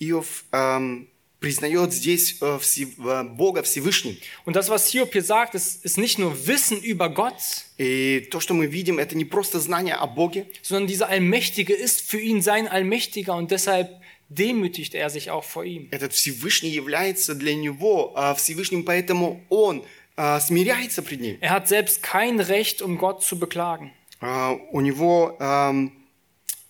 Иов 0.00 0.44
эм, 0.52 1.08
признает 1.38 1.92
здесь 1.92 2.38
э, 2.40 2.58
все- 2.60 2.88
э, 2.98 3.24
Бога 3.24 3.62
Всевышним. 3.62 4.16
Und 4.44 4.56
das, 4.56 4.68
was 4.68 4.88
Hiob 4.88 5.12
hier 5.12 5.22
sagt, 5.22 5.54
ist, 5.54 5.84
ist 5.84 5.98
nicht 5.98 6.18
nur 6.18 6.46
Wissen 6.48 6.80
über 6.82 7.10
Gott, 7.10 7.34
И 7.78 8.26
то, 8.30 8.40
что 8.40 8.54
мы 8.54 8.66
видим, 8.66 8.98
это 8.98 9.16
не 9.16 9.24
просто 9.24 9.60
знание 9.60 9.94
о 9.94 10.06
Боге, 10.08 10.46
sondern 10.62 10.88
dieser 10.88 11.08
Allmächtige 11.08 11.74
ist 11.74 12.00
für 12.08 12.18
ihn 12.20 12.40
sein 12.42 12.66
Allmächtiger 12.66 13.34
und 13.36 13.50
deshalb 13.52 14.00
demütigt 14.33 14.93
er 14.93 15.09
sich 15.09 15.31
auch 15.31 15.43
vor 15.43 15.65
ihm. 15.65 15.87
этот 15.91 16.13
Всевышний 16.13 16.69
является 16.69 17.35
для 17.35 17.55
него 17.55 18.13
э, 18.15 18.35
Всевышним, 18.35 18.85
поэтому 18.85 19.41
он 19.49 19.83
э, 20.17 20.39
смиряется 20.39 21.01
пред 21.01 21.21
ним. 21.21 21.37
Er 21.41 21.51
hat 21.51 21.67
selbst 21.67 22.03
kein 22.03 22.39
Recht, 22.39 22.81
um 22.81 22.97
Gott 22.97 23.23
zu 23.23 23.39
beklagen. 23.39 23.91
Э, 24.21 24.55
у 24.71 24.81
него 24.81 25.37
эм, 25.39 25.91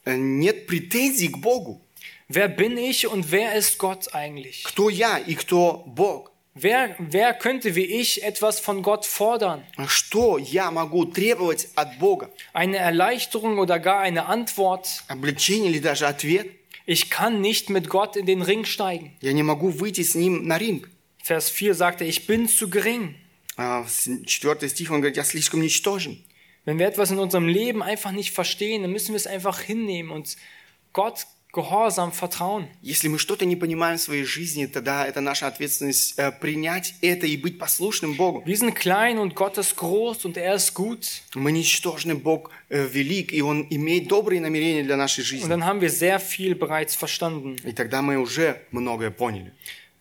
э, 0.05 0.15
нет 0.15 0.67
претензий 0.67 1.29
к 1.29 1.37
Богу. 1.37 1.81
Wer 2.29 2.47
bin 2.47 2.77
ich 2.77 3.07
und 3.07 3.31
wer 3.31 3.55
ist 3.55 3.79
Gott 3.79 4.13
eigentlich? 4.13 4.63
Кто 4.63 4.89
я 4.89 5.17
и 5.17 5.33
кто 5.35 5.83
Бог? 5.87 6.31
Wer, 6.53 6.95
wer 6.99 7.33
könnte 7.33 7.73
wie 7.75 7.85
ich 7.85 8.23
etwas 8.23 8.59
von 8.59 8.83
Gott 8.83 9.05
fordern? 9.05 9.63
Что 9.87 10.37
я 10.37 10.69
могу 10.71 11.05
требовать 11.05 11.69
от 11.75 11.97
Бога? 11.99 12.29
Eine 12.53 12.77
Erleichterung 12.77 13.57
oder 13.59 13.79
gar 13.79 14.01
eine 14.01 14.25
Antwort? 14.27 15.03
Облегчение 15.07 15.71
или 15.71 15.79
даже 15.79 16.05
ответ? 16.05 16.51
Ich 16.85 17.09
kann 17.09 17.41
nicht 17.41 17.69
mit 17.69 17.89
Gott 17.89 18.15
in 18.15 18.25
den 18.25 18.41
Ring 18.41 18.65
steigen. 18.65 19.11
Я 19.21 19.33
не 19.33 19.43
могу 19.43 19.69
выйти 19.69 20.01
с 20.03 20.15
ним 20.15 20.47
на 20.47 20.57
ринг. 20.57 20.89
Vers 21.23 21.49
4 21.49 21.73
sagt 21.73 22.01
er, 22.01 22.07
ich 22.07 22.25
bin 22.25 22.47
zu 22.47 22.69
gering. 22.69 23.15
А, 23.57 23.83
в 23.83 24.25
Четвертый 24.25 24.69
стих 24.69 24.91
он 24.91 25.01
говорит, 25.01 25.17
я 25.17 25.23
слишком 25.23 25.61
ничтожен. 25.61 26.23
Wenn 26.65 26.79
wir 26.79 26.87
etwas 26.87 27.11
in 27.11 27.19
unserem 27.19 27.47
Leben 27.47 27.81
einfach 27.81 28.11
nicht 28.11 28.31
verstehen, 28.31 28.83
dann 28.83 28.91
müssen 28.91 29.09
wir 29.09 29.17
es 29.17 29.27
einfach 29.27 29.59
hinnehmen 29.59 30.11
und 30.11 30.37
Gott 30.93 31.25
gehorsam 31.53 32.11
vertrauen. 32.11 32.67
Если 32.81 33.07
мы 33.07 33.17
что-то 33.17 33.45
не 33.45 33.55
понимаем 33.55 33.97
в 33.97 34.01
своей 34.01 34.23
жизни, 34.23 34.67
тогда 34.67 35.05
это 35.07 35.19
наша 35.19 35.47
ответственность 35.47 36.13
э, 36.17 36.31
принять 36.31 36.93
это 37.01 37.25
и 37.25 37.37
быть 37.37 37.57
послушным 37.57 38.13
Богу. 38.15 38.43
Wir 38.45 38.55
sind 38.55 38.75
klein 38.75 39.17
und 39.17 39.33
Gott 39.35 39.57
ist 39.57 39.75
groß 39.75 40.25
und 40.25 40.37
er 40.37 40.53
ist 40.55 40.75
gut. 40.75 41.23
Мы 41.33 41.51
ничтожны, 41.51 42.13
Бог 42.15 42.51
э, 42.69 42.85
велик, 42.85 43.33
и 43.33 43.41
Он 43.41 43.65
имеет 43.69 44.07
добрые 44.07 44.41
намерения 44.41 44.83
для 44.83 44.95
нашей 44.95 45.21
Und 45.21 45.27
жизни. 45.27 45.49
dann 45.49 45.65
haben 45.65 45.81
wir 45.81 45.89
sehr 45.89 46.19
viel 46.19 46.53
bereits 46.55 46.95
verstanden. 46.95 47.55
И 47.63 47.71
тогда 47.71 48.01
мы 48.03 48.17
уже 48.19 48.61
многое 48.71 49.09
поняли. 49.09 49.51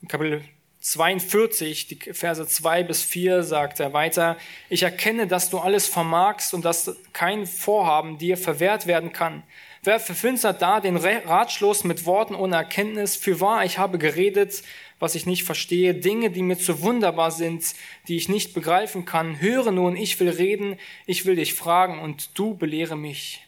In 0.03 0.09
Kapitel 0.09 0.43
42, 0.81 1.89
die 1.89 2.13
Verse 2.13 2.47
2 2.47 2.83
bis 2.85 3.03
4 3.03 3.43
sagt 3.43 3.81
er 3.81 3.93
weiter, 3.93 4.37
ich 4.69 4.83
erkenne, 4.83 5.27
dass 5.27 5.51
du 5.51 5.59
alles 5.59 5.87
vermagst 5.87 6.55
und 6.55 6.65
dass 6.65 6.95
kein 7.13 7.47
Vorhaben 7.47 8.19
dir 8.19 8.37
verwehrt 8.37 8.87
werden 8.87 9.13
kann. 9.13 9.43
Wer 9.86 10.00
verfinstert 10.00 10.62
da 10.62 10.80
den 10.80 10.96
Ratschluss 10.96 11.84
mit 11.84 12.06
Worten 12.06 12.36
ohne 12.36 12.56
Erkenntnis? 12.56 13.18
Für 13.18 13.42
wahr, 13.42 13.66
ich 13.66 13.80
habe 13.80 13.98
geredet, 13.98 14.64
was 14.98 15.14
ich 15.14 15.26
nicht 15.26 15.44
verstehe, 15.44 15.94
Dinge, 15.94 16.32
die 16.32 16.42
mir 16.42 16.58
zu 16.58 16.82
wunderbar 16.82 17.32
sind, 17.32 17.66
die 18.08 18.16
ich 18.16 18.30
nicht 18.30 18.54
begreifen 18.54 19.04
kann. 19.04 19.42
Höre 19.42 19.72
nun, 19.72 19.98
ich 19.98 20.18
will 20.22 20.30
reden, 20.30 20.78
ich 21.06 21.26
will 21.26 21.36
dich 21.36 21.54
fragen 21.54 22.00
und 22.00 22.40
du 22.40 22.56
belehre 22.56 22.96
mich. 22.96 23.46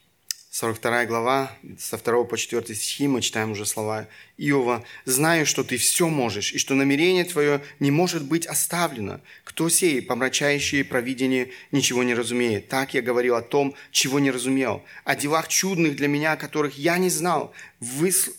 42 0.56 1.06
глава, 1.08 1.52
со 1.78 1.98
2 1.98 2.24
по 2.24 2.38
4 2.38 2.64
стихи 2.76 3.10
мы 3.10 3.20
читаем 3.20 3.52
уже 3.52 3.66
слова 3.66 4.08
Иова. 4.38 4.86
«Знаю, 5.04 5.46
что 5.46 5.66
ты 5.66 5.76
все 5.76 6.08
можешь, 6.08 6.54
и 6.54 6.58
что 6.58 6.76
намерение 6.76 7.26
твое 7.26 7.62
не 7.82 7.92
может 7.92 8.24
быть 8.24 8.46
оставлено. 8.46 9.20
Кто 9.44 9.68
сей, 9.68 10.02
помрачающий 10.02 10.86
провидение, 10.86 11.50
ничего 11.74 12.04
не 12.04 12.14
разумеет? 12.14 12.70
Так 12.70 12.94
я 12.94 13.02
говорил 13.02 13.36
о 13.36 13.42
том, 13.42 13.76
чего 13.92 14.20
не 14.20 14.32
разумел, 14.32 14.82
о 15.04 15.18
делах 15.18 15.50
чудных 15.50 15.98
для 15.98 16.08
меня, 16.08 16.38
которых 16.38 16.78
я 16.78 16.98
не 17.00 17.10
знал. 17.10 17.54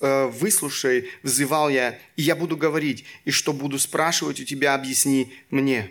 Э, 0.00 0.26
выслушай, 0.28 1.10
взывал 1.22 1.68
я, 1.68 1.98
и 2.16 2.22
я 2.22 2.34
буду 2.34 2.56
говорить, 2.56 3.04
и 3.26 3.30
что 3.30 3.52
буду 3.52 3.78
спрашивать 3.78 4.40
у 4.40 4.44
тебя, 4.44 4.74
объясни 4.74 5.34
мне». 5.50 5.90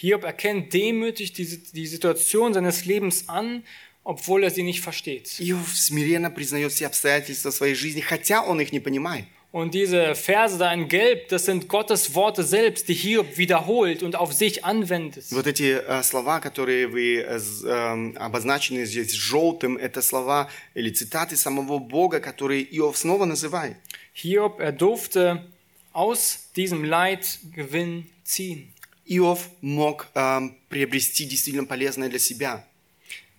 Hiob 0.00 0.22
erkennt 0.22 0.72
demütig 0.72 1.32
die, 1.32 1.44
die 1.74 1.86
Situation 1.86 2.54
seines 2.54 2.84
Lebens 2.84 3.28
an, 3.28 3.64
obwohl 4.07 4.43
er 4.43 4.49
sie 4.51 4.63
nicht 4.63 4.81
versteht. 4.81 5.39
Иов 5.39 5.77
смиренно 5.77 6.29
признает 6.29 6.71
все 6.71 6.87
обстоятельства 6.87 7.51
своей 7.51 7.75
жизни, 7.75 8.01
хотя 8.01 8.41
он 8.43 8.59
их 8.61 8.71
не 8.71 8.79
понимает. 8.79 9.25
Und 9.51 9.75
diese 9.75 10.15
Verse 10.15 10.57
da 10.57 10.73
in 10.73 10.87
Gelb, 10.87 11.27
das 11.29 11.45
sind 11.45 11.67
Gottes 11.69 12.15
Worte 12.15 12.43
selbst, 12.43 12.87
die 12.89 12.95
Hiob 12.95 13.37
wiederholt 13.37 14.01
und 14.01 14.15
auf 14.15 14.33
sich 14.33 14.65
anwendet. 14.65 15.25
Вот 15.29 15.45
эти 15.45 15.77
э, 15.79 16.01
слова, 16.01 16.39
которые 16.39 16.87
вы 16.87 17.17
э, 17.19 17.37
з- 17.37 17.63
эм, 17.67 18.17
обозначены 18.17 18.83
здесь 18.87 19.11
желтым, 19.13 19.77
это 19.77 20.01
слова 20.01 20.49
или 20.73 20.89
цитаты 20.89 21.37
самого 21.37 21.77
Бога, 21.77 22.19
которые 22.19 22.63
Иов 22.77 22.97
снова 22.97 23.25
называет. 23.25 23.77
Hiob, 24.15 24.59
er 24.59 24.71
durfte 24.71 25.45
aus 25.93 26.49
diesem 26.55 26.83
Leid 26.83 27.37
Gewinn 27.55 28.09
ziehen. 28.25 28.73
Иов 29.05 29.49
мог 29.61 30.07
эм, 30.15 30.57
приобрести 30.69 31.25
действительно 31.25 31.65
полезное 31.67 32.09
для 32.09 32.17
себя. 32.17 32.65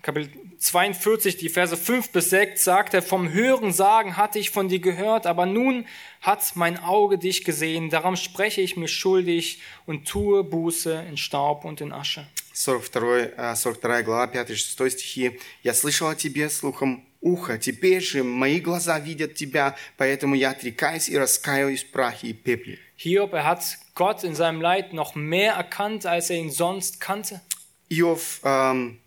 Kapitel 0.03 0.31
42, 0.59 1.39
die 1.39 1.49
Verse 1.49 1.77
5 1.77 2.11
bis 2.11 2.29
6 2.29 2.63
sagt 2.63 2.93
er, 2.93 3.01
vom 3.01 3.33
Hören 3.33 3.73
sagen 3.73 4.19
hatte 4.19 4.39
ich 4.39 4.51
von 4.51 4.69
dir 4.69 4.79
gehört, 4.79 5.27
aber 5.27 5.47
nun 5.47 5.87
hat 6.21 6.57
mein 6.57 6.79
Auge 6.79 7.17
dich 7.17 7.43
gesehen, 7.43 7.89
darum 7.89 8.17
spreche 8.17 8.61
ich 8.61 8.77
mich 8.77 8.93
schuldig 8.93 9.63
und 9.87 10.07
tue 10.07 10.45
Buße 10.45 11.07
in 11.09 11.17
Staub 11.17 11.65
und 11.65 11.81
in 11.81 11.93
Asche. 11.93 12.27
42, 12.53 13.33
э, 13.37 13.55
42 13.55 14.05
глава, 14.05 14.27
5-6 14.27 14.91
стихи. 14.91 15.41
«Я 15.63 15.75
слышал 15.75 16.09
о 16.09 16.15
тебе 16.15 16.49
слухом 16.51 17.05
уха, 17.21 17.59
теперь 17.59 18.03
же 18.03 18.23
мои 18.23 18.61
глаза 18.61 18.99
видят 19.01 19.35
тебя, 19.35 19.75
поэтому 19.97 20.35
я 20.35 20.51
отрекаюсь 20.51 21.09
и 21.09 21.19
раскаиваюсь 21.19 21.83
в 21.83 21.91
прахе 21.91 22.29
и 22.29 22.33
пепле». 22.33 22.79
Hiob, 22.97 23.33
er 23.33 23.45
hat 23.45 23.79
Gott 23.95 24.23
in 24.23 24.35
seinem 24.35 24.61
Leid 24.61 24.93
noch 24.93 25.15
mehr 25.15 25.55
erkannt, 25.55 26.07
als 26.07 26.31
er 26.31 26.37
ihn 26.37 26.51
sonst 26.51 27.01
kannte. 27.01 27.41
Иов 27.89 28.41
эм, 28.45 29.01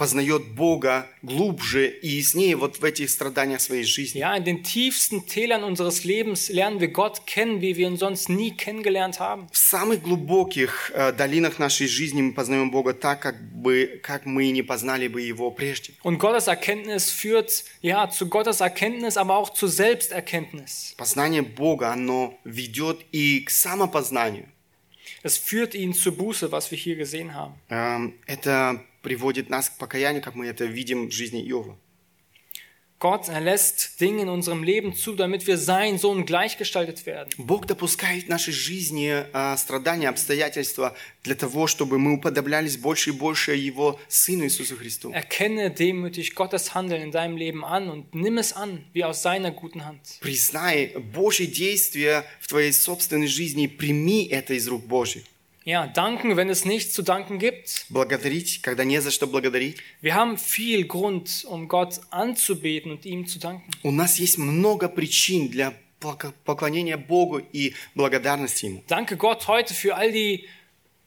познает 0.00 0.54
Бога 0.54 1.06
глубже 1.20 1.86
и 1.86 2.08
яснее 2.08 2.56
вот 2.56 2.78
в 2.78 2.84
этих 2.84 3.10
страданиях 3.10 3.60
своей 3.60 3.84
жизни. 3.84 4.18
Ja, 4.18 4.34
in 4.34 4.44
den 4.44 4.62
tiefsten 4.62 5.26
Tälern 5.26 5.62
unseres 5.62 6.04
Lebens 6.04 6.48
lernen 6.48 6.80
wir 6.80 6.88
Gott 6.88 7.26
kennen, 7.26 7.60
wie 7.60 7.76
wir 7.76 7.86
ihn 7.86 7.98
sonst 7.98 8.30
nie 8.30 8.52
kennengelernt 8.56 9.20
haben. 9.20 9.48
В 9.52 9.58
самых 9.58 10.00
глубоких 10.02 10.90
э, 10.94 11.12
долинах 11.12 11.58
нашей 11.58 11.86
жизни 11.86 12.22
мы 12.22 12.32
познаем 12.32 12.70
Бога 12.70 12.94
так, 12.94 13.20
как, 13.20 13.36
бы, 13.52 14.00
как 14.02 14.24
мы 14.24 14.50
не 14.52 14.62
познали 14.62 15.06
бы 15.06 15.20
Его 15.20 15.50
прежде. 15.50 15.92
Und 16.02 16.18
Gottes 16.18 16.46
Erkenntnis 16.46 17.10
führt 17.10 17.64
ja 17.82 18.08
zu 18.08 18.26
Gottes 18.26 18.62
Erkenntnis, 18.62 19.18
aber 19.18 19.36
auch 19.36 19.50
zu 19.50 19.66
Selbsterkenntnis. 19.66 20.94
Познание 20.96 21.42
Бога, 21.42 21.92
оно 21.92 22.38
ведет 22.44 23.04
и 23.12 23.40
к 23.40 23.50
самопознанию. 23.50 24.48
Es 25.23 25.37
führt 25.37 25.75
ihn 25.75 25.93
zur 25.93 26.15
Buße, 26.17 26.51
was 26.51 26.71
wir 26.71 26.77
hier 26.77 26.95
gesehen 26.95 27.33
haben. 27.33 27.53
Эм, 27.69 28.13
Это 28.25 28.83
приводит 29.01 29.49
нас 29.49 29.69
к 29.69 29.77
покаянию, 29.77 30.21
как 30.21 30.35
мы 30.35 30.47
это 30.47 30.65
видим 30.65 31.09
в 31.09 31.11
жизни 31.11 31.41
Иова. 31.47 31.77
Gott 32.99 33.27
erlässt 33.27 33.99
Dinge 33.99 34.21
in 34.21 34.29
unserem 34.29 34.63
Leben 34.63 34.95
zu, 34.95 35.15
damit 35.15 35.45
wir 35.47 35.57
sein 35.57 35.97
Sohn 35.97 36.25
gleichgestaltet 36.25 37.05
werden. 37.05 37.29
Бог 37.37 37.67
допускает 37.67 38.25
в 38.25 38.29
нашей 38.29 38.53
жизни 38.53 39.25
э, 39.31 39.57
страдания, 39.57 40.07
обстоятельства 40.07 40.95
для 41.23 41.35
того, 41.35 41.67
чтобы 41.67 41.99
мы 41.99 42.13
уподоблялись 42.13 42.77
больше 42.77 43.09
и 43.09 43.13
больше 43.13 43.53
Его 43.53 43.99
Сыну 44.07 44.45
Иисусу 44.45 44.77
Христу. 44.77 45.11
Erkenne 45.11 45.71
demütig 45.71 46.35
Gottes 46.35 46.73
Handeln 46.73 47.01
in 47.01 47.11
deinem 47.11 47.35
Leben 47.35 47.65
an 47.65 47.89
und 47.89 48.15
nimm 48.15 48.37
es 48.37 48.53
an, 48.53 48.85
wie 48.93 49.03
aus 49.03 49.21
seiner 49.21 49.51
guten 49.51 49.83
Hand. 49.85 49.99
Признай 50.21 50.95
Божье 51.13 51.47
действие 51.47 52.23
в 52.39 52.47
твоей 52.47 52.71
собственной 52.71 53.27
жизни 53.27 53.65
и 53.65 53.67
прими 53.67 54.25
это 54.25 54.53
из 54.53 54.67
рук 54.69 54.85
Божьих. 54.85 55.23
Ja, 55.64 55.86
danken, 55.86 56.36
wenn 56.36 56.48
es 56.48 56.64
nichts 56.64 56.94
zu 56.94 57.02
danken 57.02 57.38
gibt. 57.38 57.86
Благодарить, 57.90 58.62
когда 58.62 58.84
не 58.84 59.00
за 59.00 59.10
что 59.10 59.26
благодарить. 59.26 59.76
Wir 60.00 60.14
haben 60.14 60.38
viel 60.38 60.86
Grund, 60.86 61.44
um 61.46 61.68
Gott 61.68 62.00
anzubeten 62.10 62.92
und 62.92 63.04
ihm 63.04 63.26
zu 63.26 63.38
danken. 63.38 63.70
У 63.82 63.90
нас 63.90 64.18
есть 64.18 64.38
много 64.38 64.88
причин 64.88 65.48
для 65.48 65.74
поклонения 66.44 66.96
Богу 66.96 67.42
и 67.52 67.74
благодарности 67.94 68.66
Ему. 68.66 68.82
Danke 68.88 69.16
Gott 69.18 69.48
heute 69.48 69.74
für 69.74 69.96
all 69.96 70.12
die 70.12 70.46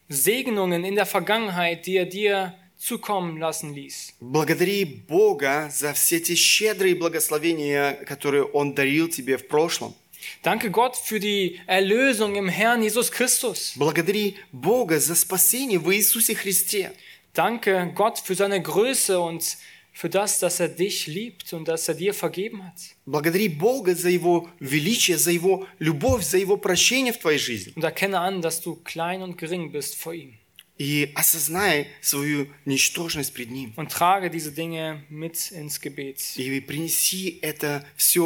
Segnungen 0.07 0.83
in 0.83 0.95
der 0.95 1.07
Vergangenheit, 1.07 1.87
die 1.87 1.97
er 1.97 2.05
dir 2.05 2.53
zukommen 2.77 3.39
lassen 3.39 3.73
ließ. 3.73 4.13
Благодари 4.19 4.85
Бога 4.85 5.71
за 5.71 5.93
все 5.93 6.19
те 6.19 6.35
щедрые 6.35 6.93
благословения, 6.95 7.93
которые 8.05 8.43
Он 8.43 8.75
дарил 8.75 9.07
тебе 9.09 9.37
в 9.37 9.47
прошлом. 9.47 9.95
Danke 10.42 10.70
Gott 10.70 10.96
für 10.96 11.20
die 11.20 11.60
Erlösung 11.66 12.36
im 12.36 12.48
Herrn 12.48 12.82
Jesus 12.82 13.10
Christus. 13.10 13.72
Благодари 13.76 14.36
Бога 14.52 14.98
за 15.00 15.14
спасение 15.14 15.78
в 15.78 15.90
Иисусе 15.90 16.34
Христе. 16.34 16.92
Danke 17.34 17.92
Gott 17.94 18.18
für 18.18 18.34
seine 18.34 18.60
Größe 18.60 19.20
und 19.20 19.56
für 19.92 20.08
das, 20.08 20.38
dass 20.38 20.60
er 20.60 20.68
dich 20.68 21.08
liebt 21.08 21.52
und 21.52 21.66
dass 21.66 21.88
er 21.88 21.94
dir 21.94 22.14
vergeben 22.14 22.64
hat. 22.64 22.94
Благодари 23.04 23.48
Бога 23.48 23.96
за 23.96 24.08
Его 24.10 24.48
величие, 24.60 25.18
за 25.18 25.32
Его 25.32 25.66
любовь, 25.80 26.24
за 26.24 26.38
Его 26.38 26.56
прощение 26.56 27.12
в 27.12 27.18
твоей 27.18 27.38
жизни. 27.38 27.72
Und 27.74 27.82
erkenne 27.82 28.20
an, 28.20 28.40
dass 28.40 28.60
du 28.60 28.76
klein 28.76 29.22
und 29.22 29.36
gering 29.36 29.72
bist 29.72 29.96
vor 29.96 30.14
ihm. 30.14 30.34
И 30.78 31.10
осознай 31.16 31.88
свою 32.00 32.46
ничтожность 32.64 33.34
пред 33.34 33.50
Ним. 33.50 33.72
Und 33.74 33.90
trage 33.90 34.30
diese 34.30 34.52
Dinge 34.52 35.02
mit 35.08 35.50
ins 35.50 35.80
Gebet. 35.80 36.20
И 36.36 36.60
принеси 36.60 37.40
это 37.42 37.84
все 37.96 38.24